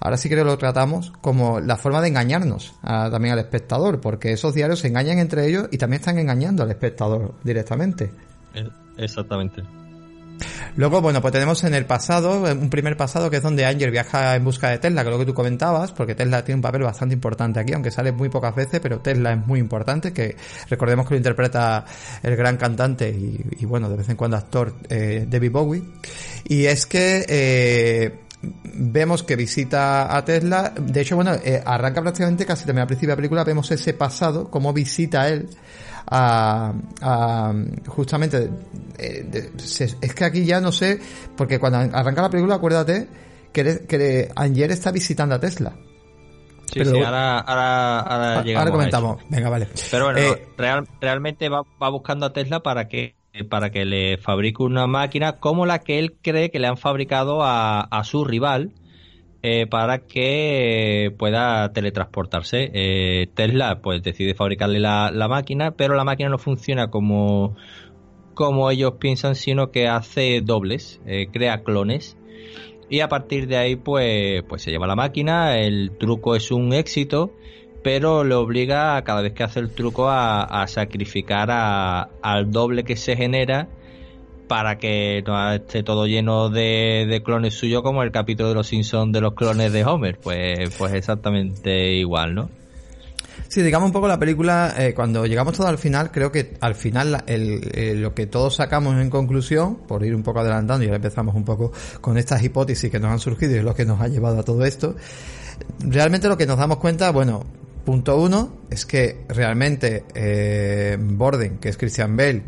ahora 0.00 0.16
sí 0.16 0.28
creo 0.28 0.44
que 0.44 0.50
lo 0.50 0.58
tratamos, 0.58 1.12
como 1.20 1.60
la 1.60 1.76
forma 1.76 2.00
de 2.00 2.08
engañarnos 2.08 2.74
también 2.82 3.32
al 3.32 3.40
espectador, 3.40 4.00
porque 4.00 4.32
esos 4.32 4.54
diarios 4.54 4.80
se 4.80 4.88
engañan 4.88 5.18
entre 5.18 5.46
ellos 5.46 5.68
y 5.70 5.78
también 5.78 6.00
están 6.00 6.18
engañando 6.18 6.62
al 6.62 6.70
espectador 6.70 7.34
directamente. 7.42 8.12
Eh, 8.54 8.68
exactamente. 8.96 9.62
Luego, 10.76 11.00
bueno, 11.00 11.22
pues 11.22 11.32
tenemos 11.32 11.62
en 11.62 11.74
el 11.74 11.86
pasado, 11.86 12.42
un 12.42 12.68
primer 12.68 12.96
pasado 12.96 13.30
que 13.30 13.36
es 13.36 13.42
donde 13.42 13.64
Anger 13.64 13.92
viaja 13.92 14.34
en 14.34 14.44
busca 14.44 14.70
de 14.70 14.78
Tesla, 14.78 15.02
que 15.02 15.08
es 15.08 15.12
lo 15.12 15.18
que 15.20 15.26
tú 15.26 15.34
comentabas, 15.34 15.92
porque 15.92 16.16
Tesla 16.16 16.44
tiene 16.44 16.56
un 16.56 16.62
papel 16.62 16.82
bastante 16.82 17.14
importante 17.14 17.60
aquí, 17.60 17.72
aunque 17.72 17.92
sale 17.92 18.10
muy 18.10 18.28
pocas 18.28 18.54
veces, 18.54 18.80
pero 18.80 18.98
Tesla 18.98 19.32
es 19.32 19.46
muy 19.46 19.60
importante, 19.60 20.12
que 20.12 20.36
recordemos 20.68 21.06
que 21.06 21.14
lo 21.14 21.18
interpreta 21.18 21.84
el 22.22 22.34
gran 22.34 22.56
cantante 22.56 23.08
y, 23.08 23.64
bueno, 23.64 23.88
de 23.88 23.96
vez 23.96 24.08
en 24.08 24.16
cuando 24.16 24.36
actor 24.36 24.74
eh, 24.88 25.26
David 25.28 25.52
Bowie. 25.52 25.82
Y 26.46 26.64
es 26.64 26.86
que 26.86 27.24
eh, 27.28 28.23
vemos 28.62 29.22
que 29.22 29.36
visita 29.36 30.16
a 30.16 30.24
Tesla, 30.24 30.72
de 30.76 31.00
hecho, 31.00 31.16
bueno, 31.16 31.32
eh, 31.44 31.62
arranca 31.64 32.02
prácticamente 32.02 32.46
casi 32.46 32.66
también 32.66 32.82
al 32.82 32.86
principio 32.86 33.08
de 33.08 33.12
la 33.12 33.16
película, 33.16 33.44
vemos 33.44 33.70
ese 33.70 33.94
pasado, 33.94 34.50
cómo 34.50 34.72
visita 34.72 35.22
a 35.22 35.28
él 35.28 35.48
a, 36.06 37.54
justamente 37.86 38.50
eh, 38.98 39.50
es 39.56 40.14
que 40.14 40.24
aquí 40.24 40.44
ya 40.44 40.60
no 40.60 40.70
sé 40.70 41.00
porque 41.34 41.58
cuando 41.58 41.78
arranca 41.78 42.20
la 42.20 42.28
película 42.28 42.56
acuérdate 42.56 43.08
que, 43.52 43.86
que 43.86 44.30
Anger 44.36 44.70
está 44.70 44.90
visitando 44.92 45.34
a 45.34 45.40
Tesla 45.40 45.74
Sí, 46.72 46.84
sí, 46.84 47.02
ahora, 47.02 47.38
ahora, 47.38 48.00
ahora, 48.00 48.58
ahora 48.58 48.70
comentamos. 48.70 49.22
Venga, 49.28 49.48
vale. 49.48 49.68
Pero 49.90 50.06
bueno, 50.06 50.18
eh, 50.18 50.48
realmente 51.00 51.48
va, 51.48 51.62
va, 51.80 51.88
buscando 51.90 52.26
a 52.26 52.32
Tesla 52.32 52.60
para 52.60 52.88
que 52.88 53.14
para 53.48 53.70
que 53.70 53.84
le 53.84 54.18
fabrique 54.18 54.62
una 54.62 54.86
máquina 54.86 55.38
como 55.40 55.66
la 55.66 55.80
que 55.80 55.98
él 55.98 56.14
cree 56.22 56.50
que 56.50 56.60
le 56.60 56.68
han 56.68 56.76
fabricado 56.76 57.42
a, 57.42 57.80
a 57.80 58.04
su 58.04 58.24
rival, 58.24 58.72
eh, 59.46 59.66
para 59.66 59.98
que 59.98 61.14
pueda 61.18 61.70
teletransportarse. 61.74 62.70
Eh, 62.72 63.26
Tesla 63.34 63.82
pues 63.82 64.02
decide 64.02 64.34
fabricarle 64.34 64.80
la, 64.80 65.10
máquina, 65.28 65.72
pero 65.72 65.94
la 65.94 66.02
máquina 66.02 66.30
no 66.30 66.38
funciona 66.38 66.88
como, 66.88 67.54
como 68.32 68.70
ellos 68.70 68.94
piensan, 68.98 69.34
sino 69.34 69.70
que 69.70 69.86
hace 69.86 70.40
dobles, 70.40 71.02
eh, 71.04 71.26
crea 71.30 71.62
clones. 71.62 72.16
Y 72.88 73.00
a 73.00 73.08
partir 73.10 73.46
de 73.46 73.58
ahí 73.58 73.76
pues, 73.76 74.42
pues 74.48 74.62
se 74.62 74.70
lleva 74.70 74.86
la 74.86 74.96
máquina, 74.96 75.58
el 75.58 75.90
truco 75.98 76.36
es 76.36 76.50
un 76.50 76.72
éxito, 76.72 77.34
pero 77.84 78.24
le 78.24 78.34
obliga 78.34 78.96
a 78.96 79.04
cada 79.04 79.20
vez 79.20 79.34
que 79.34 79.44
hace 79.44 79.60
el 79.60 79.70
truco 79.70 80.08
a, 80.08 80.64
sacrificar 80.66 81.50
al 81.50 82.50
doble 82.50 82.82
que 82.82 82.96
se 82.96 83.14
genera 83.14 83.68
para 84.48 84.78
que 84.78 85.22
no 85.26 85.52
esté 85.52 85.82
todo 85.82 86.06
lleno 86.06 86.48
de, 86.48 87.22
clones 87.24 87.54
suyos 87.54 87.82
como 87.82 88.02
el 88.02 88.10
capítulo 88.10 88.48
de 88.48 88.54
los 88.54 88.68
Simpsons 88.68 89.12
de 89.12 89.20
los 89.20 89.34
clones 89.34 89.70
de 89.72 89.84
Homer. 89.84 90.18
Pues, 90.18 90.74
pues 90.78 90.94
exactamente 90.94 91.92
igual, 91.92 92.34
¿no? 92.34 92.48
Sí, 93.48 93.60
digamos 93.60 93.88
un 93.88 93.92
poco 93.92 94.08
la 94.08 94.18
película, 94.18 94.74
eh, 94.78 94.94
cuando 94.94 95.26
llegamos 95.26 95.54
todo 95.54 95.66
al 95.66 95.78
final, 95.78 96.10
creo 96.10 96.32
que 96.32 96.56
al 96.60 96.74
final 96.74 97.22
el, 97.26 98.00
lo 98.00 98.14
que 98.14 98.26
todos 98.26 98.56
sacamos 98.56 98.96
en 98.96 99.10
conclusión, 99.10 99.76
por 99.86 100.04
ir 100.04 100.14
un 100.14 100.22
poco 100.22 100.40
adelantando, 100.40 100.82
y 100.84 100.86
ahora 100.86 100.96
empezamos 100.96 101.34
un 101.34 101.44
poco 101.44 101.70
con 102.00 102.16
estas 102.16 102.42
hipótesis 102.42 102.90
que 102.90 102.98
nos 102.98 103.12
han 103.12 103.18
surgido 103.18 103.54
y 103.54 103.58
es 103.58 103.64
lo 103.64 103.74
que 103.74 103.84
nos 103.84 104.00
ha 104.00 104.08
llevado 104.08 104.40
a 104.40 104.42
todo 104.42 104.64
esto, 104.64 104.96
realmente 105.80 106.28
lo 106.28 106.36
que 106.38 106.46
nos 106.46 106.58
damos 106.58 106.78
cuenta, 106.78 107.12
bueno, 107.12 107.44
punto 107.84 108.20
uno, 108.20 108.60
es 108.70 108.86
que 108.86 109.24
realmente 109.28 110.04
eh, 110.14 110.96
Borden, 111.00 111.58
que 111.58 111.68
es 111.68 111.76
Christian 111.76 112.16
Bale, 112.16 112.42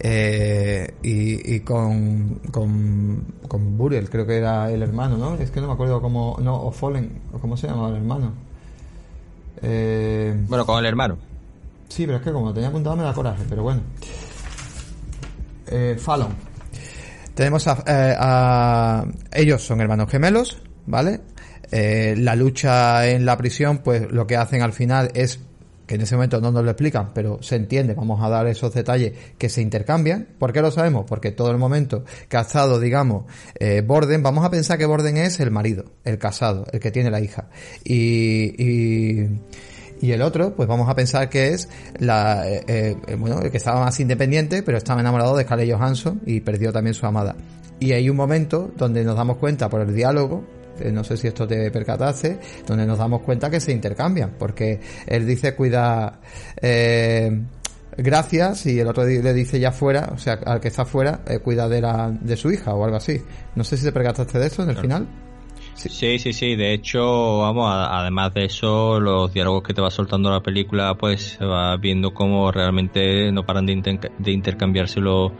eh, 0.00 0.94
y, 1.02 1.54
y 1.54 1.60
con, 1.60 2.40
con, 2.50 3.24
con 3.48 3.78
Burel, 3.78 4.10
creo 4.10 4.26
que 4.26 4.36
era 4.36 4.70
el 4.70 4.82
hermano, 4.82 5.16
¿no? 5.16 5.34
Es 5.36 5.50
que 5.50 5.60
no 5.60 5.68
me 5.68 5.72
acuerdo 5.74 6.00
cómo, 6.00 6.36
no, 6.42 6.60
o 6.62 6.70
Fallen, 6.70 7.20
o 7.32 7.38
cómo 7.38 7.56
se 7.56 7.68
llamaba 7.68 7.88
el 7.88 7.96
hermano. 7.96 8.32
Eh, 9.62 10.34
bueno, 10.48 10.66
con 10.66 10.78
el 10.78 10.86
hermano. 10.86 11.16
Sí, 11.88 12.06
pero 12.06 12.18
es 12.18 12.24
que 12.24 12.32
como 12.32 12.52
tenía 12.52 12.68
apuntado 12.68 12.96
me 12.96 13.02
da 13.02 13.12
coraje, 13.12 13.44
pero 13.48 13.62
bueno. 13.62 13.80
Eh, 15.68 15.96
Fallon. 15.98 16.34
Tenemos 17.34 17.66
a, 17.66 17.82
eh, 17.86 18.14
a, 18.18 19.04
Ellos 19.32 19.62
son 19.62 19.80
hermanos 19.80 20.10
gemelos, 20.10 20.58
¿vale? 20.86 21.20
Eh, 21.76 22.14
la 22.16 22.36
lucha 22.36 23.08
en 23.08 23.26
la 23.26 23.36
prisión, 23.36 23.78
pues 23.78 24.08
lo 24.12 24.28
que 24.28 24.36
hacen 24.36 24.62
al 24.62 24.72
final 24.72 25.10
es 25.14 25.40
que 25.88 25.96
en 25.96 26.02
ese 26.02 26.14
momento 26.14 26.40
no 26.40 26.52
nos 26.52 26.62
lo 26.62 26.70
explican, 26.70 27.12
pero 27.12 27.42
se 27.42 27.56
entiende, 27.56 27.94
vamos 27.94 28.22
a 28.22 28.28
dar 28.28 28.46
esos 28.46 28.72
detalles 28.72 29.12
que 29.36 29.48
se 29.48 29.60
intercambian. 29.60 30.28
¿Por 30.38 30.52
qué 30.52 30.62
lo 30.62 30.70
sabemos? 30.70 31.04
Porque 31.04 31.32
todo 31.32 31.50
el 31.50 31.58
momento 31.58 32.04
que 32.28 32.36
ha 32.36 32.42
estado, 32.42 32.78
digamos, 32.78 33.24
eh, 33.58 33.82
Borden, 33.84 34.22
vamos 34.22 34.44
a 34.44 34.50
pensar 34.50 34.78
que 34.78 34.86
Borden 34.86 35.16
es 35.16 35.40
el 35.40 35.50
marido, 35.50 35.84
el 36.04 36.16
casado, 36.16 36.64
el 36.70 36.78
que 36.78 36.92
tiene 36.92 37.10
la 37.10 37.20
hija. 37.20 37.48
Y, 37.82 38.54
y, 38.56 39.40
y 40.00 40.12
el 40.12 40.22
otro, 40.22 40.54
pues 40.54 40.68
vamos 40.68 40.88
a 40.88 40.94
pensar 40.94 41.28
que 41.28 41.48
es 41.48 41.68
la, 41.98 42.48
eh, 42.48 42.62
eh, 42.68 43.16
bueno, 43.18 43.40
el 43.40 43.50
que 43.50 43.56
estaba 43.56 43.80
más 43.80 43.98
independiente, 43.98 44.62
pero 44.62 44.78
estaba 44.78 45.00
enamorado 45.00 45.36
de 45.36 45.42
Scarlett 45.42 45.74
Johansson 45.74 46.22
y 46.24 46.38
perdió 46.38 46.72
también 46.72 46.94
su 46.94 47.04
amada. 47.04 47.34
Y 47.80 47.94
hay 47.94 48.08
un 48.08 48.16
momento 48.16 48.70
donde 48.76 49.02
nos 49.02 49.16
damos 49.16 49.38
cuenta 49.38 49.68
por 49.68 49.80
el 49.80 49.92
diálogo 49.92 50.44
eh, 50.44 50.63
no 50.92 51.04
sé 51.04 51.16
si 51.16 51.28
esto 51.28 51.46
te 51.46 51.70
percataste, 51.70 52.38
donde 52.66 52.86
nos 52.86 52.98
damos 52.98 53.22
cuenta 53.22 53.50
que 53.50 53.60
se 53.60 53.72
intercambian, 53.72 54.34
porque 54.38 54.80
él 55.06 55.26
dice 55.26 55.54
cuida 55.54 56.20
eh, 56.60 57.42
gracias 57.96 58.66
y 58.66 58.78
el 58.80 58.88
otro 58.88 59.04
le 59.04 59.34
dice 59.34 59.60
ya 59.60 59.72
fuera, 59.72 60.10
o 60.12 60.18
sea, 60.18 60.34
al 60.44 60.60
que 60.60 60.68
está 60.68 60.84
fuera, 60.84 61.20
eh, 61.26 61.38
cuida 61.38 61.68
de, 61.68 61.80
la, 61.80 62.10
de 62.10 62.36
su 62.36 62.50
hija 62.50 62.74
o 62.74 62.84
algo 62.84 62.96
así. 62.96 63.20
No 63.54 63.64
sé 63.64 63.76
si 63.76 63.84
te 63.84 63.92
percataste 63.92 64.38
de 64.38 64.46
eso 64.46 64.62
en 64.62 64.70
el 64.70 64.76
final. 64.76 65.08
Sí. 65.74 66.18
sí, 66.18 66.32
sí, 66.32 66.54
De 66.54 66.72
hecho, 66.72 67.38
vamos, 67.38 67.68
además 67.68 68.32
de 68.32 68.44
eso, 68.44 69.00
los 69.00 69.32
diálogos 69.32 69.64
que 69.64 69.74
te 69.74 69.80
va 69.80 69.90
soltando 69.90 70.30
la 70.30 70.40
película, 70.40 70.94
pues 70.94 71.36
se 71.38 71.44
va 71.44 71.76
viendo 71.76 72.14
cómo 72.14 72.52
realmente 72.52 73.32
no 73.32 73.44
paran 73.44 73.66
de, 73.66 73.98
de 74.18 74.32
intercambiarse 74.32 75.00
los, 75.00 75.32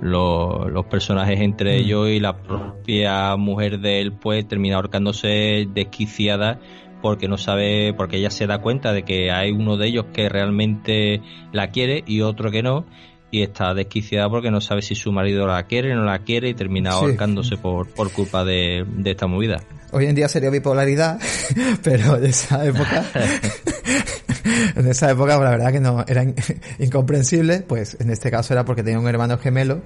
los, 0.00 0.86
personajes 0.86 1.40
entre 1.40 1.76
mm. 1.76 1.80
ellos 1.80 2.08
y 2.08 2.20
la 2.20 2.36
propia 2.38 3.36
mujer 3.36 3.80
de 3.80 4.00
él 4.00 4.12
pues 4.12 4.46
termina 4.46 4.76
ahorcándose 4.76 5.68
desquiciada 5.72 6.58
porque 7.00 7.28
no 7.28 7.36
sabe, 7.36 7.92
porque 7.94 8.18
ella 8.18 8.30
se 8.30 8.46
da 8.46 8.58
cuenta 8.58 8.92
de 8.92 9.02
que 9.02 9.32
hay 9.32 9.50
uno 9.50 9.76
de 9.76 9.88
ellos 9.88 10.06
que 10.12 10.28
realmente 10.28 11.20
la 11.52 11.70
quiere 11.70 12.04
y 12.06 12.20
otro 12.20 12.50
que 12.50 12.62
no 12.62 12.86
y 13.32 13.42
está 13.42 13.74
desquiciada 13.74 14.28
porque 14.28 14.50
no 14.50 14.60
sabe 14.60 14.82
si 14.82 14.94
su 14.94 15.10
marido 15.10 15.46
la 15.46 15.64
quiere 15.64 15.92
o 15.92 15.96
no 15.96 16.04
la 16.04 16.20
quiere 16.20 16.50
y 16.50 16.54
termina 16.54 16.90
ahorcándose 16.90 17.56
por, 17.56 17.88
por 17.88 18.12
culpa 18.12 18.44
de, 18.44 18.84
de 18.86 19.10
esta 19.10 19.26
movida. 19.26 19.64
Hoy 19.90 20.06
en 20.06 20.14
día 20.14 20.28
sería 20.28 20.48
bipolaridad, 20.50 21.18
pero 21.82 22.16
en 22.16 22.26
esa 22.26 22.64
época, 22.64 23.04
en 24.76 24.86
esa 24.86 25.10
época, 25.10 25.38
la 25.38 25.50
verdad 25.50 25.72
que 25.72 25.80
no, 25.80 26.04
era 26.06 26.24
incomprensible, 26.78 27.60
pues 27.60 27.96
en 28.00 28.10
este 28.10 28.30
caso 28.30 28.54
era 28.54 28.64
porque 28.64 28.82
tenía 28.82 28.98
un 28.98 29.08
hermano 29.08 29.38
gemelo. 29.38 29.82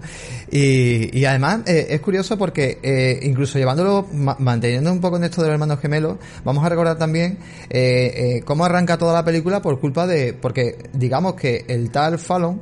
Y, 0.51 1.17
y 1.17 1.25
además 1.25 1.63
eh, 1.67 1.87
es 1.91 2.01
curioso 2.01 2.39
porque 2.39 2.79
eh, 2.83 3.19
incluso 3.23 3.59
llevándolo, 3.59 4.07
manteniendo 4.13 4.93
un 4.93 5.01
poco 5.01 5.17
en 5.17 5.25
esto 5.25 5.43
de 5.43 5.49
los 5.49 5.55
hermanos 5.55 5.81
gemelos, 5.81 6.19
vamos 6.45 6.65
a 6.65 6.69
recordar 6.69 6.99
también 6.99 7.39
eh, 7.71 8.39
eh, 8.39 8.43
cómo 8.45 8.65
arranca 8.65 8.99
toda 8.99 9.13
la 9.13 9.25
película 9.25 9.61
por 9.61 9.81
culpa 9.81 10.07
de, 10.07 10.35
porque 10.35 10.89
digamos 10.93 11.35
que 11.35 11.65
el 11.69 11.91
tal 11.91 12.19
Fallon 12.19 12.61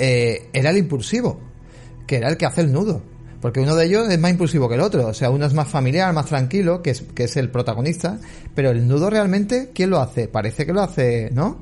eh, 0.00 0.48
era 0.52 0.70
el 0.70 0.78
impulsivo, 0.78 1.40
que 2.06 2.16
era 2.16 2.28
el 2.28 2.36
que 2.36 2.46
hace 2.46 2.62
el 2.62 2.72
nudo. 2.72 3.02
Porque 3.40 3.60
uno 3.60 3.74
de 3.74 3.86
ellos 3.86 4.08
es 4.10 4.18
más 4.18 4.30
impulsivo 4.30 4.68
que 4.68 4.74
el 4.74 4.80
otro. 4.80 5.06
O 5.06 5.14
sea, 5.14 5.30
uno 5.30 5.46
es 5.46 5.54
más 5.54 5.68
familiar, 5.68 6.12
más 6.12 6.26
tranquilo, 6.26 6.82
que 6.82 6.90
es, 6.90 7.02
que 7.14 7.24
es 7.24 7.36
el 7.36 7.50
protagonista. 7.50 8.18
Pero 8.54 8.70
el 8.70 8.86
nudo 8.86 9.08
realmente, 9.08 9.70
¿quién 9.74 9.90
lo 9.90 10.00
hace? 10.00 10.28
Parece 10.28 10.66
que 10.66 10.72
lo 10.72 10.82
hace, 10.82 11.30
¿no? 11.32 11.58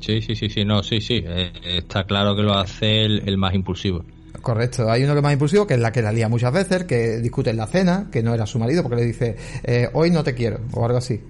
Sí, 0.00 0.20
sí, 0.20 0.34
sí, 0.34 0.48
sí, 0.48 0.64
no, 0.64 0.82
sí, 0.82 1.00
sí. 1.00 1.22
Eh, 1.24 1.52
está 1.64 2.04
claro 2.04 2.36
que 2.36 2.42
lo 2.42 2.54
hace 2.54 3.04
el, 3.04 3.38
más 3.38 3.54
impulsivo. 3.54 4.04
Correcto, 4.42 4.90
hay 4.90 5.02
uno 5.02 5.14
que 5.14 5.18
es 5.18 5.22
más 5.22 5.32
impulsivo, 5.32 5.66
que 5.66 5.74
es 5.74 5.80
la 5.80 5.90
que 5.90 6.02
la 6.02 6.12
lía 6.12 6.28
muchas 6.28 6.52
veces, 6.52 6.84
que 6.84 7.18
discute 7.18 7.50
en 7.50 7.56
la 7.56 7.66
cena, 7.66 8.08
que 8.12 8.22
no 8.22 8.34
era 8.34 8.46
su 8.46 8.58
marido, 8.58 8.82
porque 8.82 8.96
le 8.96 9.04
dice, 9.04 9.34
eh, 9.64 9.88
hoy 9.92 10.10
no 10.10 10.22
te 10.22 10.34
quiero, 10.34 10.60
o 10.72 10.84
algo 10.84 10.98
así. 10.98 11.20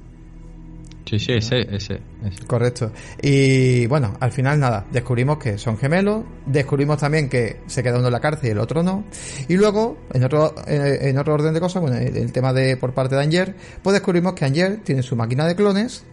Sí, 1.06 1.20
sí, 1.20 1.34
ese, 1.34 1.60
ese, 1.70 2.00
Correcto. 2.48 2.90
Y 3.22 3.86
bueno, 3.86 4.16
al 4.18 4.32
final 4.32 4.58
nada, 4.58 4.84
descubrimos 4.90 5.38
que 5.38 5.56
son 5.56 5.78
gemelos, 5.78 6.24
descubrimos 6.44 6.98
también 6.98 7.28
que 7.28 7.60
se 7.66 7.80
queda 7.80 7.98
uno 7.98 8.08
en 8.08 8.12
la 8.12 8.18
cárcel 8.18 8.48
y 8.48 8.50
el 8.50 8.58
otro 8.58 8.82
no. 8.82 9.04
Y 9.46 9.54
luego, 9.56 9.98
en 10.12 10.24
otro, 10.24 10.52
eh, 10.66 10.98
en 11.02 11.16
otro 11.16 11.34
orden 11.34 11.54
de 11.54 11.60
cosas, 11.60 11.80
bueno, 11.80 11.96
el, 11.96 12.32
tema 12.32 12.52
de 12.52 12.76
por 12.76 12.92
parte 12.92 13.14
de 13.14 13.22
Anger, 13.22 13.54
pues 13.82 13.94
descubrimos 13.94 14.34
que 14.34 14.46
Anger 14.46 14.80
tiene 14.82 15.04
su 15.04 15.14
máquina 15.14 15.46
de 15.46 15.54
clones, 15.54 16.04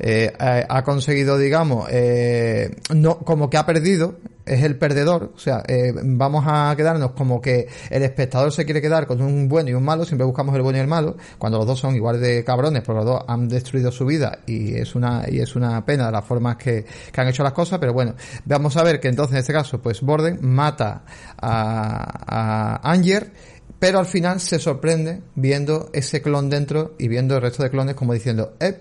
eh, 0.00 0.32
ha 0.38 0.82
conseguido, 0.82 1.38
digamos, 1.38 1.88
eh, 1.90 2.74
no, 2.94 3.18
como 3.18 3.50
que 3.50 3.58
ha 3.58 3.66
perdido 3.66 4.16
es 4.50 4.64
el 4.64 4.76
perdedor, 4.76 5.32
o 5.36 5.38
sea, 5.38 5.62
eh, 5.68 5.92
vamos 6.02 6.44
a 6.46 6.74
quedarnos 6.76 7.12
como 7.12 7.40
que 7.40 7.68
el 7.88 8.02
espectador 8.02 8.52
se 8.52 8.64
quiere 8.64 8.82
quedar 8.82 9.06
con 9.06 9.22
un 9.22 9.48
bueno 9.48 9.70
y 9.70 9.74
un 9.74 9.84
malo, 9.84 10.04
siempre 10.04 10.24
buscamos 10.24 10.56
el 10.56 10.62
bueno 10.62 10.78
y 10.78 10.80
el 10.80 10.88
malo, 10.88 11.16
cuando 11.38 11.58
los 11.58 11.68
dos 11.68 11.78
son 11.78 11.94
igual 11.94 12.20
de 12.20 12.42
cabrones, 12.42 12.82
porque 12.82 12.96
los 12.96 13.06
dos 13.06 13.24
han 13.28 13.48
destruido 13.48 13.92
su 13.92 14.04
vida 14.06 14.40
y 14.46 14.74
es 14.74 14.96
una 14.96 15.24
y 15.28 15.38
es 15.38 15.54
una 15.54 15.84
pena 15.84 16.10
las 16.10 16.24
formas 16.24 16.56
que, 16.56 16.84
que 17.12 17.20
han 17.20 17.28
hecho 17.28 17.44
las 17.44 17.52
cosas, 17.52 17.78
pero 17.78 17.92
bueno, 17.92 18.14
vamos 18.44 18.76
a 18.76 18.82
ver 18.82 18.98
que 18.98 19.08
entonces 19.08 19.34
en 19.34 19.38
este 19.40 19.52
caso, 19.52 19.80
pues 19.80 20.00
Borden 20.00 20.38
mata 20.42 21.04
a, 21.40 22.80
a 22.82 22.90
Anger 22.90 23.30
pero 23.78 23.98
al 23.98 24.06
final 24.06 24.40
se 24.40 24.58
sorprende 24.58 25.22
viendo 25.34 25.88
ese 25.94 26.20
clon 26.20 26.50
dentro 26.50 26.94
y 26.98 27.08
viendo 27.08 27.36
el 27.36 27.42
resto 27.42 27.62
de 27.62 27.70
clones 27.70 27.94
como 27.94 28.12
diciendo, 28.12 28.54
eh, 28.60 28.78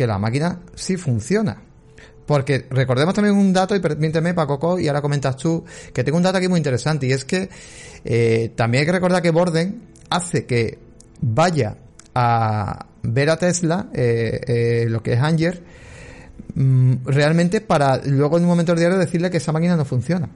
que 0.00 0.06
la 0.06 0.18
máquina 0.18 0.60
sí 0.74 0.96
funciona. 0.96 1.60
Porque 2.24 2.64
recordemos 2.70 3.12
también 3.12 3.36
un 3.36 3.52
dato, 3.52 3.76
y 3.76 3.80
permíteme, 3.80 4.32
Paco, 4.32 4.80
y 4.80 4.88
ahora 4.88 5.02
comentas 5.02 5.36
tú, 5.36 5.62
que 5.92 6.02
tengo 6.02 6.16
un 6.16 6.22
dato 6.22 6.38
aquí 6.38 6.48
muy 6.48 6.56
interesante, 6.56 7.06
y 7.06 7.12
es 7.12 7.26
que 7.26 7.50
eh, 8.02 8.50
también 8.56 8.80
hay 8.80 8.86
que 8.86 8.92
recordar 8.92 9.20
que 9.20 9.30
Borden 9.30 9.82
hace 10.08 10.46
que 10.46 10.78
vaya 11.20 11.76
a 12.14 12.86
ver 13.02 13.28
a 13.28 13.36
Tesla, 13.36 13.90
eh, 13.92 14.40
eh, 14.46 14.86
lo 14.88 15.02
que 15.02 15.12
es 15.12 15.20
Anger, 15.20 15.62
mm, 16.54 16.94
realmente 17.04 17.60
para 17.60 17.98
luego 17.98 18.38
en 18.38 18.44
un 18.44 18.48
momento 18.48 18.74
diario 18.74 18.96
decirle 18.96 19.30
que 19.30 19.36
esa 19.36 19.52
máquina 19.52 19.76
no 19.76 19.84
funciona. 19.84 20.30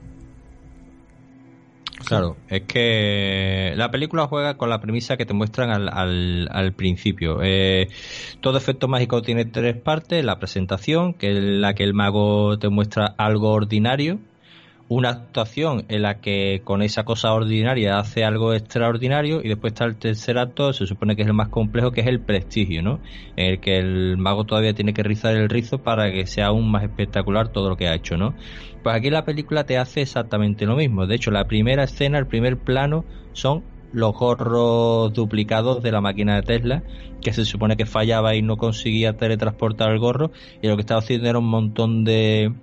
Claro, 2.05 2.37
es 2.49 2.61
que 2.63 3.73
la 3.75 3.89
película 3.89 4.27
juega 4.27 4.57
con 4.57 4.69
la 4.69 4.79
premisa 4.79 5.17
que 5.17 5.25
te 5.25 5.33
muestran 5.33 5.71
al, 5.71 6.47
al, 6.51 6.73
principio. 6.73 7.39
Eh, 7.41 7.87
todo 8.41 8.57
efecto 8.57 8.87
mágico 8.87 9.21
tiene 9.23 9.45
tres 9.45 9.75
partes. 9.75 10.23
La 10.23 10.37
presentación, 10.37 11.13
que 11.13 11.31
es 11.31 11.43
la 11.43 11.73
que 11.73 11.83
el 11.83 11.93
mago 11.93 12.59
te 12.59 12.69
muestra 12.69 13.15
algo 13.17 13.51
ordinario, 13.51 14.19
una 14.87 15.09
actuación 15.09 15.85
en 15.89 16.03
la 16.03 16.19
que 16.19 16.61
con 16.63 16.83
esa 16.83 17.03
cosa 17.05 17.33
ordinaria 17.33 17.97
hace 17.97 18.23
algo 18.23 18.53
extraordinario 18.53 19.41
y 19.43 19.47
después 19.47 19.73
está 19.73 19.85
el 19.85 19.95
tercer 19.95 20.37
acto, 20.37 20.73
se 20.73 20.85
supone 20.85 21.15
que 21.15 21.23
es 21.23 21.27
el 21.27 21.33
más 21.33 21.49
complejo, 21.49 21.91
que 21.91 22.01
es 22.01 22.07
el 22.07 22.19
prestigio, 22.19 22.83
¿no? 22.83 22.99
En 23.35 23.47
el 23.47 23.59
que 23.59 23.79
el 23.79 24.17
mago 24.17 24.43
todavía 24.43 24.73
tiene 24.73 24.93
que 24.93 25.01
rizar 25.01 25.35
el 25.35 25.49
rizo 25.49 25.79
para 25.79 26.11
que 26.11 26.27
sea 26.27 26.47
aún 26.47 26.69
más 26.69 26.83
espectacular 26.83 27.47
todo 27.47 27.69
lo 27.69 27.77
que 27.77 27.87
ha 27.87 27.95
hecho, 27.95 28.15
¿no? 28.15 28.35
Pues 28.83 28.95
aquí 28.95 29.09
la 29.09 29.25
película 29.25 29.63
te 29.63 29.79
hace 29.79 30.01
exactamente 30.01 30.67
lo 30.67 30.75
mismo. 30.75 31.07
De 31.07 31.15
hecho, 31.15 31.31
la 31.31 31.47
primera 31.47 31.83
escena, 31.83 32.19
el 32.19 32.27
primer 32.27 32.57
plano 32.57 33.05
son 33.33 33.63
los 33.91 34.13
gorros 34.13 35.13
duplicados 35.13 35.81
de 35.81 35.91
la 35.91 36.01
máquina 36.01 36.35
de 36.35 36.41
Tesla, 36.43 36.83
que 37.21 37.33
se 37.33 37.45
supone 37.45 37.77
que 37.77 37.87
fallaba 37.87 38.35
y 38.35 38.43
no 38.43 38.57
conseguía 38.57 39.13
teletransportar 39.13 39.91
el 39.91 39.99
gorro, 39.99 40.31
y 40.61 40.67
lo 40.67 40.75
que 40.75 40.81
estaba 40.81 40.99
haciendo 40.99 41.27
era 41.27 41.39
un 41.39 41.47
montón 41.47 42.03
de 42.03 42.53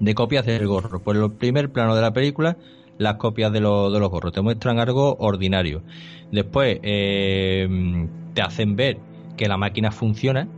de 0.00 0.14
copias 0.14 0.46
del 0.46 0.66
gorro. 0.66 1.02
Pues 1.02 1.18
el 1.18 1.32
primer 1.32 1.70
plano 1.70 1.94
de 1.94 2.02
la 2.02 2.12
película, 2.12 2.56
las 2.98 3.16
copias 3.16 3.52
de, 3.52 3.60
los, 3.60 3.92
de 3.92 4.00
los 4.00 4.10
gorros. 4.10 4.32
Te 4.32 4.40
muestran 4.40 4.78
algo 4.78 5.16
ordinario. 5.18 5.82
Después 6.30 6.78
eh, 6.82 8.08
te 8.34 8.42
hacen 8.42 8.76
ver 8.76 8.98
que 9.36 9.48
la 9.48 9.56
máquina 9.56 9.90
funciona 9.90 10.48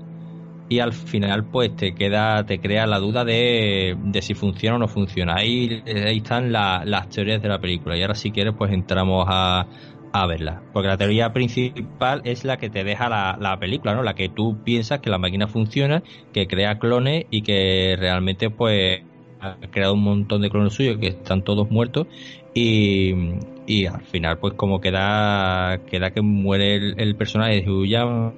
y 0.69 0.81
al 0.81 0.93
final 0.93 1.45
pues 1.45 1.77
te 1.77 1.95
queda 1.95 2.45
te 2.47 2.59
crea 2.59 2.87
la 2.87 2.99
duda 2.99 3.25
de, 3.25 3.97
de 4.03 4.23
si 4.23 4.35
funciona 4.35 4.77
o 4.77 4.79
no 4.79 4.89
funciona 4.89 5.37
ahí, 5.37 5.83
ahí 5.87 6.17
están 6.17 6.53
las 6.53 7.09
teorías 7.11 7.43
de 7.43 7.49
la 7.49 7.61
película 7.61 7.97
y 7.97 8.03
ahora 8.03 8.15
si 8.15 8.31
quieres 8.31 8.55
pues 8.57 8.73
entramos 8.73 9.27
a, 9.29 9.67
a 10.13 10.27
verla 10.27 10.63
porque 10.73 10.89
la 10.89 10.97
teoría 10.97 11.33
principal 11.33 12.23
es 12.25 12.45
la 12.45 12.57
que 12.57 12.71
te 12.71 12.83
deja 12.83 13.09
la, 13.09 13.37
la 13.39 13.59
película 13.59 13.95
no 13.95 14.03
la 14.03 14.15
que 14.15 14.31
tú 14.31 14.63
piensas 14.65 15.01
que 15.01 15.11
la 15.11 15.19
máquina 15.19 15.49
funciona 15.49 16.03
que 16.33 16.47
crea 16.47 16.79
clones 16.79 17.27
y 17.31 17.43
que 17.43 17.97
realmente 17.99 18.49
pues 18.49 19.03
ha 19.45 19.57
creado 19.71 19.95
un 19.95 20.03
montón 20.03 20.43
de 20.43 20.51
clones 20.51 20.73
suyos 20.73 20.99
que 20.99 21.09
están 21.09 21.43
todos 21.43 21.71
muertos 21.71 22.07
y, 22.55 23.13
y 23.67 23.87
al 23.87 24.03
final 24.03 24.39
pues 24.39 24.55
como 24.55 24.81
queda 24.81 25.81
queda 25.91 26.11
que 26.11 26.23
muere 26.23 26.95
el, 26.97 27.17
personaje 27.17 27.63
de 27.63 27.71
Huyama 27.71 28.33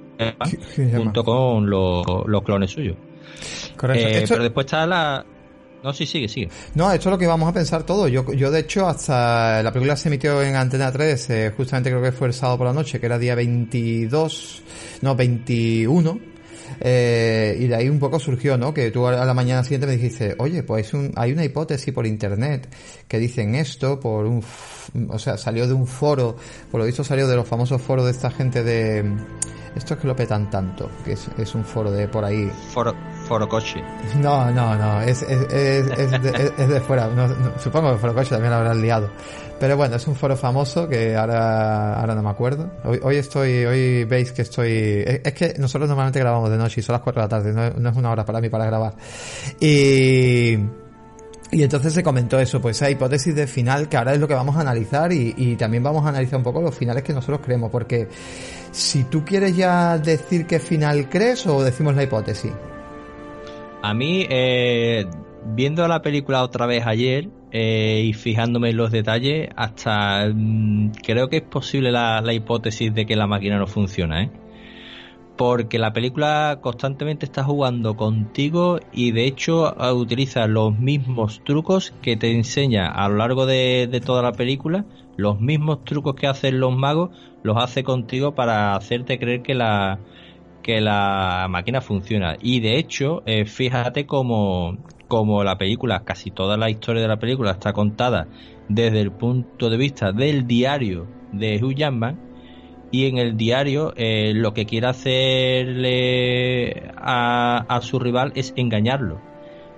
junto 0.75 1.23
con 1.23 1.69
los, 1.69 2.43
clones 2.43 2.71
suyos. 2.71 2.97
Correcto. 3.75 4.07
Eh, 4.07 4.25
pero 4.27 4.43
después 4.43 4.65
está 4.65 4.85
la... 4.85 5.25
No, 5.83 5.93
sí, 5.93 6.07
sigue, 6.07 6.27
sigue. 6.27 6.49
No, 6.73 6.91
esto 6.91 7.09
es 7.09 7.11
lo 7.11 7.17
que 7.19 7.27
vamos 7.27 7.47
a 7.47 7.53
pensar 7.53 7.83
todo. 7.83 8.07
Yo, 8.07 8.33
yo 8.33 8.49
de 8.49 8.61
hecho, 8.61 8.87
hasta 8.87 9.61
la 9.61 9.71
película 9.71 9.95
se 9.95 10.09
emitió 10.09 10.41
en 10.41 10.55
Antena 10.55 10.91
3, 10.91 11.29
eh, 11.29 11.53
justamente 11.55 11.91
creo 11.91 12.01
que 12.01 12.11
fue 12.11 12.27
el 12.27 12.33
sábado 12.33 12.57
por 12.57 12.67
la 12.67 12.73
noche, 12.73 12.99
que 12.99 13.05
era 13.05 13.19
día 13.19 13.35
22, 13.35 14.63
no, 15.03 15.15
21 15.15 16.36
Eh, 16.79 17.57
y 17.59 17.67
de 17.67 17.75
ahí 17.75 17.89
un 17.89 17.99
poco 17.99 18.19
surgió, 18.19 18.57
¿no? 18.57 18.73
Que 18.73 18.91
tú 18.91 19.07
a 19.07 19.25
la 19.25 19.33
mañana 19.33 19.63
siguiente 19.63 19.87
me 19.87 19.93
dijiste, 19.93 20.35
oye, 20.39 20.63
pues 20.63 20.91
hay 21.15 21.31
una 21.31 21.43
hipótesis 21.43 21.93
por 21.93 22.05
internet 22.05 22.67
que 23.07 23.19
dicen 23.19 23.55
esto 23.55 23.99
por 23.99 24.25
un, 24.25 24.43
o 25.09 25.19
sea, 25.19 25.37
salió 25.37 25.67
de 25.67 25.73
un 25.73 25.87
foro, 25.87 26.35
por 26.71 26.79
lo 26.79 26.85
visto 26.85 27.03
salió 27.03 27.27
de 27.27 27.35
los 27.35 27.47
famosos 27.47 27.81
foros 27.81 28.05
de 28.05 28.11
esta 28.11 28.29
gente 28.29 28.63
de, 28.63 29.03
esto 29.77 29.93
es 29.93 29.99
que 29.99 30.07
lo 30.07 30.15
petan 30.15 30.49
tanto, 30.49 30.89
que 31.05 31.13
es, 31.13 31.55
un 31.55 31.63
foro 31.63 31.91
de 31.91 32.07
por 32.07 32.25
ahí. 32.25 32.51
Foro, 32.73 32.95
foro 33.27 33.47
coche. 33.47 33.83
No, 34.19 34.49
no, 34.51 34.75
no, 34.75 35.01
es, 35.01 35.27
de, 35.27 35.79
es 36.57 36.69
de, 36.69 36.81
fuera. 36.81 37.09
supongo 37.59 37.91
que 37.91 37.97
foro 37.97 38.13
coche 38.15 38.29
también 38.29 38.51
lo 38.51 38.57
habrán 38.57 38.81
liado. 38.81 39.09
Pero 39.59 39.75
bueno, 39.75 39.95
es 39.95 40.07
un 40.07 40.15
foro 40.15 40.37
famoso 40.37 40.87
que 40.87 41.15
ahora, 41.15 41.99
ahora 41.99 42.15
no 42.15 42.21
me 42.21 42.29
acuerdo. 42.29 42.69
Hoy, 42.83 43.15
estoy, 43.17 43.65
hoy 43.65 44.03
veis 44.05 44.31
que 44.31 44.43
estoy, 44.43 44.69
es, 44.71 45.33
que 45.33 45.55
nosotros 45.57 45.87
normalmente 45.89 46.19
grabamos 46.19 46.49
de 46.49 46.57
noche 46.57 46.79
y 46.79 46.83
son 46.83 46.93
las 46.93 47.01
4 47.01 47.21
de 47.21 47.25
la 47.25 47.29
tarde, 47.29 47.53
no, 47.53 47.79
no 47.79 47.89
es 47.89 47.97
una 47.97 48.11
hora 48.11 48.23
para 48.23 48.39
mí 48.39 48.49
para 48.49 48.65
grabar. 48.65 48.93
Y, 49.59 50.57
y 51.51 51.63
entonces 51.63 51.93
se 51.93 52.03
comentó 52.03 52.39
eso, 52.39 52.61
pues 52.61 52.77
esa 52.77 52.89
hipótesis 52.89 53.33
de 53.33 53.47
final, 53.47 53.89
que 53.89 53.97
ahora 53.97 54.13
es 54.13 54.19
lo 54.19 54.27
que 54.27 54.35
vamos 54.35 54.55
a 54.57 54.61
analizar 54.61 55.11
y, 55.11 55.33
y, 55.35 55.55
también 55.55 55.81
vamos 55.81 56.05
a 56.05 56.09
analizar 56.09 56.37
un 56.37 56.43
poco 56.43 56.61
los 56.61 56.75
finales 56.75 57.03
que 57.03 57.13
nosotros 57.13 57.39
creemos, 57.43 57.71
porque 57.71 58.07
si 58.71 59.05
tú 59.05 59.25
quieres 59.25 59.55
ya 59.55 59.97
decir 59.97 60.45
qué 60.45 60.59
final 60.59 61.09
crees 61.09 61.47
o 61.47 61.63
decimos 61.63 61.95
la 61.95 62.03
hipótesis. 62.03 62.51
A 63.87 63.93
mí, 63.93 64.25
eh, 64.29 65.05
viendo 65.55 65.87
la 65.87 66.01
película 66.01 66.43
otra 66.43 66.65
vez 66.65 66.85
ayer 66.85 67.29
eh, 67.53 68.03
y 68.05 68.11
fijándome 68.11 68.71
en 68.71 68.75
los 68.75 68.91
detalles, 68.91 69.47
hasta 69.55 70.27
mm, 70.27 70.91
creo 71.05 71.29
que 71.29 71.37
es 71.37 71.43
posible 71.43 71.89
la, 71.93 72.19
la 72.19 72.33
hipótesis 72.33 72.93
de 72.93 73.05
que 73.05 73.15
la 73.15 73.27
máquina 73.27 73.57
no 73.57 73.65
funciona, 73.65 74.23
¿eh? 74.23 74.31
porque 75.37 75.79
la 75.79 75.93
película 75.93 76.59
constantemente 76.61 77.25
está 77.25 77.45
jugando 77.45 77.95
contigo 77.95 78.79
y 78.91 79.11
de 79.11 79.25
hecho 79.25 79.73
utiliza 79.95 80.47
los 80.47 80.77
mismos 80.77 81.41
trucos 81.45 81.93
que 82.01 82.17
te 82.17 82.33
enseña 82.33 82.87
a 82.91 83.07
lo 83.07 83.15
largo 83.15 83.45
de, 83.45 84.01
toda 84.05 84.21
la 84.21 84.33
película, 84.33 84.83
los 85.15 85.39
mismos 85.39 85.85
trucos 85.85 86.15
que 86.15 86.27
hacen 86.27 86.59
los 86.59 86.75
magos, 86.75 87.11
los 87.41 87.55
hace 87.55 87.85
contigo 87.85 88.35
para 88.35 88.75
hacerte 88.75 89.17
creer 89.17 89.43
que 89.43 89.53
la 89.53 89.99
que 90.67 90.81
la 90.81 91.47
máquina 91.49 91.79
funciona. 91.79 92.35
Y 92.41 92.59
de 92.59 92.77
hecho, 92.77 93.23
eh, 93.25 93.45
fíjate 93.45 94.05
como, 94.05 94.77
como 95.07 95.45
la 95.45 95.57
película, 95.57 96.03
casi 96.03 96.29
toda 96.29 96.57
la 96.57 96.69
historia 96.69 97.01
de 97.01 97.07
la 97.07 97.19
película 97.19 97.51
está 97.51 97.71
contada 97.71 98.27
desde 98.67 98.99
el 98.99 99.13
punto 99.13 99.69
de 99.69 99.77
vista 99.77 100.11
del 100.11 100.45
diario 100.45 101.07
de 101.31 101.63
Hugh 101.63 101.73
Jackman, 101.73 102.19
y 102.91 103.05
en 103.05 103.17
el 103.17 103.37
diario 103.37 103.93
eh, 103.95 104.33
lo 104.35 104.53
que 104.53 104.65
quiere 104.65 104.87
hacerle 104.87 106.91
a, 106.97 107.79
su 107.81 107.97
rival 107.97 108.33
es 108.35 108.51
engañarlo. 108.57 109.21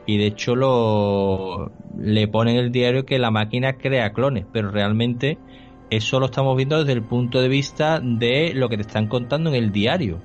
Y 0.07 0.17
de 0.17 0.25
hecho 0.25 0.55
lo 0.55 1.71
le 1.99 2.27
pone 2.27 2.53
en 2.53 2.57
el 2.57 2.71
diario 2.71 3.05
que 3.05 3.19
la 3.19 3.29
máquina 3.29 3.73
crea 3.73 4.13
clones 4.13 4.45
pero 4.51 4.71
realmente 4.71 5.37
eso 5.89 6.19
lo 6.19 6.27
estamos 6.27 6.55
viendo 6.55 6.79
desde 6.79 6.93
el 6.93 7.03
punto 7.03 7.41
de 7.41 7.49
vista 7.49 7.99
de 7.99 8.53
lo 8.55 8.69
que 8.69 8.77
te 8.77 8.83
están 8.83 9.07
contando 9.07 9.49
en 9.49 9.55
el 9.55 9.71
diario 9.71 10.21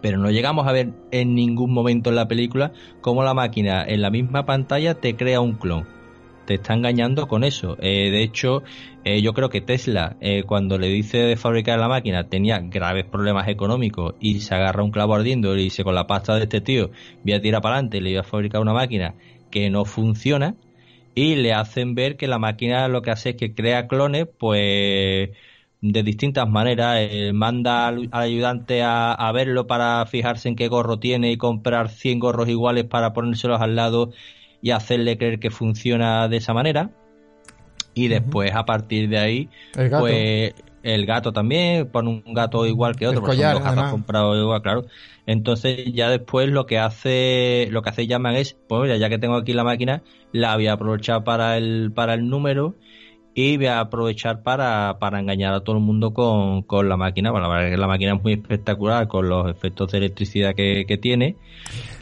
pero 0.00 0.18
no 0.18 0.30
llegamos 0.30 0.66
a 0.66 0.72
ver 0.72 0.92
en 1.10 1.34
ningún 1.34 1.72
momento 1.72 2.10
en 2.10 2.16
la 2.16 2.28
película 2.28 2.72
cómo 3.00 3.22
la 3.22 3.34
máquina 3.34 3.84
en 3.86 4.02
la 4.02 4.10
misma 4.10 4.46
pantalla 4.46 4.94
te 4.94 5.16
crea 5.16 5.40
un 5.40 5.54
clon 5.54 5.96
te 6.46 6.54
está 6.54 6.72
engañando 6.74 7.26
con 7.28 7.44
eso. 7.44 7.76
Eh, 7.80 8.10
de 8.10 8.22
hecho, 8.22 8.62
eh, 9.04 9.20
yo 9.20 9.34
creo 9.34 9.50
que 9.50 9.60
Tesla, 9.60 10.16
eh, 10.20 10.44
cuando 10.44 10.78
le 10.78 10.86
dice 10.88 11.18
de 11.18 11.36
fabricar 11.36 11.78
la 11.78 11.88
máquina, 11.88 12.28
tenía 12.28 12.60
graves 12.60 13.04
problemas 13.04 13.48
económicos 13.48 14.14
y 14.20 14.40
se 14.40 14.54
agarra 14.54 14.82
un 14.82 14.92
clavo 14.92 15.14
ardiendo 15.14 15.54
y 15.56 15.64
dice 15.64 15.84
con 15.84 15.94
la 15.94 16.06
pasta 16.06 16.36
de 16.36 16.44
este 16.44 16.60
tío 16.60 16.90
voy 17.24 17.34
a 17.34 17.40
tirar 17.40 17.60
para 17.60 17.74
adelante 17.74 17.98
y 17.98 18.00
le 18.00 18.10
voy 18.10 18.18
a 18.18 18.22
fabricar 18.22 18.60
una 18.60 18.72
máquina 18.72 19.14
que 19.50 19.68
no 19.68 19.84
funciona 19.84 20.54
y 21.14 21.34
le 21.34 21.52
hacen 21.52 21.94
ver 21.94 22.16
que 22.16 22.28
la 22.28 22.38
máquina 22.38 22.88
lo 22.88 23.02
que 23.02 23.10
hace 23.10 23.30
es 23.30 23.36
que 23.36 23.54
crea 23.54 23.88
clones, 23.88 24.26
pues 24.38 25.30
de 25.80 26.02
distintas 26.02 26.48
maneras. 26.48 27.00
manda 27.32 27.88
al, 27.88 28.08
ayudante 28.12 28.82
a, 28.82 29.12
a, 29.12 29.32
verlo 29.32 29.66
para 29.66 30.04
fijarse 30.06 30.48
en 30.48 30.56
qué 30.56 30.68
gorro 30.68 30.98
tiene 30.98 31.30
y 31.32 31.36
comprar 31.36 31.88
100 31.88 32.18
gorros 32.18 32.48
iguales 32.48 32.84
para 32.84 33.12
ponérselos 33.12 33.60
al 33.60 33.76
lado 33.76 34.10
y 34.62 34.70
hacerle 34.70 35.16
creer 35.16 35.38
que 35.38 35.50
funciona 35.50 36.28
de 36.28 36.38
esa 36.38 36.52
manera. 36.52 36.90
Y 37.94 38.08
después, 38.08 38.52
a 38.54 38.66
partir 38.66 39.08
de 39.08 39.18
ahí, 39.18 39.48
pues 39.72 40.54
el 40.82 41.06
gato 41.06 41.32
también, 41.32 41.88
pone 41.88 42.10
un 42.10 42.34
gato 42.34 42.66
igual 42.66 42.94
que 42.94 43.06
otro, 43.06 43.20
porque 43.20 43.36
son 43.38 43.54
dos 43.54 43.62
gatos 43.62 43.90
comprados 43.90 44.38
igual, 44.38 44.62
claro. 44.62 44.86
Entonces 45.26 45.92
ya 45.92 46.10
después 46.10 46.48
lo 46.48 46.66
que 46.66 46.78
hace, 46.78 47.68
lo 47.70 47.82
que 47.82 47.90
hace 47.90 48.06
llaman 48.06 48.36
es, 48.36 48.56
pues 48.68 48.82
mira, 48.82 48.96
ya 48.96 49.08
que 49.08 49.18
tengo 49.18 49.34
aquí 49.34 49.52
la 49.52 49.64
máquina, 49.64 50.02
la 50.30 50.54
voy 50.54 50.68
a 50.68 50.74
aprovechar 50.74 51.24
para 51.24 51.56
el, 51.56 51.90
para 51.92 52.14
el 52.14 52.28
número 52.28 52.76
y 53.38 53.58
voy 53.58 53.66
a 53.66 53.80
aprovechar 53.80 54.42
para, 54.42 54.96
para 54.98 55.20
engañar 55.20 55.52
a 55.52 55.60
todo 55.60 55.76
el 55.76 55.82
mundo 55.82 56.14
con, 56.14 56.62
con 56.62 56.88
la 56.88 56.96
máquina. 56.96 57.30
Bueno, 57.30 57.48
la 57.48 57.52
verdad 57.52 57.68
es 57.68 57.74
que 57.74 57.80
la 57.80 57.86
máquina 57.86 58.14
es 58.14 58.22
muy 58.22 58.32
espectacular 58.32 59.08
con 59.08 59.28
los 59.28 59.50
efectos 59.50 59.92
de 59.92 59.98
electricidad 59.98 60.54
que, 60.54 60.86
que 60.88 60.96
tiene. 60.96 61.36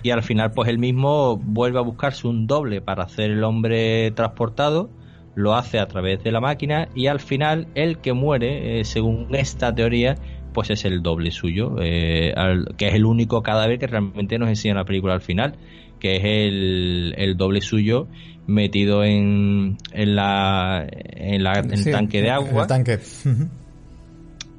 Y 0.05 0.11
al 0.11 0.23
final 0.23 0.53
pues 0.53 0.69
él 0.69 0.79
mismo 0.79 1.37
vuelve 1.37 1.81
a 1.81 1.83
buscarse 1.83 2.29
un 2.29 2.47
doble 2.47 2.81
para 2.81 3.03
hacer 3.03 3.33
el 3.33 3.43
hombre 3.43 4.13
transportado, 4.13 4.91
lo 5.35 5.57
hace 5.57 5.81
a 5.81 5.89
través 5.89 6.23
de 6.23 6.31
la 6.31 6.41
máquina 6.41 6.89
y 6.95 7.09
al 7.09 7.19
final 7.19 7.67
el 7.75 7.99
que 7.99 8.13
muere, 8.13 8.79
eh, 8.79 8.85
según 8.85 9.27
esta 9.35 9.75
teoría, 9.75 10.15
pues 10.53 10.71
es 10.71 10.85
el 10.85 11.03
doble 11.03 11.33
suyo, 11.33 11.75
eh, 11.81 12.33
que 12.77 12.87
es 12.87 12.95
el 12.95 13.05
único 13.05 13.43
cadáver 13.43 13.81
que 13.81 13.89
realmente 13.89 14.39
nos 14.39 14.51
enseña 14.51 14.75
la 14.75 14.85
película 14.85 15.15
al 15.15 15.21
final, 15.21 15.57
que 16.05 16.17
es 16.17 16.23
el, 16.23 17.15
el 17.17 17.35
doble 17.39 17.63
suyo 17.63 18.09
metido 18.47 19.05
en, 19.05 19.79
en, 19.91 20.15
la, 20.15 20.87
en, 20.91 21.43
la, 21.43 21.53
el 21.61 21.91
tanque 21.91 22.21
de 22.21 22.31
agua. 22.31 22.61
El 22.65 22.69
tanque. 22.69 22.99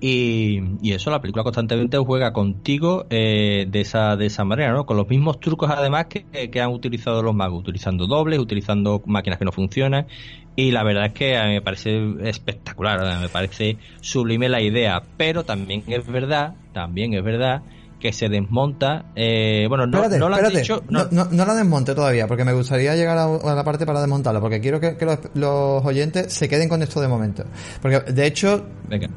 Y, 0.01 0.59
y, 0.81 0.93
eso, 0.93 1.11
la 1.11 1.21
película 1.21 1.43
constantemente 1.43 1.99
juega 1.99 2.33
contigo 2.33 3.05
eh, 3.11 3.67
de, 3.69 3.81
esa, 3.81 4.15
de 4.15 4.25
esa 4.25 4.43
manera, 4.43 4.73
¿no? 4.73 4.87
Con 4.87 4.97
los 4.97 5.07
mismos 5.07 5.39
trucos 5.39 5.69
además 5.69 6.07
que, 6.07 6.49
que, 6.49 6.61
han 6.61 6.71
utilizado 6.71 7.21
los 7.21 7.35
magos, 7.35 7.59
utilizando 7.59 8.07
dobles, 8.07 8.39
utilizando 8.39 9.03
máquinas 9.05 9.37
que 9.37 9.45
no 9.45 9.51
funcionan. 9.51 10.07
Y 10.55 10.71
la 10.71 10.83
verdad 10.83 11.05
es 11.05 11.13
que 11.13 11.37
a 11.37 11.45
mí 11.45 11.53
me 11.53 11.61
parece 11.61 12.11
espectacular, 12.23 13.21
me 13.21 13.29
parece 13.29 13.77
sublime 14.01 14.49
la 14.49 14.63
idea. 14.63 15.03
Pero 15.15 15.43
también 15.43 15.83
es 15.85 16.07
verdad, 16.07 16.55
también 16.73 17.13
es 17.13 17.23
verdad 17.23 17.61
que 18.05 18.13
se 18.13 18.29
desmonta. 18.29 19.05
Eh, 19.15 19.65
bueno, 19.67 19.87
no, 19.87 20.07
no 20.07 20.29
lo 20.29 20.49
dicho. 20.51 20.83
No. 20.89 21.07
No, 21.09 21.25
no, 21.31 21.45
la 21.45 21.55
desmonte 21.55 21.95
todavía, 21.95 22.27
porque 22.27 22.45
me 22.45 22.53
gustaría 22.53 22.95
llegar 22.95 23.17
a, 23.17 23.55
la 23.55 23.63
parte 23.63 23.83
para 23.83 23.99
desmontarlo, 23.99 24.41
porque 24.41 24.61
quiero 24.61 24.79
que, 24.79 24.95
los, 25.01 25.17
los, 25.33 25.83
oyentes 25.83 26.31
se 26.31 26.47
queden 26.47 26.69
con 26.69 26.83
esto 26.83 27.01
de 27.01 27.07
momento. 27.07 27.43
Porque 27.81 27.99
de 28.11 28.27
hecho. 28.27 28.63
Venga. 28.87 29.09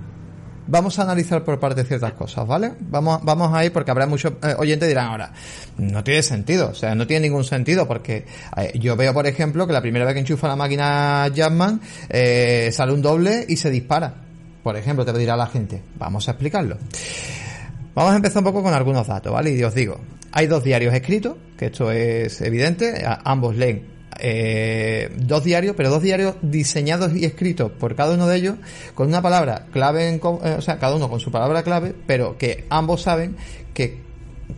Vamos 0.70 0.99
a 0.99 1.03
analizar 1.03 1.45
por 1.45 1.59
parte 1.59 1.82
ciertas 1.84 2.12
cosas, 2.12 2.47
¿vale? 2.47 2.72
Vamos, 2.78 3.20
vamos 3.22 3.55
a 3.55 3.64
ir 3.64 3.72
porque 3.72 3.91
habrá 3.91 4.07
muchos 4.07 4.32
eh, 4.43 4.55
oyentes 4.59 4.86
dirán 4.86 5.07
ahora, 5.07 5.32
no 5.78 6.05
tiene 6.05 6.22
sentido, 6.22 6.68
o 6.68 6.74
sea, 6.74 6.95
no 6.95 7.07
tiene 7.07 7.28
ningún 7.28 7.45
sentido 7.45 7.89
porque 7.89 8.26
eh, 8.55 8.78
yo 8.78 8.95
veo, 8.95 9.14
por 9.14 9.26
ejemplo, 9.26 9.66
que 9.66 9.72
la 9.72 9.80
primera 9.80 10.05
vez 10.05 10.12
que 10.12 10.20
enchufa 10.20 10.47
la 10.47 10.57
máquina 10.57 11.28
Jackman 11.28 11.80
eh, 12.11 12.68
sale 12.70 12.93
un 12.93 13.01
doble 13.01 13.47
y 13.49 13.57
se 13.57 13.70
dispara. 13.70 14.12
Por 14.62 14.76
ejemplo, 14.76 15.07
te 15.07 15.18
dirá 15.18 15.39
la 15.39 15.47
gente. 15.47 15.82
Vamos 15.99 16.28
a 16.28 16.32
explicarlo. 16.32 16.76
Vamos 17.99 18.12
a 18.12 18.16
empezar 18.16 18.38
un 18.38 18.44
poco 18.44 18.62
con 18.62 18.72
algunos 18.72 19.09
datos, 19.09 19.32
¿vale? 19.32 19.51
Y 19.51 19.64
os 19.64 19.74
digo, 19.74 19.99
hay 20.30 20.46
dos 20.46 20.62
diarios 20.62 20.94
escritos, 20.94 21.34
que 21.57 21.66
esto 21.66 21.90
es 21.90 22.40
evidente, 22.42 23.05
ambos 23.24 23.57
leen 23.57 23.88
eh, 24.20 25.11
dos 25.16 25.42
diarios, 25.42 25.74
pero 25.76 25.90
dos 25.90 26.01
diarios 26.01 26.36
diseñados 26.40 27.12
y 27.16 27.24
escritos 27.24 27.72
por 27.72 27.96
cada 27.96 28.14
uno 28.14 28.28
de 28.28 28.36
ellos 28.36 28.55
con 28.94 29.09
una 29.09 29.20
palabra 29.20 29.66
clave, 29.72 30.11
en, 30.11 30.20
eh, 30.44 30.55
o 30.59 30.61
sea, 30.61 30.78
cada 30.78 30.94
uno 30.94 31.11
con 31.11 31.18
su 31.18 31.32
palabra 31.32 31.64
clave, 31.64 31.92
pero 32.07 32.38
que 32.38 32.66
ambos 32.70 33.03
saben 33.03 33.34
que 33.74 33.99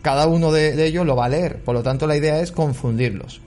cada 0.03 0.27
uno 0.27 0.51
de, 0.51 0.85
ellos 0.85 1.03
lo 1.07 1.15
va 1.15 1.25
a 1.25 1.29
leer. 1.29 1.63
Por 1.63 1.73
lo 1.73 1.81
tanto, 1.81 2.05
la 2.05 2.15
idea 2.15 2.41
es 2.41 2.51
confundirlos. 2.51 3.41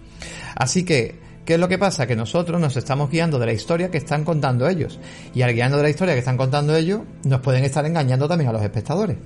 Así 0.56 0.84
que, 0.84 1.20
¿qué 1.44 1.54
es 1.54 1.60
lo 1.60 1.68
que 1.68 1.78
pasa? 1.78 2.08
Que 2.08 2.16
nosotros 2.16 2.60
nos 2.60 2.76
estamos 2.76 3.12
guiando 3.12 3.38
de 3.38 3.46
la 3.46 3.52
historia 3.52 3.92
que 3.92 3.98
están 3.98 4.24
contando 4.24 4.68
ellos. 4.68 4.98
Y 5.36 5.42
al 5.42 5.54
guiando 5.54 5.76
de 5.76 5.84
la 5.84 5.90
historia 5.90 6.14
que 6.14 6.18
están 6.18 6.36
contando 6.36 6.74
ellos, 6.74 7.02
nos 7.22 7.42
pueden 7.42 7.62
estar 7.62 7.86
engañando 7.86 8.26
también 8.26 8.50
a 8.50 8.52
los 8.52 8.62
espectadores. 8.62 9.18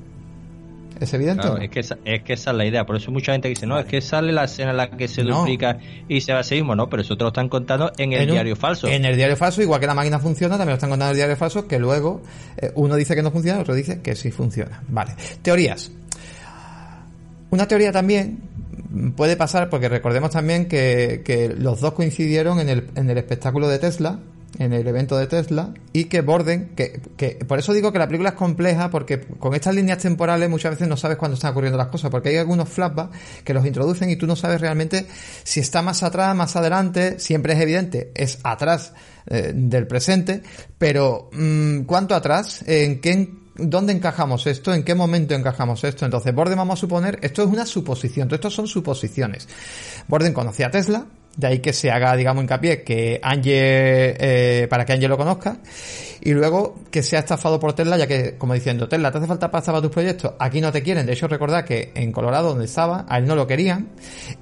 ¿Es 1.00 1.14
evidente? 1.14 1.48
es, 1.60 1.70
que 1.70 1.80
esa, 1.80 1.98
es 2.04 2.22
que 2.22 2.32
esa 2.32 2.50
es 2.50 2.56
la 2.56 2.66
idea. 2.66 2.84
Por 2.84 2.96
eso 2.96 3.10
mucha 3.10 3.32
gente 3.32 3.48
dice, 3.48 3.66
no, 3.66 3.78
es 3.78 3.86
que 3.86 4.00
sale 4.00 4.32
la 4.32 4.44
escena 4.44 4.70
en 4.70 4.76
la 4.76 4.90
que 4.90 5.08
se 5.08 5.22
duplica 5.22 5.78
y 6.08 6.20
se 6.20 6.32
va 6.32 6.40
a 6.40 6.42
seguir. 6.42 6.64
No, 6.64 6.88
pero 6.88 7.02
eso 7.02 7.16
te 7.16 7.24
lo 7.24 7.28
están 7.28 7.48
contando 7.48 7.92
en 7.96 8.12
el 8.12 8.30
diario 8.30 8.56
falso. 8.56 8.88
En 8.88 9.04
el 9.04 9.16
diario 9.16 9.36
falso, 9.36 9.62
igual 9.62 9.80
que 9.80 9.86
la 9.86 9.94
máquina 9.94 10.18
funciona, 10.18 10.56
también 10.56 10.70
lo 10.70 10.74
están 10.74 10.90
contando 10.90 11.10
en 11.12 11.16
el 11.16 11.16
diario 11.16 11.36
falso, 11.36 11.66
que 11.66 11.78
luego 11.78 12.22
eh, 12.56 12.72
uno 12.74 12.96
dice 12.96 13.14
que 13.14 13.22
no 13.22 13.30
funciona, 13.30 13.60
otro 13.60 13.74
dice 13.74 14.00
que 14.00 14.14
sí 14.16 14.30
funciona. 14.30 14.82
Vale. 14.88 15.14
Teorías. 15.42 15.90
Una 17.50 17.66
teoría 17.66 17.92
también 17.92 18.40
puede 19.16 19.36
pasar, 19.36 19.70
porque 19.70 19.88
recordemos 19.88 20.30
también 20.30 20.66
que, 20.66 21.22
que 21.24 21.48
los 21.48 21.80
dos 21.80 21.94
coincidieron 21.94 22.60
en 22.60 22.68
el, 22.68 22.90
en 22.94 23.08
el 23.08 23.18
espectáculo 23.18 23.68
de 23.68 23.78
Tesla, 23.78 24.18
en 24.58 24.72
el 24.72 24.86
evento 24.86 25.16
de 25.16 25.26
Tesla 25.26 25.74
y 25.92 26.04
que 26.04 26.20
Borden, 26.20 26.70
que, 26.74 27.00
que 27.16 27.36
por 27.46 27.58
eso 27.58 27.72
digo 27.72 27.92
que 27.92 27.98
la 27.98 28.06
película 28.06 28.30
es 28.30 28.34
compleja 28.34 28.90
porque 28.90 29.20
con 29.20 29.54
estas 29.54 29.74
líneas 29.74 29.98
temporales 29.98 30.48
muchas 30.48 30.72
veces 30.72 30.88
no 30.88 30.96
sabes 30.96 31.16
cuándo 31.16 31.34
están 31.34 31.52
ocurriendo 31.52 31.78
las 31.78 31.88
cosas 31.88 32.10
porque 32.10 32.30
hay 32.30 32.36
algunos 32.36 32.68
flashbacks 32.68 33.16
que 33.44 33.54
los 33.54 33.66
introducen 33.66 34.10
y 34.10 34.16
tú 34.16 34.26
no 34.26 34.36
sabes 34.36 34.60
realmente 34.60 35.06
si 35.44 35.60
está 35.60 35.82
más 35.82 36.02
atrás, 36.02 36.34
más 36.34 36.56
adelante, 36.56 37.18
siempre 37.18 37.52
es 37.52 37.60
evidente, 37.60 38.10
es 38.14 38.38
atrás 38.42 38.92
eh, 39.26 39.52
del 39.54 39.86
presente, 39.86 40.42
pero 40.78 41.28
mm, 41.32 41.80
¿cuánto 41.82 42.14
atrás? 42.14 42.64
¿En 42.66 43.00
qué 43.00 43.28
¿dónde 43.58 43.92
encajamos 43.92 44.46
esto? 44.46 44.72
¿En 44.72 44.84
qué 44.84 44.94
momento 44.94 45.34
encajamos 45.34 45.82
esto? 45.84 46.04
Entonces, 46.04 46.34
Borden, 46.34 46.56
vamos 46.56 46.78
a 46.78 46.80
suponer, 46.80 47.18
esto 47.22 47.42
es 47.42 47.48
una 47.48 47.66
suposición, 47.66 48.28
estos 48.32 48.54
son 48.54 48.66
suposiciones. 48.66 49.48
Borden 50.06 50.32
conocía 50.32 50.68
a 50.68 50.70
Tesla, 50.70 51.06
de 51.36 51.46
ahí 51.46 51.58
que 51.60 51.72
se 51.72 51.90
haga, 51.90 52.16
digamos, 52.16 52.42
hincapié 52.42 52.82
que 52.82 53.20
Angie, 53.22 53.54
eh, 53.54 54.66
para 54.68 54.84
que 54.84 54.92
Angie 54.92 55.08
lo 55.08 55.16
conozca, 55.16 55.58
y 56.20 56.32
luego 56.32 56.76
que 56.90 57.02
sea 57.02 57.20
estafado 57.20 57.60
por 57.60 57.74
Tesla, 57.74 57.96
ya 57.96 58.06
que, 58.06 58.36
como 58.36 58.54
diciendo, 58.54 58.88
Tesla, 58.88 59.12
¿te 59.12 59.18
hace 59.18 59.26
falta 59.26 59.50
pasta 59.50 59.72
para 59.72 59.82
tus 59.82 59.90
proyectos? 59.90 60.32
Aquí 60.38 60.60
no 60.60 60.72
te 60.72 60.82
quieren. 60.82 61.06
De 61.06 61.12
hecho, 61.12 61.28
recordad 61.28 61.64
que 61.64 61.92
en 61.94 62.12
Colorado, 62.12 62.48
donde 62.50 62.64
estaba, 62.64 63.06
a 63.08 63.18
él 63.18 63.26
no 63.26 63.36
lo 63.36 63.46
querían, 63.46 63.88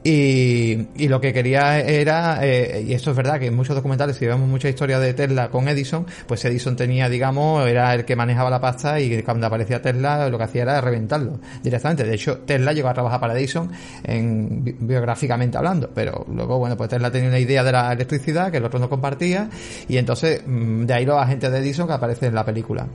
y, 0.02 0.86
y 0.96 1.08
lo 1.08 1.20
que 1.20 1.32
quería 1.32 1.78
era, 1.80 2.38
eh, 2.42 2.84
y 2.86 2.94
esto 2.94 3.10
es 3.10 3.16
verdad 3.16 3.38
que 3.38 3.46
en 3.46 3.54
muchos 3.54 3.76
documentales, 3.76 4.16
si 4.16 4.26
vemos 4.26 4.48
mucha 4.48 4.68
historia 4.68 4.98
de 4.98 5.12
Tesla 5.14 5.50
con 5.50 5.68
Edison, 5.68 6.06
pues 6.26 6.44
Edison 6.44 6.76
tenía, 6.76 7.08
digamos, 7.08 7.66
era 7.68 7.94
el 7.94 8.04
que 8.04 8.16
manejaba 8.16 8.48
la 8.48 8.60
pasta 8.60 8.98
y 9.00 9.22
cuando 9.22 9.46
aparecía 9.46 9.82
Tesla, 9.82 10.28
lo 10.28 10.38
que 10.38 10.44
hacía 10.44 10.62
era 10.62 10.80
reventarlo 10.80 11.40
directamente. 11.62 12.04
De 12.04 12.14
hecho, 12.14 12.38
Tesla 12.38 12.72
llegó 12.72 12.88
a 12.88 12.94
trabajar 12.94 13.20
para 13.20 13.38
Edison, 13.38 13.70
en, 14.02 14.76
biográficamente 14.80 15.58
hablando, 15.58 15.90
pero 15.94 16.24
luego, 16.32 16.58
bueno, 16.58 16.75
pues 16.76 16.90
Tesla 16.90 17.10
tenía 17.10 17.28
una 17.28 17.38
idea 17.38 17.64
de 17.64 17.72
la 17.72 17.92
electricidad 17.92 18.50
que 18.50 18.58
el 18.58 18.64
otro 18.64 18.78
no 18.78 18.88
compartía 18.88 19.48
y 19.88 19.96
entonces 19.96 20.42
mm, 20.46 20.84
de 20.84 20.94
ahí 20.94 21.04
los 21.04 21.20
agentes 21.20 21.50
de 21.50 21.58
Edison 21.58 21.86
que 21.86 21.94
aparecen 21.94 22.28
en 22.28 22.34
la 22.34 22.44
película. 22.44 22.86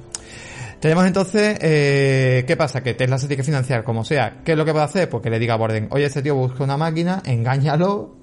Tenemos 0.80 1.06
entonces, 1.06 1.60
eh, 1.62 2.44
¿qué 2.48 2.58
pasa? 2.58 2.82
Que 2.82 2.96
Tesla 2.96 3.20
se 3.20 3.28
tiene 3.28 3.38
que 3.38 3.46
financiar 3.46 3.84
como 3.84 4.04
sea. 4.04 4.42
¿Qué 4.44 4.54
es 4.54 4.58
lo 4.58 4.66
que 4.66 4.72
puede 4.72 4.86
hacer? 4.86 5.10
Pues 5.10 5.22
que 5.22 5.30
le 5.30 5.38
diga 5.38 5.54
a 5.54 5.58
Borden, 5.58 5.88
oye, 5.92 6.06
este 6.06 6.24
tío 6.24 6.34
busca 6.34 6.64
una 6.64 6.76
máquina, 6.76 7.22
engáñalo 7.24 8.16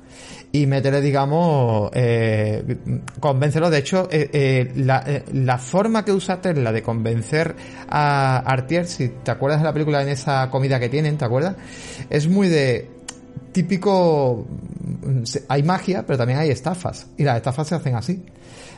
y 0.53 0.67
métele, 0.67 1.01
digamos, 1.01 1.91
eh, 1.95 2.79
convéncelo. 3.21 3.71
De 3.71 3.79
hecho, 3.79 4.09
eh, 4.11 4.31
eh, 4.33 4.73
la, 4.77 5.05
la, 5.33 5.59
forma 5.59 6.05
que 6.05 6.13
usa 6.13 6.41
Tesla 6.41 6.73
de 6.73 6.83
convencer 6.83 7.55
a 7.89 8.39
Artier, 8.39 8.87
si 8.87 9.09
te 9.09 9.31
acuerdas 9.31 9.61
de 9.61 9.65
la 9.65 9.73
película 9.73 10.03
en 10.03 10.09
esa 10.09 10.51
comida 10.51 10.81
que 10.81 10.89
tienen, 10.89 11.19
¿te 11.19 11.25
acuerdas? 11.25 11.57
Es 12.09 12.29
muy 12.29 12.49
de 12.49 12.98
típico 13.53 14.47
hay 15.49 15.63
magia, 15.63 16.05
pero 16.07 16.19
también 16.19 16.39
hay 16.39 16.51
estafas. 16.51 17.09
Y 17.17 17.25
las 17.25 17.37
estafas 17.37 17.69
se 17.69 17.75
hacen 17.75 17.95
así. 17.95 18.23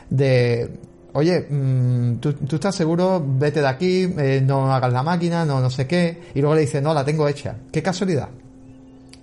De, 0.09 0.69
oye, 1.13 1.47
mm, 1.49 2.17
¿tú, 2.17 2.35
estás 2.51 2.75
seguro, 2.75 3.23
vete 3.25 3.61
de 3.61 3.67
aquí, 3.67 4.13
eh, 4.17 4.41
no 4.43 4.73
hagas 4.73 4.91
la 4.91 5.03
máquina, 5.03 5.45
no, 5.45 5.59
no 5.59 5.69
sé 5.69 5.87
qué. 5.87 6.21
Y 6.35 6.41
luego 6.41 6.55
le 6.55 6.61
dice, 6.61 6.81
no, 6.81 6.93
la 6.93 7.05
tengo 7.05 7.27
hecha. 7.27 7.55
Qué 7.71 7.81
casualidad. 7.81 8.29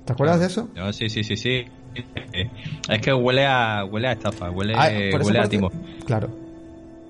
¿Te 0.05 0.13
acuerdas 0.13 0.41
de 0.41 0.47
eso? 0.47 0.69
sí, 0.93 1.09
sí, 1.09 1.23
sí, 1.23 1.37
sí. 1.37 1.65
Es 2.89 3.01
que 3.01 3.13
huele 3.13 3.47
a, 3.47 3.85
huele 3.85 4.09
a 4.09 4.13
estafa, 4.13 4.51
huele, 4.51 4.75
ah, 4.77 4.89
huele 5.23 5.41
a 5.41 5.49
timo. 5.49 5.71
Claro. 6.07 6.31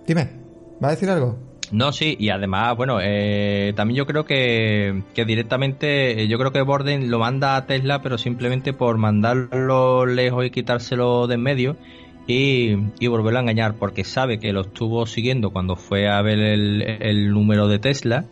Dime, 0.06 0.28
¿va 0.82 0.88
a 0.88 0.90
decir 0.92 1.10
algo? 1.10 1.47
No, 1.70 1.92
sí, 1.92 2.16
y 2.18 2.30
además, 2.30 2.76
bueno, 2.76 2.98
eh, 3.02 3.72
también 3.76 3.98
yo 3.98 4.06
creo 4.06 4.24
que, 4.24 5.02
que 5.14 5.24
directamente, 5.26 6.22
eh, 6.22 6.28
yo 6.28 6.38
creo 6.38 6.50
que 6.50 6.62
Borden 6.62 7.10
lo 7.10 7.18
manda 7.18 7.56
a 7.56 7.66
Tesla, 7.66 8.00
pero 8.00 8.16
simplemente 8.16 8.72
por 8.72 8.96
mandarlo 8.96 10.06
lejos 10.06 10.46
y 10.46 10.50
quitárselo 10.50 11.26
de 11.26 11.34
en 11.34 11.42
medio 11.42 11.76
y, 12.26 12.74
y 13.00 13.06
volverlo 13.06 13.38
a 13.38 13.42
engañar, 13.42 13.74
porque 13.74 14.04
sabe 14.04 14.38
que 14.38 14.52
lo 14.52 14.62
estuvo 14.62 15.04
siguiendo 15.06 15.50
cuando 15.50 15.76
fue 15.76 16.08
a 16.08 16.22
ver 16.22 16.38
el, 16.38 16.82
el 16.82 17.30
número 17.30 17.68
de 17.68 17.78
Tesla, 17.78 18.26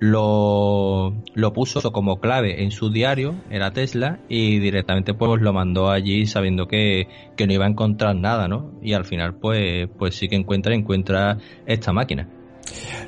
lo, 0.00 1.14
lo 1.34 1.52
puso 1.52 1.90
como 1.90 2.20
clave 2.20 2.62
en 2.62 2.70
su 2.70 2.90
diario, 2.90 3.34
era 3.50 3.72
Tesla, 3.72 4.20
y 4.28 4.58
directamente 4.58 5.14
pues 5.14 5.40
lo 5.40 5.52
mandó 5.52 5.90
allí 5.90 6.26
sabiendo 6.26 6.68
que, 6.68 7.08
que 7.36 7.46
no 7.46 7.52
iba 7.52 7.64
a 7.64 7.70
encontrar 7.70 8.14
nada, 8.14 8.46
¿no? 8.46 8.78
Y 8.82 8.92
al 8.92 9.04
final 9.04 9.36
pues, 9.36 9.88
pues 9.98 10.14
sí 10.14 10.28
que 10.28 10.36
encuentra, 10.36 10.74
encuentra 10.74 11.38
esta 11.66 11.92
máquina. 11.92 12.28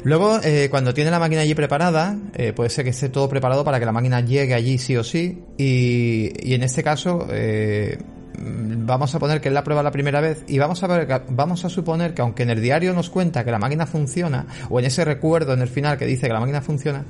Luego, 0.03 0.41
eh, 0.43 0.69
cuando 0.71 0.95
tiene 0.95 1.11
la 1.11 1.19
máquina 1.19 1.43
allí 1.43 1.55
preparada, 1.55 2.17
eh, 2.35 2.53
puede 2.53 2.71
ser 2.71 2.85
que 2.85 2.91
esté 2.91 3.09
todo 3.09 3.29
preparado 3.29 3.65
para 3.65 3.79
que 3.79 3.87
la 3.87 3.93
máquina 3.93 4.21
llegue 4.21 4.55
allí 4.55 4.79
sí 4.79 4.97
o 4.97 5.05
sí. 5.05 5.43
Y, 5.59 6.33
y 6.43 6.55
en 6.55 6.63
este 6.63 6.83
caso, 6.83 7.27
eh, 7.31 7.99
vamos 8.41 9.15
a 9.15 9.19
poner 9.19 9.41
que 9.41 9.49
él 9.49 9.55
la 9.55 9.65
prueba 9.65 9.83
la 9.83 9.91
primera 9.91 10.21
vez 10.21 10.45
y 10.47 10.59
vamos 10.59 10.83
a 10.83 10.87
ver 10.87 11.23
vamos 11.29 11.65
a 11.65 11.69
suponer 11.69 12.15
que 12.15 12.23
aunque 12.23 12.43
en 12.43 12.51
el 12.51 12.61
diario 12.61 12.93
nos 12.93 13.11
cuenta 13.11 13.45
que 13.45 13.51
la 13.51 13.59
máquina 13.59 13.87
funciona 13.87 14.47
o 14.69 14.81
en 14.81 14.87
ese 14.87 15.05
recuerdo 15.05 15.53
en 15.53 15.61
el 15.61 15.69
final 15.69 15.99
que 15.99 16.07
dice 16.07 16.27
que 16.27 16.33
la 16.33 16.41
máquina 16.41 16.61
funciona 16.61 17.05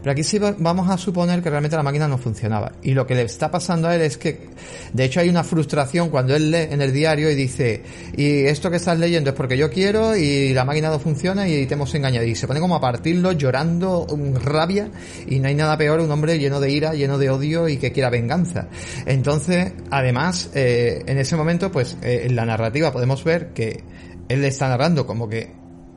pero 0.00 0.12
aquí 0.12 0.22
sí 0.22 0.38
vamos 0.38 0.88
a 0.88 0.96
suponer 0.96 1.42
que 1.42 1.50
realmente 1.50 1.76
la 1.76 1.82
máquina 1.82 2.08
no 2.08 2.18
funcionaba. 2.18 2.72
Y 2.82 2.94
lo 2.94 3.06
que 3.06 3.14
le 3.14 3.22
está 3.22 3.50
pasando 3.50 3.88
a 3.88 3.94
él 3.94 4.02
es 4.02 4.16
que 4.16 4.48
de 4.92 5.04
hecho 5.04 5.20
hay 5.20 5.28
una 5.28 5.44
frustración 5.44 6.10
cuando 6.10 6.34
él 6.34 6.50
lee 6.50 6.68
en 6.70 6.80
el 6.80 6.92
diario 6.92 7.30
y 7.30 7.34
dice 7.34 7.82
y 8.16 8.44
esto 8.44 8.70
que 8.70 8.76
estás 8.76 8.98
leyendo 8.98 9.30
es 9.30 9.36
porque 9.36 9.56
yo 9.56 9.70
quiero 9.70 10.16
y 10.16 10.52
la 10.52 10.64
máquina 10.64 10.88
no 10.90 10.98
funciona 10.98 11.48
y 11.48 11.66
te 11.66 11.74
hemos 11.74 11.94
engañado 11.94 12.26
y 12.26 12.34
se 12.34 12.46
pone 12.46 12.60
como 12.60 12.76
a 12.76 12.80
partirlo 12.80 13.32
llorando 13.32 14.06
rabia 14.42 14.90
y 15.26 15.38
no 15.38 15.48
hay 15.48 15.54
nada 15.54 15.76
peor 15.76 16.00
un 16.00 16.10
hombre 16.10 16.38
lleno 16.38 16.60
de 16.60 16.70
ira 16.70 16.94
lleno 16.94 17.18
de 17.18 17.30
odio 17.30 17.68
y 17.68 17.76
que 17.76 17.92
quiera 17.92 18.10
venganza. 18.10 18.68
Entonces 19.06 19.72
además 19.90 20.50
eh, 20.54 20.75
eh, 20.76 21.04
en 21.06 21.16
ese 21.16 21.36
momento, 21.36 21.72
pues 21.72 21.96
eh, 22.02 22.22
en 22.24 22.36
la 22.36 22.44
narrativa 22.44 22.92
podemos 22.92 23.24
ver 23.24 23.54
que 23.54 23.82
él 24.28 24.44
está 24.44 24.68
narrando 24.68 25.06
como 25.06 25.26
que 25.26 25.50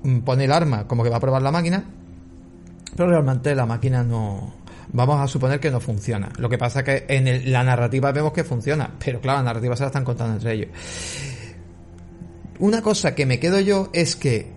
mm, 0.04 0.20
pone 0.20 0.46
el 0.46 0.54
arma, 0.54 0.88
como 0.88 1.04
que 1.04 1.10
va 1.10 1.18
a 1.18 1.20
probar 1.20 1.42
la 1.42 1.52
máquina, 1.52 1.84
pero 2.96 3.10
realmente 3.10 3.54
la 3.56 3.66
máquina 3.66 4.04
no, 4.04 4.54
vamos 4.94 5.20
a 5.20 5.28
suponer 5.28 5.60
que 5.60 5.70
no 5.70 5.82
funciona. 5.82 6.32
Lo 6.38 6.48
que 6.50 6.58
pasa 6.58 6.84
que 6.84 7.06
en 7.10 7.52
la 7.52 7.62
narrativa 7.64 8.14
vemos 8.14 8.32
que 8.32 8.46
funciona, 8.46 8.92
pero 9.04 9.20
claro, 9.20 9.40
la 9.40 9.46
narrativa 9.46 9.76
se 9.76 9.84
la 9.84 9.88
están 9.88 10.06
contando 10.06 10.36
entre 10.36 10.54
ellos. 10.54 10.70
Una 12.60 12.82
cosa 12.82 13.16
que 13.16 13.26
me 13.26 13.40
quedo 13.40 13.60
yo 13.60 13.90
es 13.92 14.16
que, 14.16 14.54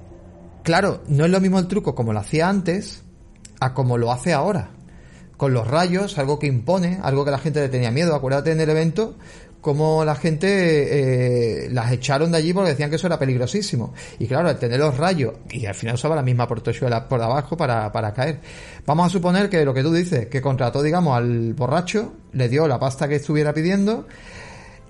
claro, 0.62 1.02
no 1.08 1.24
es 1.24 1.32
lo 1.32 1.40
mismo 1.40 1.58
el 1.58 1.66
truco 1.66 1.96
como 1.96 2.12
lo 2.12 2.20
hacía 2.20 2.48
antes 2.48 3.02
a 3.58 3.74
como 3.74 3.98
lo 3.98 4.12
hace 4.12 4.32
ahora. 4.32 4.70
Con 5.36 5.52
los 5.52 5.66
rayos, 5.66 6.18
algo 6.18 6.38
que 6.38 6.46
impone, 6.46 7.00
algo 7.02 7.24
que 7.24 7.32
la 7.32 7.38
gente 7.38 7.60
le 7.60 7.68
tenía 7.68 7.90
miedo. 7.90 8.14
Acuérdate 8.14 8.52
en 8.52 8.60
el 8.60 8.70
evento 8.70 9.16
como 9.62 10.04
la 10.04 10.16
gente 10.16 11.66
eh, 11.66 11.70
las 11.70 11.92
echaron 11.92 12.32
de 12.32 12.38
allí 12.38 12.52
porque 12.52 12.70
decían 12.70 12.90
que 12.90 12.96
eso 12.96 13.06
era 13.06 13.18
peligrosísimo. 13.18 13.94
Y 14.18 14.26
claro, 14.26 14.48
al 14.48 14.58
tener 14.58 14.80
los 14.80 14.96
rayos, 14.98 15.34
y 15.50 15.64
al 15.64 15.74
final 15.74 15.94
usaba 15.94 16.16
la 16.16 16.22
misma 16.22 16.48
portezuela 16.48 17.08
por 17.08 17.22
abajo 17.22 17.56
para, 17.56 17.90
para 17.92 18.12
caer. 18.12 18.40
Vamos 18.84 19.06
a 19.06 19.08
suponer 19.08 19.48
que 19.48 19.64
lo 19.64 19.72
que 19.72 19.84
tú 19.84 19.92
dices, 19.92 20.26
que 20.26 20.42
contrató, 20.42 20.82
digamos, 20.82 21.16
al 21.16 21.54
borracho, 21.54 22.12
le 22.32 22.48
dio 22.48 22.66
la 22.66 22.80
pasta 22.80 23.08
que 23.08 23.14
estuviera 23.16 23.54
pidiendo. 23.54 24.06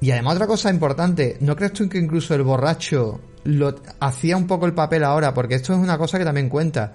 Y 0.00 0.10
además 0.10 0.34
otra 0.36 0.46
cosa 0.46 0.70
importante, 0.70 1.36
¿no 1.40 1.54
crees 1.54 1.74
tú 1.74 1.88
que 1.88 1.98
incluso 1.98 2.34
el 2.34 2.42
borracho 2.42 3.20
lo 3.44 3.74
hacía 4.00 4.38
un 4.38 4.46
poco 4.46 4.64
el 4.64 4.72
papel 4.72 5.04
ahora? 5.04 5.34
Porque 5.34 5.56
esto 5.56 5.74
es 5.74 5.78
una 5.78 5.98
cosa 5.98 6.18
que 6.18 6.24
también 6.24 6.48
cuenta. 6.48 6.94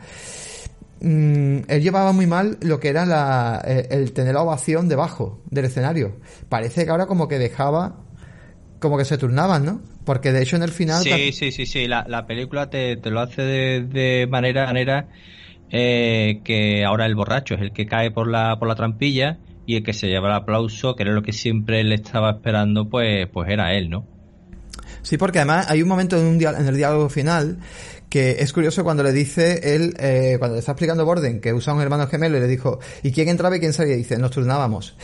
Mm, 1.00 1.60
él 1.68 1.82
llevaba 1.82 2.12
muy 2.12 2.26
mal 2.26 2.58
lo 2.62 2.80
que 2.80 2.89
era 2.89 3.06
la, 3.06 3.62
eh, 3.66 3.88
el, 3.91 4.14
tener 4.14 4.34
la 4.34 4.41
ovación 4.41 4.88
debajo 4.88 5.41
del 5.50 5.66
escenario. 5.66 6.18
Parece 6.50 6.86
que 6.86 6.91
ahora 6.91 7.06
como 7.06 7.28
que 7.28 7.38
dejaba, 7.38 7.98
como 8.80 8.98
que 8.98 9.06
se 9.06 9.18
turnaban, 9.18 9.66
¿no? 9.66 9.82
Porque 10.06 10.32
de 10.32 10.41
hecho 10.41 10.56
en 10.56 10.64
el 10.64 10.72
final... 10.72 11.04
Sí, 11.04 11.32
sí, 11.34 11.52
sí, 11.52 11.66
sí, 11.66 11.88
la, 11.88 12.06
la 12.08 12.26
película 12.26 12.70
te, 12.70 12.98
te, 12.98 13.12
lo 13.12 13.20
hace 13.20 13.41
de, 13.41 13.82
de 13.82 14.28
manera, 14.28 14.66
manera 14.66 15.08
eh, 15.70 16.41
que 16.43 16.86
ahora 16.86 17.06
el 17.06 17.16
borracho 17.16 17.56
es 17.56 17.62
el 17.62 17.74
que 17.74 17.86
cae 17.86 18.10
por 18.10 18.28
la, 18.28 18.58
por 18.58 18.68
la 18.68 18.76
trampilla 18.76 19.38
y 19.66 19.76
el 19.76 19.84
que 19.84 19.93
se 19.93 20.08
lleva 20.08 20.30
el 20.30 20.36
aplauso, 20.36 20.95
que 20.95 21.04
era 21.04 21.12
lo 21.12 21.22
que 21.22 21.34
siempre 21.34 21.82
él 21.82 21.91
estaba 21.91 22.32
esperando, 22.32 22.89
pues, 22.89 23.28
pues 23.28 23.50
era 23.50 23.74
él, 23.74 23.89
¿no? 23.89 24.06
Sí, 25.02 25.18
porque 25.18 25.39
además 25.39 25.70
hay 25.70 25.82
un 25.82 25.89
momento 25.89 26.18
en, 26.18 26.26
un 26.26 26.41
en 26.41 26.68
el 26.68 26.76
diálogo 26.76 27.10
final 27.10 27.60
que 28.10 28.38
es 28.39 28.53
curioso 28.53 28.84
cuando 28.84 29.03
le 29.03 29.12
dice 29.12 29.76
él, 29.76 29.95
eh, 29.99 30.38
cuando 30.39 30.55
le 30.55 30.60
está 30.60 30.72
explicando 30.72 31.05
Borden, 31.05 31.41
que 31.41 31.53
usa 31.53 31.74
un 31.74 31.82
hermano 31.82 32.08
gemelo 32.08 32.38
y 32.38 32.41
le 32.41 32.47
dijo, 32.47 32.80
¿y 33.03 33.12
quién 33.12 33.28
entraba 33.30 33.58
y 33.58 33.60
quién 33.60 33.74
salía? 33.74 33.95
Dice, 33.95 34.18
nos 34.18 34.32
turnábamos. 34.32 34.95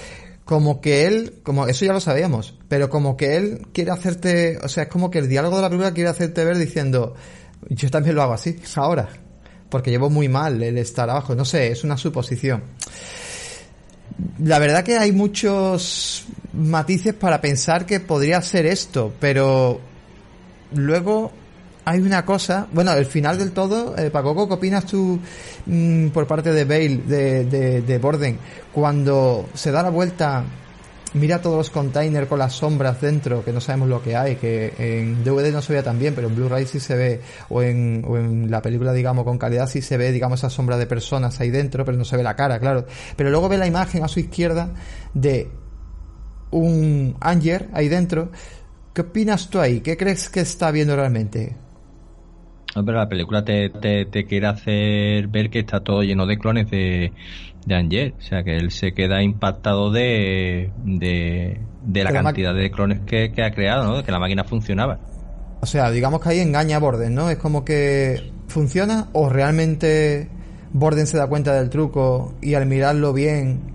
Como 0.46 0.82
que 0.82 1.08
él, 1.08 1.40
como 1.44 1.68
eso 1.68 1.86
ya 1.86 1.94
lo 1.94 2.00
sabíamos, 2.00 2.58
pero 2.68 2.90
como 2.90 3.16
que 3.16 3.38
él 3.38 3.68
quiere 3.74 3.92
hacerte, 3.92 4.58
o 4.62 4.68
sea, 4.68 4.84
es 4.84 4.90
como 4.90 5.10
que 5.10 5.20
el 5.20 5.30
diálogo 5.30 5.56
de 5.58 5.62
la 5.62 5.70
película 5.70 5.94
quiere 5.94 6.10
hacerte 6.10 6.44
ver 6.44 6.58
diciendo, 6.58 7.14
yo 7.70 7.90
también 7.90 8.16
lo 8.16 8.24
hago 8.24 8.34
así, 8.34 8.60
ahora, 8.76 9.10
porque 9.70 9.92
llevo 9.92 10.10
muy 10.10 10.28
mal 10.28 10.62
el 10.62 10.78
estar 10.78 11.10
abajo, 11.10 11.36
no 11.36 11.46
sé, 11.46 11.72
es 11.72 11.84
una 11.84 11.98
suposición. 11.98 12.64
La 14.40 14.60
verdad 14.60 14.84
que 14.84 14.98
hay 14.98 15.12
muchos 15.12 16.26
matices 16.54 17.14
para 17.14 17.42
pensar 17.42 17.86
que 17.86 18.00
podría 18.00 18.42
ser 18.42 18.66
esto, 18.66 19.14
pero 19.20 19.80
luego 20.74 21.32
hay 21.86 22.00
una 22.00 22.26
cosa, 22.26 22.68
bueno, 22.72 22.94
el 22.94 23.06
final 23.06 23.38
del 23.38 23.52
todo, 23.52 23.98
eh, 23.98 24.10
Paco, 24.10 24.48
¿qué 24.48 24.54
opinas 24.54 24.86
tú 24.86 25.20
mm, 25.66 26.10
por 26.10 26.28
parte 26.28 26.52
de 26.54 26.66
Bale, 26.66 26.98
de, 27.06 27.82
de, 27.82 27.98
Borden, 27.98 28.38
cuando 28.72 29.50
se 29.54 29.72
da 29.72 29.84
la 29.84 29.90
vuelta 29.90 30.44
mira 31.14 31.42
todos 31.42 31.58
los 31.58 31.70
containers 31.70 32.28
con 32.28 32.40
las 32.40 32.54
sombras 32.54 33.00
dentro, 33.00 33.44
que 33.44 33.52
no 33.52 33.62
sabemos 33.62 33.90
lo 33.90 34.02
que 34.02 34.16
hay, 34.16 34.36
que 34.38 34.74
en 34.78 35.24
DVD 35.24 35.52
no 35.52 35.62
se 35.62 35.74
veía 35.74 35.84
tan 35.84 36.00
bien, 36.00 36.16
pero 36.16 36.28
en 36.28 36.36
Blu-ray 36.36 36.66
sí 36.66 36.80
se 36.80 36.96
ve, 36.96 37.22
o 37.50 37.62
en, 37.62 38.04
o 38.08 38.18
en 38.18 38.50
la 38.50 38.62
película, 38.62 38.94
digamos, 38.94 39.24
con 39.24 39.38
calidad 39.38 39.68
sí 39.68 39.82
se 39.82 39.98
ve, 39.98 40.12
digamos, 40.12 40.40
esa 40.40 40.50
sombra 40.50 40.78
de 40.78 40.88
personas 40.88 41.40
ahí 41.40 41.52
dentro, 41.52 41.86
pero 41.86 41.98
no 41.98 42.06
se 42.06 42.18
ve 42.18 42.24
la 42.24 42.36
cara, 42.36 42.60
claro. 42.60 42.86
Pero 43.16 43.30
luego 43.30 43.48
ve 43.50 43.58
la 43.58 43.68
imagen 43.68 44.04
a 44.04 44.08
su 44.08 44.20
izquierda 44.22 44.72
de 45.14 45.52
un 46.50 47.16
Anger 47.20 47.70
ahí 47.74 47.90
dentro. 47.90 48.32
¿Qué 48.94 49.02
opinas 49.02 49.50
tú 49.50 49.60
ahí? 49.60 49.82
¿Qué 49.82 49.98
crees 49.98 50.30
que 50.30 50.40
está 50.40 50.72
viendo 50.72 50.96
realmente? 50.96 51.63
Pero 52.82 52.98
la 52.98 53.08
película 53.08 53.44
te, 53.44 53.70
te, 53.70 54.26
quiere 54.26 54.48
hacer 54.48 55.28
ver 55.28 55.50
que 55.50 55.60
está 55.60 55.82
todo 55.82 56.02
lleno 56.02 56.26
de 56.26 56.38
clones 56.38 56.72
de, 56.72 57.12
de 57.66 57.76
Anger. 57.76 58.14
O 58.18 58.22
sea, 58.22 58.44
que 58.44 58.58
él 58.58 58.72
se 58.72 58.94
queda 58.94 59.22
impactado 59.22 59.92
de, 59.92 60.72
de, 60.84 61.60
la, 62.04 62.12
cantidad 62.12 62.56
de 62.56 62.72
clones 62.72 63.02
que, 63.06 63.32
ha 63.44 63.52
creado, 63.52 63.84
¿no? 63.84 63.98
De 63.98 64.04
que 64.04 64.12
la 64.12 64.20
máquina 64.20 64.44
funcionaba. 64.44 65.00
O 65.62 65.66
sea, 65.66 65.92
digamos 65.92 66.22
que 66.22 66.30
ahí 66.30 66.40
engaña 66.40 66.78
a 66.78 66.80
Borden, 66.80 67.14
¿no? 67.14 67.30
Es 67.30 67.38
como 67.38 67.64
que 67.64 68.32
funciona 68.48 69.08
o 69.14 69.30
realmente 69.30 70.30
Borden 70.74 71.08
se 71.08 71.18
da 71.18 71.28
cuenta 71.28 71.54
del 71.54 71.70
truco 71.70 72.34
y 72.42 72.56
al 72.56 72.66
mirarlo 72.66 73.14
bien 73.14 73.72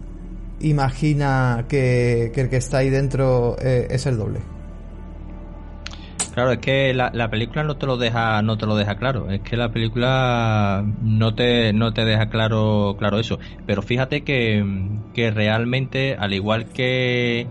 imagina 0.60 1.66
que, 1.68 2.32
el 2.34 2.48
que 2.48 2.56
está 2.56 2.78
ahí 2.78 2.90
dentro 2.90 3.56
eh, 3.60 3.86
es 3.90 4.06
el 4.06 4.18
doble. 4.18 4.40
Claro, 6.38 6.52
es 6.52 6.58
que 6.60 6.94
la, 6.94 7.30
película 7.30 7.64
no 7.64 7.78
te 7.78 7.86
lo 7.86 7.96
deja, 7.96 8.42
no 8.42 8.56
te 8.56 8.66
lo 8.66 8.76
deja 8.76 8.94
claro. 8.94 9.28
Es 9.28 9.40
que 9.40 9.56
la 9.56 9.72
película 9.72 10.84
no 11.02 11.34
te, 11.34 11.72
no 11.72 11.92
te 11.92 12.04
deja 12.04 12.28
claro, 12.28 12.94
claro 12.96 13.18
eso. 13.18 13.40
Pero 13.66 13.82
fíjate 13.82 14.22
que, 14.22 14.64
que 15.14 15.32
realmente, 15.32 16.14
al 16.16 16.34
igual 16.34 16.66
que 16.66 17.48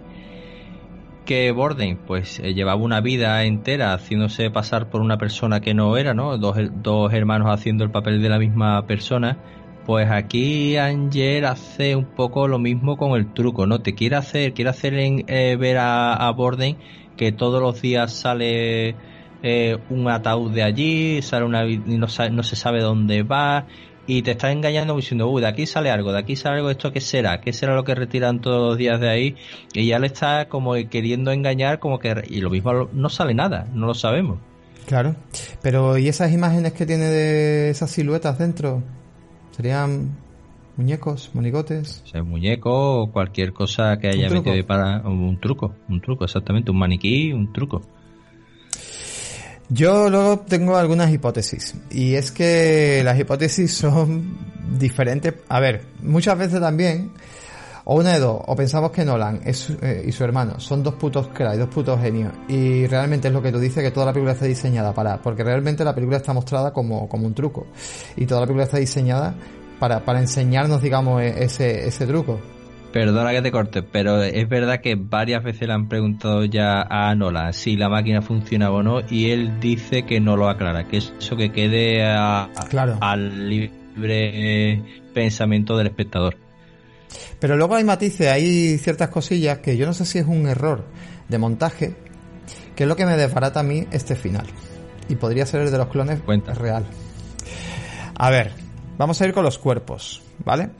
que 1.26 1.52
Borden, 1.52 1.98
pues 2.08 2.40
eh, 2.40 2.54
llevaba 2.54 2.82
una 2.82 3.02
vida 3.02 3.44
entera 3.44 3.94
haciéndose 3.94 4.50
pasar 4.52 4.90
por 4.90 5.02
una 5.02 5.18
persona 5.18 5.60
que 5.60 5.74
no 5.74 5.98
era, 5.98 6.14
¿no? 6.14 6.38
Dos, 6.38 6.56
dos 6.82 7.12
hermanos 7.12 7.50
haciendo 7.50 7.84
el 7.84 7.92
papel 7.92 8.22
de 8.22 8.30
la 8.30 8.40
misma 8.40 8.88
persona. 8.88 9.38
Pues 9.88 10.12
aquí 10.12 10.76
Anger 10.76 11.46
hace 11.46 11.96
un 11.96 12.04
poco 12.04 12.50
lo 12.50 12.60
mismo 12.60 12.98
con 12.98 13.18
el 13.18 13.34
truco, 13.34 13.66
¿no? 13.66 13.80
Te 13.80 13.96
quiere 13.96 14.18
hacer, 14.18 14.54
quiere 14.54 14.70
hacer 14.70 14.94
eh, 14.96 15.56
ver 15.56 15.78
a, 15.78 16.14
a 16.14 16.30
Borden 16.32 16.76
que 17.16 17.32
todos 17.32 17.62
los 17.62 17.82
días 17.82 18.12
sale 18.12 18.96
eh, 19.44 19.78
un 19.90 20.10
ataúd 20.10 20.52
de 20.52 20.64
allí, 20.64 21.22
sale 21.22 21.46
una 21.46 21.64
no, 21.64 22.08
no 22.32 22.44
se 22.44 22.56
sabe 22.58 22.82
dónde 22.82 23.24
va 23.24 23.66
y 24.06 24.24
te 24.24 24.32
está 24.32 24.52
engañando 24.52 24.94
diciendo, 24.94 25.30
uy, 25.30 25.42
de 25.42 25.48
aquí 25.48 25.66
sale 25.66 25.90
algo, 25.90 26.12
de 26.12 26.20
aquí 26.20 26.36
sale 26.36 26.58
algo, 26.58 26.70
¿esto 26.70 26.92
qué 26.92 27.00
será? 27.00 27.40
¿Qué 27.40 27.54
será 27.54 27.74
lo 27.74 27.86
que 27.86 27.96
retiran 27.96 28.42
todos 28.42 28.72
los 28.72 28.78
días 28.78 29.00
de 29.00 29.10
ahí? 29.10 29.36
Y 29.72 29.88
ya 29.88 30.00
le 30.00 30.08
está 30.08 30.50
como 30.50 30.74
queriendo 30.90 31.32
engañar, 31.32 31.80
como 31.80 31.98
que, 32.00 32.26
y 32.28 32.42
lo 32.42 32.50
mismo 32.50 32.90
no 32.92 33.08
sale 33.08 33.34
nada, 33.34 33.70
no 33.74 33.86
lo 33.86 33.94
sabemos. 33.94 34.40
Claro, 34.86 35.16
pero 35.62 35.98
¿y 35.98 36.10
esas 36.10 36.34
imágenes 36.34 36.74
que 36.74 36.86
tiene 36.86 37.06
de 37.06 37.70
esas 37.70 37.90
siluetas 37.90 38.38
dentro? 38.38 38.84
¿Serían 39.58 40.16
muñecos, 40.78 41.32
monigotes. 41.34 42.04
O 42.06 42.08
sea, 42.08 42.24
muñeco 42.24 43.02
o 43.02 43.12
cualquier 43.12 43.52
cosa 43.54 43.98
que 43.98 44.10
haya 44.10 44.30
metido 44.30 44.66
para 44.66 45.00
un 45.00 45.40
truco, 45.40 45.74
un 45.90 46.00
truco, 46.00 46.26
exactamente, 46.26 46.72
un 46.72 46.78
maniquí, 46.78 47.34
un 47.34 47.52
truco. 47.52 47.82
Yo 49.70 50.10
luego 50.10 50.40
tengo 50.40 50.78
algunas 50.78 51.12
hipótesis 51.12 51.76
y 51.92 52.14
es 52.14 52.32
que 52.32 53.02
las 53.04 53.20
hipótesis 53.20 53.74
son 53.74 54.38
diferentes. 54.78 55.34
A 55.50 55.60
ver, 55.60 55.84
muchas 56.02 56.38
veces 56.38 56.62
también, 56.62 57.12
o 57.90 57.96
una 57.96 58.14
de 58.14 58.20
dos, 58.20 58.42
o 58.46 58.54
pensamos 58.54 58.92
que 58.92 59.06
Nolan 59.06 59.40
es, 59.46 59.70
eh, 59.82 60.04
y 60.06 60.12
su 60.12 60.26
hermano 60.26 60.60
son 60.60 60.84
dos 60.84 60.96
putos 60.96 61.30
cray, 61.30 61.58
dos 61.58 61.70
putos 61.70 61.98
genios 62.02 62.34
y 62.50 62.86
realmente 62.86 63.30
es 63.30 63.34
lo 63.34 63.42
que 63.42 63.50
tú 63.50 63.60
dices 63.60 63.82
que 63.82 63.92
toda 63.92 64.08
la 64.08 64.12
película 64.12 64.34
está 64.34 64.46
diseñada 64.46 64.94
para, 64.94 65.22
porque 65.22 65.42
realmente 65.42 65.86
la 65.86 65.96
película 65.96 66.18
está 66.18 66.34
mostrada 66.34 66.74
como, 66.74 67.08
como 67.08 67.26
un 67.26 67.34
truco 67.34 67.68
y 68.18 68.26
toda 68.26 68.42
la 68.42 68.48
película 68.48 68.66
está 68.66 68.78
diseñada 68.78 69.36
para, 69.80 70.04
para 70.04 70.20
enseñarnos, 70.20 70.82
digamos, 70.82 71.22
e-, 71.22 71.46
ese, 71.46 71.88
ese 71.88 72.06
truco. 72.06 72.42
Perdona 72.92 73.32
que 73.32 73.42
te 73.42 73.52
corte, 73.54 73.84
pero 73.84 74.22
es 74.22 74.50
verdad 74.50 74.82
que 74.82 74.96
varias 74.96 75.42
veces 75.42 75.66
le 75.70 75.74
han 75.74 75.88
preguntado 75.88 76.44
ya 76.44 76.82
a 76.82 77.16
Nolan 77.16 77.54
si 77.54 77.78
la 77.78 77.88
máquina 77.88 78.22
funciona 78.22 78.70
o 78.70 78.84
no 78.84 79.00
y 79.10 79.30
él 79.30 79.62
dice 79.62 80.04
que 80.04 80.20
no 80.20 80.36
lo 80.36 80.50
aclara, 80.50 80.90
que 80.90 80.98
eso 80.98 81.38
que 81.38 81.54
quede 81.54 82.04
al 82.06 83.50
libre 83.50 84.84
pensamiento 85.14 85.78
del 85.78 85.88
espectador. 85.88 86.47
Pero 87.40 87.56
luego 87.56 87.76
hay 87.76 87.84
matices, 87.84 88.28
hay 88.28 88.78
ciertas 88.78 89.10
cosillas 89.10 89.60
que 89.60 89.78
yo 89.78 89.86
no 89.86 89.94
sé 89.94 90.06
si 90.06 90.20
es 90.20 90.26
un 90.26 90.48
error 90.48 90.86
de 91.28 91.38
montaje, 91.38 91.96
que 92.76 92.84
es 92.84 92.90
lo 92.90 92.96
que 92.96 93.06
me 93.06 93.18
desbarata 93.18 93.62
a 93.62 93.64
mí 93.64 93.88
este 93.92 94.16
final. 94.16 94.46
Y 95.10 95.16
podría 95.16 95.46
ser 95.46 95.62
el 95.62 95.72
de 95.72 95.78
los 95.78 95.88
clones 95.88 96.22
Cuenta. 96.22 96.54
real. 96.54 96.86
A 98.20 98.30
ver, 98.30 98.52
Vamos 98.98 99.22
a 99.22 99.26
ir 99.28 99.34
con 99.34 99.44
los 99.44 99.60
cuerpos, 99.60 100.24
¿vale? 100.44 100.72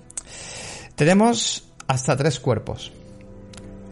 Tenemos 0.96 1.72
hasta 1.88 2.18
tres 2.18 2.40
cuerpos. 2.40 2.92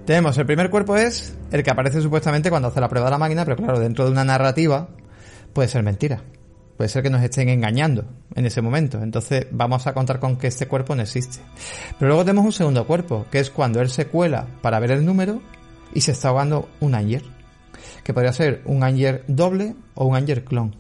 Tenemos 0.06 0.38
el 0.38 0.48
primer 0.48 0.70
cuerpo 0.72 0.98
es 0.98 1.36
el 1.52 1.64
que 1.64 1.70
aparece 1.70 2.02
supuestamente 2.02 2.50
cuando 2.50 2.70
hace 2.70 2.82
la 2.82 2.90
prueba 2.90 3.08
de 3.08 3.12
la 3.12 3.18
máquina, 3.20 3.46
pero 3.46 3.58
claro, 3.58 3.80
dentro 3.80 4.06
de 4.06 4.12
una 4.12 4.24
narrativa 4.24 4.90
puede 5.54 5.68
ser 5.68 5.84
mentira. 5.84 6.24
Puede 6.78 6.90
ser 6.90 7.04
que 7.04 7.10
nos 7.10 7.24
estén 7.24 7.48
engañando 7.48 8.06
en 8.36 8.46
ese 8.46 8.62
momento. 8.62 9.02
Entonces 9.02 9.48
vamos 9.52 9.88
a 9.88 9.94
contar 9.94 10.20
con 10.20 10.38
que 10.38 10.48
este 10.48 10.68
cuerpo 10.68 10.96
no 10.96 11.04
existe. 11.04 11.40
Pero 11.98 12.10
luego 12.10 12.26
tenemos 12.26 12.46
un 12.46 12.52
segundo 12.52 12.86
cuerpo, 12.86 13.26
que 13.32 13.40
es 13.40 13.50
cuando 13.50 13.80
él 13.82 13.90
se 13.90 14.08
cuela 14.08 14.48
para 14.62 14.80
ver 14.80 14.92
el 14.92 15.06
número 15.06 15.42
y 15.94 16.02
se 16.02 16.12
está 16.12 16.30
ahogando 16.30 16.70
un 16.82 16.96
Anger. 16.96 17.24
Que 18.04 18.14
podría 18.14 18.34
ser 18.34 18.62
un 18.66 18.84
Anger 18.84 19.24
doble 19.28 19.76
o 19.94 20.06
un 20.06 20.16
Anger 20.16 20.44
clon. 20.44 20.76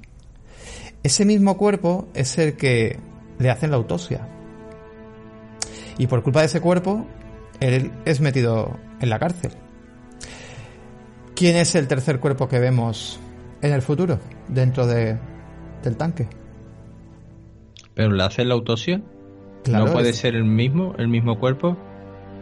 Ese 1.01 1.23
mismo 1.23 1.57
cuerpo 1.57 2.09
es 2.13 2.37
el 2.37 2.57
que 2.57 2.99
le 3.39 3.49
hacen 3.49 3.71
la 3.71 3.77
autopsia. 3.77 4.27
Y 5.97 6.07
por 6.07 6.23
culpa 6.23 6.41
de 6.41 6.47
ese 6.47 6.59
cuerpo, 6.59 7.05
él 7.61 7.91
es 8.03 8.19
metido 8.19 8.77
en 8.99 9.09
la 9.09 9.19
cárcel. 9.19 9.51
¿Quién 11.35 11.55
es 11.55 11.75
el 11.75 11.87
tercer 11.87 12.19
cuerpo 12.19 12.49
que 12.49 12.59
vemos 12.59 13.19
en 13.61 13.71
el 13.71 13.81
futuro 13.81 14.19
dentro 14.47 14.87
de, 14.87 15.17
del 15.85 15.97
tanque? 15.97 16.27
¿Pero 17.93 18.11
le 18.11 18.23
hacen 18.23 18.49
la 18.49 18.55
autopsia? 18.55 19.01
¿No 19.69 19.85
puede 19.85 20.13
ser 20.13 20.35
el 20.35 20.43
mismo, 20.43 20.93
el 20.97 21.07
mismo 21.07 21.39
cuerpo? 21.39 21.77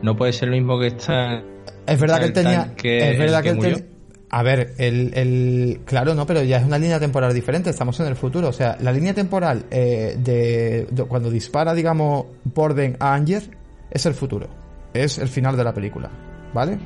¿No 0.02 0.18
puede 0.18 0.34
ser 0.34 0.50
el 0.50 0.56
mismo 0.56 0.80
que 0.80 0.88
está... 0.88 1.44
Es 1.86 2.00
verdad 2.00 2.20
que 2.20 2.26
él 2.26 2.34
tenía... 2.34 2.74
Es 2.84 3.20
verdad 3.20 3.44
que, 3.44 3.50
él 3.50 3.60
tenía 3.60 3.86
a 4.34 4.42
ver, 4.42 4.74
el, 4.80 5.12
el, 5.14 5.82
claro, 5.86 6.16
no, 6.16 6.26
pero 6.26 6.42
ya 6.42 6.58
es 6.58 6.66
una 6.66 6.80
línea 6.80 7.00
temporal 7.00 7.32
diferente, 7.36 7.70
estamos 7.70 8.00
en 8.00 8.08
el 8.08 8.16
futuro. 8.16 8.48
O 8.48 8.52
sea, 8.52 8.76
la 8.82 8.92
línea 8.92 9.14
temporal 9.14 9.68
eh, 9.70 10.16
de, 10.18 11.06
cuando 11.08 11.30
dispara, 11.30 11.72
digamos, 11.76 12.26
Borden 12.44 12.98
a 13.00 13.14
Anger 13.14 13.44
es 13.92 14.06
el 14.08 14.16
futuro, 14.16 14.48
es 14.92 15.20
el 15.20 15.28
final 15.28 15.56
de 15.56 15.64
la 15.64 15.72
película, 15.72 16.10
¿vale? 16.52 16.80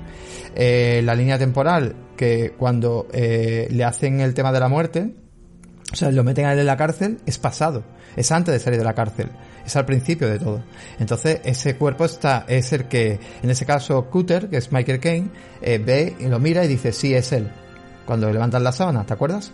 Eh, 0.54 1.02
la 1.06 1.16
línea 1.16 1.38
temporal 1.38 1.96
que 2.18 2.52
cuando 2.58 3.08
eh, 3.14 3.70
le 3.72 3.84
hacen 3.86 4.20
el 4.20 4.34
tema 4.34 4.52
de 4.52 4.60
la 4.60 4.68
muerte, 4.68 5.16
o 5.92 5.96
sea, 5.96 6.12
lo 6.12 6.24
meten 6.24 6.46
a 6.46 6.54
él 6.54 6.60
en 6.60 6.66
la 6.66 6.78
cárcel, 6.78 7.20
es 7.26 7.38
pasado, 7.38 7.84
es 8.16 8.32
antes 8.32 8.54
de 8.54 8.60
salir 8.60 8.80
de 8.80 8.86
la 8.86 8.94
cárcel 8.94 9.30
es 9.68 9.76
al 9.76 9.86
principio 9.86 10.30
de 10.30 10.40
todo. 10.40 10.64
Entonces, 10.98 11.42
ese 11.44 11.76
cuerpo 11.76 12.06
está, 12.06 12.46
es 12.48 12.72
el 12.72 12.86
que, 12.86 13.20
en 13.44 13.50
ese 13.50 13.66
caso, 13.66 14.06
Cutter, 14.10 14.50
que 14.50 14.58
es 14.58 14.72
Michael 14.72 15.00
Caine, 15.00 15.28
eh, 15.62 15.78
ve 15.78 16.16
y 16.20 16.28
lo 16.28 16.40
mira 16.40 16.64
y 16.64 16.70
dice, 16.70 16.94
sí, 16.94 17.14
es 17.14 17.34
él. 17.34 17.50
Cuando 18.06 18.32
levantan 18.32 18.64
la 18.64 18.72
sábana, 18.72 19.06
¿te 19.06 19.14
acuerdas? 19.14 19.52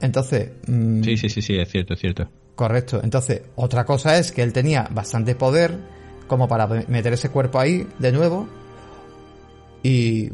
Entonces... 0.00 0.50
Mm, 0.66 1.02
sí, 1.04 1.16
sí, 1.16 1.28
sí, 1.28 1.42
sí, 1.42 1.56
es 1.56 1.70
cierto, 1.70 1.94
es 1.94 2.00
cierto. 2.00 2.28
Correcto. 2.56 3.00
Entonces, 3.02 3.42
otra 3.54 3.84
cosa 3.84 4.18
es 4.18 4.32
que 4.32 4.42
él 4.42 4.52
tenía 4.52 4.88
bastante 4.90 5.36
poder 5.36 5.78
como 6.26 6.48
para 6.48 6.66
meter 6.66 7.12
ese 7.12 7.28
cuerpo 7.28 7.60
ahí 7.60 7.86
de 8.00 8.10
nuevo 8.10 8.48
y 9.82 10.30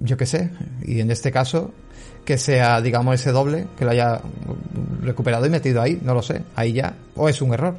yo 0.00 0.16
qué 0.16 0.26
sé, 0.26 0.50
y 0.82 1.00
en 1.00 1.10
este 1.10 1.30
caso 1.30 1.72
que 2.26 2.36
sea, 2.36 2.82
digamos, 2.82 3.14
ese 3.14 3.32
doble, 3.32 3.66
que 3.78 3.86
lo 3.86 3.92
haya 3.92 4.20
recuperado 5.00 5.46
y 5.46 5.50
metido 5.50 5.80
ahí, 5.80 5.98
no 6.02 6.12
lo 6.12 6.22
sé, 6.22 6.42
ahí 6.56 6.72
ya, 6.72 6.94
o 7.14 7.30
es 7.30 7.40
un 7.40 7.54
error. 7.54 7.78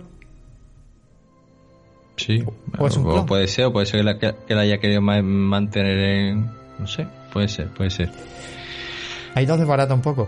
Sí, 2.15 2.43
o, 2.79 2.87
es 2.87 2.97
un 2.97 3.25
puede 3.27 3.47
ser, 3.47 3.65
o 3.65 3.73
puede 3.73 3.85
ser 3.85 3.99
que 3.99 4.03
la, 4.03 4.17
que 4.17 4.55
la 4.55 4.61
haya 4.61 4.79
querido 4.79 5.01
mantener 5.01 5.99
en, 5.99 6.49
no 6.79 6.87
sé, 6.87 7.05
puede 7.31 7.47
ser, 7.47 7.67
puede 7.67 7.91
ser. 7.91 8.09
Ahí 9.35 9.45
nos 9.45 9.59
desbarata 9.59 9.93
un 9.93 10.01
poco. 10.01 10.27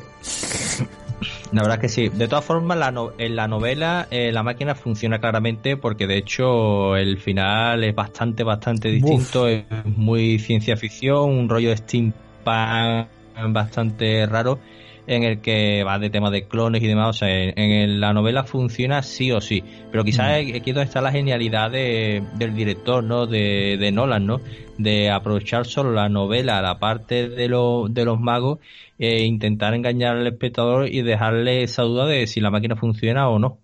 La 1.52 1.64
verdad 1.64 1.80
que 1.80 1.90
sí. 1.90 2.10
De 2.10 2.28
todas 2.28 2.46
formas, 2.46 2.78
la 2.78 2.94
en 3.18 3.36
la 3.36 3.48
novela 3.48 4.08
eh, 4.12 4.32
la 4.32 4.44
máquina 4.44 4.76
funciona 4.76 5.20
claramente 5.20 5.78
porque 5.78 6.06
de 6.06 6.18
hecho 6.18 6.96
el 6.96 7.18
final 7.18 7.84
es 7.84 7.96
bastante, 7.96 8.44
bastante 8.44 8.90
distinto. 8.90 9.48
Es 9.48 9.66
muy 9.86 10.38
ciencia 10.38 10.78
ficción, 10.78 11.32
un 11.32 11.50
rollo 11.50 11.70
de 11.70 11.78
steampunk 11.78 13.08
bastante 13.48 14.26
raro. 14.26 14.60
en 15.08 15.24
el 15.24 15.42
que 15.42 15.84
va 15.84 15.98
de 15.98 16.12
temas 16.12 16.32
de 16.32 16.48
clones 16.48 16.84
y 16.84 16.88
demás. 16.88 17.10
O 17.10 17.14
sea, 17.14 17.30
en, 17.30 18.00
la 18.00 18.14
novela 18.14 18.44
funciona 18.44 19.02
sí 19.02 19.32
o 19.32 19.42
sí. 19.42 19.64
Pero 19.92 20.04
quizás 20.04 20.28
mm. 20.28 20.56
aquí 20.56 20.72
donde 20.72 20.86
está 20.86 21.02
la 21.02 21.12
genialidad 21.12 21.72
del 21.72 22.56
director, 22.56 23.04
¿no? 23.04 23.26
De, 23.26 23.78
de, 23.80 23.92
Nolan, 23.92 24.28
¿no? 24.28 24.40
De 24.78 25.10
aprovechar 25.10 25.66
solo 25.66 25.92
la 25.94 26.10
novela, 26.10 26.62
la 26.62 26.78
parte 26.78 27.28
de, 27.28 27.48
de 27.48 28.06
los 28.06 28.20
magos, 28.20 28.60
e 29.00 29.24
intentar 29.24 29.74
engañar 29.74 30.18
al 30.18 30.28
espectador 30.28 30.88
y 30.88 31.02
dejarle 31.02 31.64
esa 31.64 31.82
duda 31.84 32.06
de 32.06 32.28
si 32.28 32.40
la 32.40 32.52
máquina 32.52 32.76
funciona 32.76 33.30
o 33.30 33.40
no. 33.40 33.58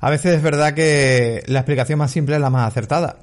A 0.00 0.10
veces 0.10 0.34
es 0.34 0.42
verdad 0.42 0.74
que 0.74 1.42
la 1.46 1.60
explicación 1.60 1.98
más 1.98 2.10
simple 2.10 2.34
es 2.34 2.40
la 2.40 2.50
más 2.50 2.66
acertada. 2.66 3.18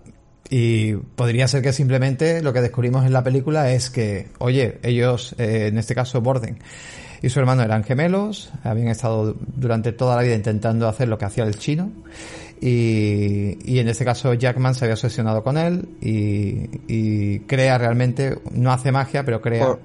Y 0.50 0.96
podría 0.96 1.48
ser 1.48 1.62
que 1.62 1.74
simplemente 1.74 2.42
lo 2.42 2.54
que 2.54 2.62
descubrimos 2.62 3.06
en 3.06 3.14
la 3.14 3.24
película 3.24 3.72
es 3.72 3.90
que, 3.90 4.28
oye, 4.40 4.80
ellos, 4.84 5.36
eh, 5.38 5.68
en 5.68 5.78
este 5.78 5.94
caso 5.94 6.22
Borden 6.22 6.58
y 7.22 7.30
su 7.30 7.40
hermano 7.40 7.64
eran 7.64 7.84
gemelos, 7.84 8.52
habían 8.64 8.88
estado 8.88 9.36
durante 9.56 9.92
toda 9.92 10.16
la 10.16 10.24
vida 10.24 10.36
intentando 10.36 10.88
hacer 10.88 11.08
lo 11.08 11.18
que 11.18 11.26
hacía 11.26 11.44
el 11.44 11.58
chino. 11.58 11.92
Y, 12.62 13.58
y 13.64 13.80
en 13.80 13.88
este 13.88 14.04
caso 14.04 14.34
Jackman 14.34 14.76
se 14.76 14.86
había 14.86 14.96
obsesionado 14.96 15.44
con 15.44 15.58
él 15.58 15.88
y, 16.02 17.40
crea 17.40 17.78
realmente, 17.78 18.38
no 18.52 18.72
hace 18.72 18.92
magia, 18.92 19.24
pero 19.24 19.42
crea... 19.42 19.78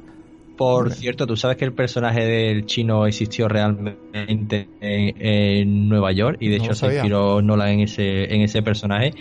Por, 0.57 0.93
cierto, 0.93 1.27
¿tú 1.27 1.37
sabes 1.37 1.57
que 1.57 1.65
el 1.65 1.73
personaje 1.73 2.25
del 2.25 2.67
chino 2.67 3.09
existió 3.09 3.49
realmente 3.49 4.69
en, 4.81 5.89
Nueva 5.89 6.13
York? 6.13 6.37
Y 6.39 6.49
de 6.49 6.57
hecho 6.57 6.75
se 6.75 6.95
inspiró 6.95 7.43
Nolan 7.43 7.71
en 7.71 7.81
ese, 7.81 8.33
en 8.33 8.43
ese 8.43 8.63
personaje 8.63 9.15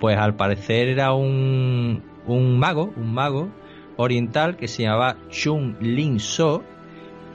pues 0.00 0.16
al 0.18 0.34
parecer 0.34 0.88
era 0.88 1.12
un, 1.12 2.02
un 2.26 2.58
mago, 2.58 2.92
un 2.96 3.14
mago 3.14 3.48
oriental 3.96 4.56
que 4.56 4.68
se 4.68 4.82
llamaba 4.82 5.16
Chung 5.30 5.76
Lin 5.80 6.20
So, 6.20 6.62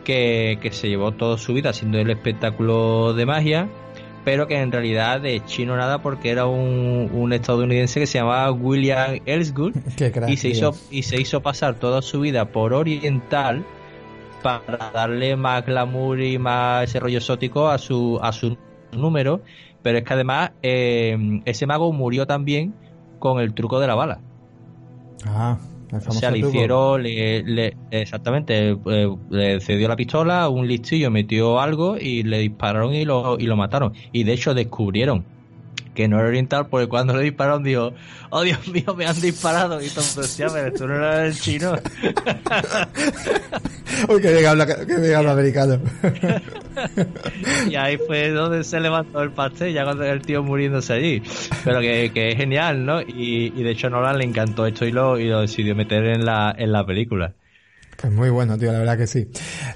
que, 0.04 0.58
se 0.72 0.90
llevó 0.90 1.12
toda 1.12 1.38
su 1.38 1.54
vida 1.54 1.70
haciendo 1.70 2.00
el 2.00 2.10
espectáculo 2.10 3.14
de 3.14 3.26
magia, 3.26 3.70
pero 4.24 4.48
que 4.48 4.60
en 4.60 4.72
realidad 4.72 5.22
de 5.22 5.44
chino 5.46 5.76
nada 5.76 6.02
porque 6.02 6.30
era 6.30 6.46
un, 6.46 7.10
un 7.14 7.34
estadounidense 7.34 8.00
que 8.00 8.08
se 8.08 8.20
llamaba 8.20 8.52
William 8.52 9.20
Ellsgood 9.26 9.74
y 10.28 10.38
se 10.38 10.50
hizo 10.50 10.76
y 10.92 11.04
se 11.04 11.20
hizo 11.20 11.42
pasar 11.42 11.76
toda 11.76 12.02
su 12.02 12.22
vida 12.22 12.46
por 12.46 12.74
oriental 12.74 13.66
para 14.44 14.92
darle 14.92 15.36
más 15.36 15.66
glamour 15.66 16.20
y 16.22 16.38
más 16.38 16.84
ese 16.84 17.00
rollo 17.00 17.18
exótico 17.18 17.70
a 17.70 17.78
su 17.78 18.20
a 18.22 18.32
su 18.32 18.58
número 18.92 19.42
pero 19.84 19.98
es 19.98 20.04
que 20.04 20.14
además 20.14 20.52
eh, 20.62 21.42
ese 21.46 21.66
mago 21.66 21.92
murió 21.92 22.28
también 22.28 22.74
con 23.20 23.40
el 23.40 23.54
truco 23.54 23.80
de 23.80 23.88
la 23.88 23.96
bala. 23.96 24.20
Ah, 25.26 25.58
el 25.92 26.02
famoso 26.02 26.18
o 26.18 26.20
sea, 26.20 26.32
le 26.32 26.40
hicieron, 26.40 27.04
le, 27.04 27.76
exactamente, 27.92 28.78
eh, 28.86 29.16
le 29.30 29.60
cedió 29.60 29.88
la 29.88 29.96
pistola, 29.96 30.48
un 30.50 30.68
listillo 30.68 31.12
metió 31.12 31.60
algo 31.60 31.98
y 31.98 32.24
le 32.24 32.40
dispararon 32.40 32.94
y 32.94 33.06
lo, 33.06 33.38
y 33.38 33.44
lo 33.44 33.58
mataron. 33.58 33.94
Y 34.12 34.24
de 34.24 34.34
hecho 34.34 34.54
descubrieron 34.54 35.26
que 35.94 36.08
no 36.08 36.20
era 36.20 36.28
oriental, 36.28 36.68
porque 36.68 36.88
cuando 36.88 37.16
le 37.16 37.24
dispararon 37.24 37.64
dijo, 37.64 37.94
oh 38.30 38.42
Dios 38.42 38.66
mío, 38.68 38.96
me 38.96 39.06
han 39.06 39.20
disparado. 39.20 39.82
Y 39.82 39.90
todo 39.90 40.22
decía, 40.22 40.48
pero 40.52 40.72
tú 40.74 40.88
no 40.88 40.96
eres 40.96 41.36
el 41.36 41.42
chino. 41.42 41.74
Uy, 44.10 44.22
que 44.22 44.34
bien 44.34 44.46
habla, 44.46 44.66
que 44.66 44.96
bien 45.00 45.16
habla 45.16 45.34
americano. 45.34 45.80
y 47.70 47.76
ahí 47.76 47.98
fue 47.98 48.30
donde 48.30 48.64
se 48.64 48.80
levantó 48.80 49.22
el 49.22 49.32
pastel, 49.32 49.74
ya 49.74 49.84
cuando 49.84 50.04
el 50.06 50.22
tío 50.22 50.44
muriéndose 50.44 50.94
allí. 50.94 51.22
Pero 51.64 51.82
que, 51.82 52.12
que 52.14 52.32
es 52.32 52.38
genial, 52.38 52.86
¿no? 52.86 53.02
Y, 53.02 53.54
y 53.56 53.64
de 53.64 53.72
hecho 53.72 53.88
a 53.88 53.90
Nolan 53.90 54.18
le 54.18 54.26
encantó 54.26 54.66
esto 54.66 54.86
y 54.86 54.92
lo, 54.92 55.20
y 55.20 55.28
lo 55.28 55.42
decidió 55.42 55.76
meter 55.76 56.06
en 56.06 56.26
la, 56.26 56.56
en 56.58 56.72
la 56.72 56.86
película. 56.86 57.34
Pues 58.02 58.14
muy 58.14 58.30
bueno, 58.30 58.58
tío, 58.58 58.72
la 58.72 58.80
verdad 58.80 58.98
que 58.98 59.08
sí. 59.08 59.28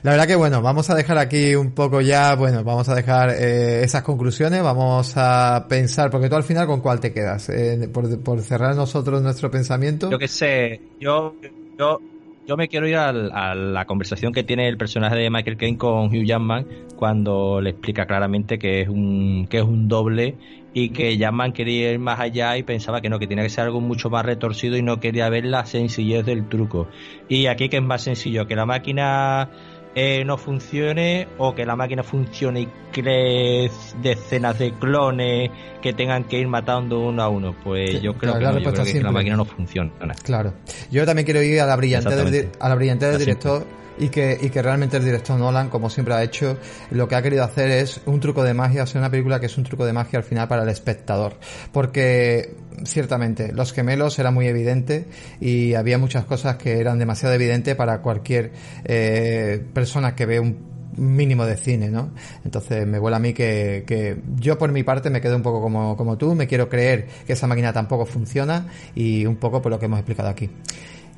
La 0.03 0.11
verdad 0.11 0.27
que 0.27 0.35
bueno, 0.35 0.61
vamos 0.61 0.89
a 0.89 0.95
dejar 0.95 1.17
aquí 1.17 1.55
un 1.55 1.71
poco 1.71 2.01
ya, 2.01 2.35
bueno, 2.35 2.63
vamos 2.63 2.89
a 2.89 2.95
dejar 2.95 3.29
eh, 3.29 3.83
esas 3.83 4.03
conclusiones, 4.03 4.61
vamos 4.63 5.13
a 5.15 5.65
pensar, 5.69 6.09
porque 6.09 6.29
tú 6.29 6.35
al 6.35 6.43
final 6.43 6.67
con 6.67 6.81
cuál 6.81 6.99
te 6.99 7.13
quedas, 7.13 7.49
eh, 7.49 7.89
por, 7.91 8.41
cerrar 8.41 8.75
nosotros 8.75 9.21
nuestro 9.21 9.51
pensamiento. 9.51 10.09
Yo 10.09 10.19
que 10.19 10.27
sé, 10.27 10.81
yo, 10.99 11.35
yo, 11.77 12.01
yo 12.47 12.57
me 12.57 12.67
quiero 12.67 12.87
ir 12.87 12.95
a, 12.95 13.11
la 13.55 13.85
conversación 13.85 14.31
que 14.31 14.43
tiene 14.43 14.67
el 14.67 14.77
personaje 14.77 15.15
de 15.15 15.29
Michael 15.29 15.57
Caine 15.57 15.77
con 15.77 16.07
Hugh 16.07 16.25
Jackman 16.25 16.65
cuando 16.95 17.59
le 17.59 17.71
explica 17.71 18.05
claramente 18.05 18.59
que 18.59 18.81
es 18.81 18.89
un, 18.89 19.47
que 19.49 19.57
es 19.57 19.63
un 19.63 19.87
doble 19.87 20.35
y 20.73 20.89
que 20.89 21.17
Jackman 21.17 21.53
quería 21.53 21.91
ir 21.93 21.99
más 21.99 22.19
allá 22.19 22.57
y 22.57 22.63
pensaba 22.63 23.01
que 23.01 23.09
no, 23.09 23.17
que 23.17 23.27
tenía 23.27 23.43
que 23.43 23.49
ser 23.49 23.63
algo 23.63 23.79
mucho 23.79 24.09
más 24.09 24.25
retorcido 24.25 24.75
y 24.77 24.81
no 24.81 24.99
quería 24.99 25.29
ver 25.29 25.45
la 25.45 25.65
sencillez 25.65 26.25
del 26.25 26.49
truco. 26.49 26.87
Y 27.29 27.47
aquí 27.47 27.69
que 27.69 27.77
es 27.77 27.83
más 27.83 28.03
sencillo, 28.03 28.45
que 28.45 28.57
la 28.57 28.65
máquina 28.65 29.49
eh, 29.95 30.25
no 30.25 30.37
funcione 30.37 31.27
o 31.37 31.55
que 31.55 31.65
la 31.65 31.75
máquina 31.75 32.03
funcione 32.03 32.61
y 32.61 32.69
cree 32.91 33.71
decenas 34.01 34.59
de 34.59 34.73
clones 34.73 35.49
que 35.81 35.93
tengan 35.93 36.25
que 36.25 36.37
ir 36.37 36.47
matando 36.47 36.99
uno 36.99 37.23
a 37.23 37.29
uno. 37.29 37.55
Pues 37.63 38.01
yo 38.01 38.13
creo, 38.13 38.33
que, 38.33 38.41
yo 38.41 38.73
creo 38.73 38.85
que, 38.85 39.01
la 39.01 39.11
máquina 39.11 39.37
no 39.37 39.45
funciona. 39.45 39.91
Claro. 40.23 40.53
Yo 40.91 41.05
también 41.05 41.25
quiero 41.25 41.41
ir 41.41 41.61
a 41.61 41.65
la 41.65 41.75
brillante 41.77 42.15
del, 42.15 42.49
a 42.59 42.69
la 42.69 42.75
brillante 42.75 43.05
del 43.07 43.19
director 43.19 43.65
y 43.97 44.09
que, 44.09 44.37
y 44.41 44.49
que 44.49 44.61
realmente 44.61 44.97
el 44.97 45.05
director 45.05 45.39
Nolan, 45.39 45.69
como 45.69 45.89
siempre 45.89 46.13
ha 46.13 46.23
hecho, 46.23 46.57
lo 46.91 47.07
que 47.07 47.15
ha 47.15 47.21
querido 47.21 47.43
hacer 47.43 47.71
es 47.71 48.01
un 48.05 48.19
truco 48.19 48.43
de 48.43 48.53
magia, 48.53 48.85
sea, 48.85 48.99
una 48.99 49.09
película 49.09 49.39
que 49.39 49.45
es 49.45 49.57
un 49.57 49.63
truco 49.63 49.85
de 49.85 49.93
magia 49.93 50.19
al 50.19 50.25
final 50.25 50.47
para 50.47 50.63
el 50.63 50.69
espectador. 50.69 51.37
Porque, 51.71 52.55
ciertamente, 52.83 53.51
los 53.53 53.73
gemelos 53.73 54.19
era 54.19 54.31
muy 54.31 54.47
evidente 54.47 55.05
y 55.39 55.73
había 55.73 55.97
muchas 55.97 56.25
cosas 56.25 56.57
que 56.57 56.79
eran 56.79 56.99
demasiado 56.99 57.35
evidentes 57.35 57.75
para 57.75 58.01
cualquier 58.01 58.51
eh, 58.83 59.63
persona 59.73 60.15
que 60.15 60.25
ve 60.25 60.39
un 60.39 60.75
mínimo 60.97 61.45
de 61.45 61.57
cine, 61.57 61.89
¿no? 61.89 62.11
Entonces 62.43 62.87
me 62.87 62.99
vuela 62.99 63.17
a 63.17 63.19
mí 63.19 63.33
que, 63.33 63.83
que 63.85 64.17
yo 64.37 64.57
por 64.57 64.71
mi 64.71 64.83
parte 64.83 65.09
me 65.09 65.19
quedo 65.21 65.35
un 65.35 65.41
poco 65.41 65.61
como, 65.61 65.97
como 65.97 66.17
tú, 66.17 66.35
me 66.35 66.47
quiero 66.47 66.69
creer 66.69 67.07
que 67.27 67.33
esa 67.33 67.47
máquina 67.47 67.73
tampoco 67.73 68.05
funciona 68.05 68.67
y 68.95 69.25
un 69.25 69.35
poco 69.35 69.61
por 69.61 69.71
lo 69.71 69.79
que 69.79 69.85
hemos 69.85 69.99
explicado 69.99 70.29
aquí. 70.29 70.49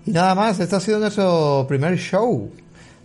Y 0.06 0.12
nada 0.12 0.34
más, 0.36 0.60
este 0.60 0.76
ha 0.76 0.80
sido 0.80 1.00
nuestro 1.00 1.66
primer 1.68 1.98
show 1.98 2.50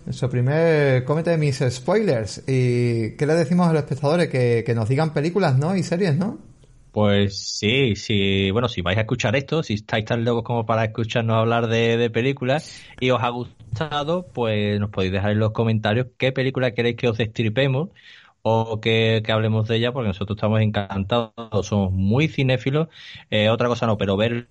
nuestro 0.05 0.29
primer 0.29 1.05
comete 1.05 1.37
mis 1.37 1.63
spoilers. 1.69 2.43
¿Y 2.47 3.17
qué 3.17 3.27
le 3.27 3.35
decimos 3.35 3.69
a 3.69 3.73
los 3.73 3.83
espectadores? 3.83 4.29
Que, 4.29 4.73
nos 4.75 4.89
digan 4.89 5.13
películas, 5.13 5.59
¿no? 5.59 5.77
Y 5.77 5.83
series, 5.83 6.17
¿no? 6.17 6.39
Pues 6.93 7.39
sí, 7.39 7.97
sí, 7.97 8.51
bueno, 8.51 8.69
si 8.69 8.83
vais 8.83 8.99
a 8.99 9.03
escuchar 9.03 9.35
esto, 9.35 9.63
si 9.63 9.75
estáis 9.75 10.05
tan 10.05 10.25
locos 10.25 10.45
como 10.45 10.67
para 10.67 10.85
escucharnos 10.85 11.37
hablar 11.37 11.69
de, 11.69 11.97
de 11.97 12.11
películas 12.11 12.83
y 13.01 13.11
os 13.11 13.23
ha 13.23 13.31
gustado, 13.31 14.27
pues 14.27 14.79
nos 14.79 14.91
podéis 14.91 15.13
dejar 15.13 15.31
en 15.31 15.39
los 15.39 15.53
comentarios 15.53 16.09
qué 16.19 16.33
película 16.33 16.73
queréis 16.73 16.97
que 16.97 17.09
os 17.09 17.17
destripemos 17.17 17.89
o 18.43 18.80
que, 18.80 19.22
hablemos 19.28 19.68
de 19.68 19.76
ella, 19.76 19.93
porque 19.93 20.09
nosotros 20.09 20.36
estamos 20.36 20.61
encantados, 20.61 21.32
somos 21.62 21.93
muy 21.93 22.28
cinéfilos. 22.28 22.88
Eh, 23.30 23.49
otra 23.49 23.68
cosa 23.68 23.86
no, 23.86 23.97
pero 23.97 24.16
ver 24.16 24.49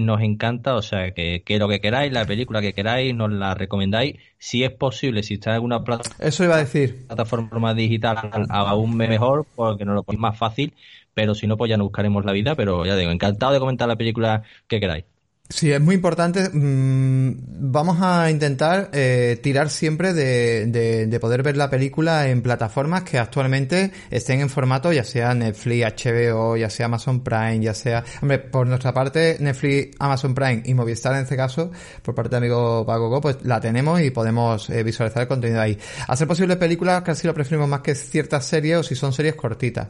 nos 0.00 0.20
encanta, 0.20 0.74
o 0.74 0.82
sea, 0.82 1.12
que, 1.12 1.42
que, 1.44 1.58
lo 1.58 1.68
que 1.68 1.80
queráis, 1.80 2.12
la 2.12 2.26
película 2.26 2.60
que 2.60 2.74
queráis, 2.74 3.14
nos 3.14 3.32
la 3.32 3.54
recomendáis. 3.54 4.16
Si 4.38 4.62
es 4.62 4.70
posible, 4.70 5.22
si 5.22 5.34
está 5.34 5.50
en 5.50 5.54
alguna 5.54 5.84
plataforma, 5.84 6.24
Eso 6.26 6.44
iba 6.44 6.56
a 6.56 6.58
decir. 6.58 7.06
plataforma 7.06 7.74
digital, 7.74 8.30
aún 8.50 8.96
mejor, 8.96 9.46
porque 9.54 9.84
nos 9.84 9.94
lo 9.94 10.02
ponéis 10.02 10.20
más 10.20 10.38
fácil. 10.38 10.74
Pero 11.14 11.34
si 11.34 11.46
no, 11.46 11.56
pues 11.56 11.68
ya 11.68 11.76
nos 11.76 11.86
buscaremos 11.86 12.24
la 12.24 12.32
vida. 12.32 12.54
Pero 12.54 12.86
ya 12.86 12.96
digo, 12.96 13.10
encantado 13.10 13.52
de 13.52 13.58
comentar 13.58 13.88
la 13.88 13.96
película 13.96 14.42
que 14.68 14.80
queráis. 14.80 15.04
Sí, 15.52 15.72
es 15.72 15.80
muy 15.80 15.96
importante. 15.96 16.48
Mm, 16.48 17.72
vamos 17.72 17.98
a 18.00 18.30
intentar 18.30 18.88
eh, 18.92 19.36
tirar 19.42 19.68
siempre 19.68 20.14
de, 20.14 20.66
de, 20.66 21.20
poder 21.20 21.42
ver 21.42 21.56
la 21.56 21.68
película 21.68 22.28
en 22.28 22.40
plataformas 22.40 23.02
que 23.02 23.18
actualmente 23.18 23.90
estén 24.12 24.40
en 24.40 24.48
formato, 24.48 24.92
ya 24.92 25.02
sea 25.02 25.34
Netflix, 25.34 26.04
HBO, 26.04 26.56
ya 26.56 26.70
sea 26.70 26.86
Amazon 26.86 27.24
Prime, 27.24 27.60
ya 27.60 27.74
sea... 27.74 28.04
Hombre, 28.22 28.38
por 28.38 28.68
nuestra 28.68 28.94
parte, 28.94 29.38
Netflix, 29.40 29.96
Amazon 29.98 30.36
Prime 30.36 30.62
y 30.64 30.72
Movistar 30.72 31.14
en 31.16 31.22
este 31.22 31.36
caso, 31.36 31.72
por 32.02 32.14
parte 32.14 32.30
de 32.30 32.36
amigo 32.36 32.86
Pago 32.86 33.20
pues 33.20 33.38
la 33.42 33.60
tenemos 33.60 34.00
y 34.00 34.10
podemos 34.12 34.70
eh, 34.70 34.84
visualizar 34.84 35.22
el 35.22 35.28
contenido 35.28 35.60
ahí. 35.60 35.76
Hacer 36.06 36.28
posibles 36.28 36.58
películas 36.58 37.02
casi 37.02 37.26
lo 37.26 37.34
preferimos 37.34 37.68
más 37.68 37.80
que 37.80 37.96
ciertas 37.96 38.46
series 38.46 38.78
o 38.78 38.82
si 38.84 38.94
son 38.94 39.12
series 39.12 39.34
cortitas. 39.34 39.88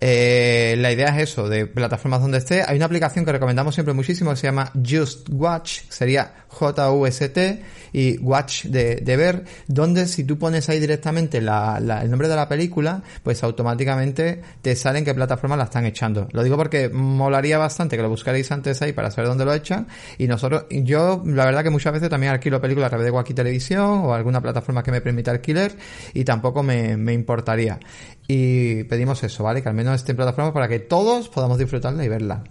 Eh, 0.00 0.76
la 0.78 0.92
idea 0.92 1.08
es 1.08 1.30
eso, 1.30 1.48
de 1.48 1.66
plataformas 1.66 2.22
donde 2.22 2.38
esté. 2.38 2.62
Hay 2.66 2.76
una 2.76 2.86
aplicación 2.86 3.24
que 3.24 3.32
recomendamos 3.32 3.74
siempre 3.74 3.92
muchísimo 3.92 4.30
que 4.30 4.36
se 4.36 4.46
llama 4.46 4.70
Watch, 5.30 5.80
sería 5.88 6.34
J-U-S-T, 6.48 7.62
y 7.92 8.18
Watch 8.18 8.64
de, 8.64 9.16
ver, 9.16 9.44
donde 9.66 10.06
si 10.06 10.24
tú 10.24 10.38
pones 10.38 10.68
ahí 10.68 10.80
directamente 10.80 11.38
el 11.38 11.46
nombre 11.46 12.28
de 12.28 12.36
la 12.36 12.48
película, 12.48 13.02
pues 13.22 13.42
automáticamente 13.42 14.40
te 14.62 14.76
sale 14.76 14.98
en 15.00 15.04
qué 15.04 15.14
plataforma 15.14 15.56
la 15.56 15.64
están 15.64 15.86
echando. 15.86 16.28
Lo 16.32 16.42
digo 16.42 16.56
porque 16.56 16.88
molaría 16.88 17.58
bastante 17.58 17.96
que 17.96 18.02
lo 18.02 18.08
buscaréis 18.08 18.50
antes 18.52 18.80
ahí 18.82 18.92
para 18.92 19.10
saber 19.10 19.28
dónde 19.28 19.44
lo 19.44 19.52
echan, 19.52 19.86
y 20.18 20.26
nosotros, 20.26 20.66
yo 20.70 21.22
la 21.24 21.44
verdad 21.44 21.62
que 21.62 21.70
muchas 21.70 21.92
veces 21.92 22.08
también 22.08 22.32
alquilo 22.32 22.60
películas 22.60 22.88
a 22.88 22.90
través 22.90 23.06
de 23.06 23.10
Wacky 23.10 23.34
Televisión 23.34 24.02
o 24.04 24.14
alguna 24.14 24.40
plataforma 24.40 24.82
que 24.82 24.90
me 24.90 25.00
permita 25.00 25.30
alquiler, 25.30 25.76
y 26.14 26.24
tampoco 26.24 26.62
me, 26.62 26.96
me 26.96 27.12
importaría. 27.12 27.78
Y 28.26 28.84
pedimos 28.84 29.22
eso, 29.24 29.42
¿vale? 29.42 29.62
Que 29.62 29.68
al 29.68 29.74
menos 29.74 29.96
esté 29.96 30.12
en 30.12 30.16
plataforma 30.16 30.52
para 30.52 30.68
que 30.68 30.78
todos 30.78 31.28
podamos 31.28 31.58
disfrutarla 31.58 32.04
y 32.04 32.08
verla. 32.08 32.44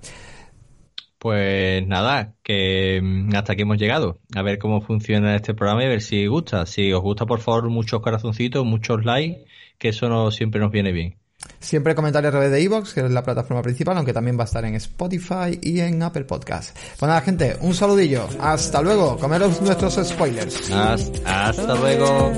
Pues 1.20 1.86
nada, 1.86 2.34
que 2.43 3.01
mm, 3.03 3.36
hasta 3.36 3.53
aquí 3.53 3.63
hemos 3.63 3.78
llegado. 3.78 4.20
A 4.36 4.41
ver 4.41 4.57
cómo 4.57 4.82
funciona 4.82 5.36
este 5.36 5.53
programa 5.53 5.84
y 5.84 5.86
a 5.86 5.89
ver 5.89 6.01
si 6.01 6.26
gusta. 6.28 6.65
Si 6.65 6.91
os 6.93 7.01
gusta, 7.01 7.26
por 7.26 7.41
favor, 7.41 7.70
muchos 7.70 8.01
corazoncitos, 8.01 8.65
muchos 8.65 9.03
likes, 9.03 9.45
que 9.78 9.89
eso 9.89 10.07
no, 10.07 10.32
siempre 10.32 10.61
nos 10.61 10.72
viene 10.72 10.93
bien. 10.93 11.17
Siempre 11.59 11.95
comentarios 11.95 12.30
a 12.30 12.32
través 12.32 12.51
de 12.51 12.61
Evox, 12.61 12.93
que 12.93 13.01
es 13.01 13.11
la 13.11 13.24
plataforma 13.24 13.61
principal, 13.61 13.97
aunque 13.97 14.13
también 14.13 14.38
va 14.38 14.43
a 14.43 14.45
estar 14.45 14.63
en 14.65 14.76
Spotify 14.76 15.59
y 15.61 15.80
en 15.82 16.01
Apple 16.03 16.24
Podcast. 16.24 16.76
Pues 16.97 17.07
nada, 17.07 17.22
gente, 17.22 17.57
un 17.61 17.74
saludillo. 17.74 18.28
Hasta 18.39 18.82
luego. 18.82 19.17
Comeros 19.17 19.61
nuestros 19.61 19.95
spoilers. 20.07 20.72
Hasta, 20.72 21.76
luego. 21.76 22.34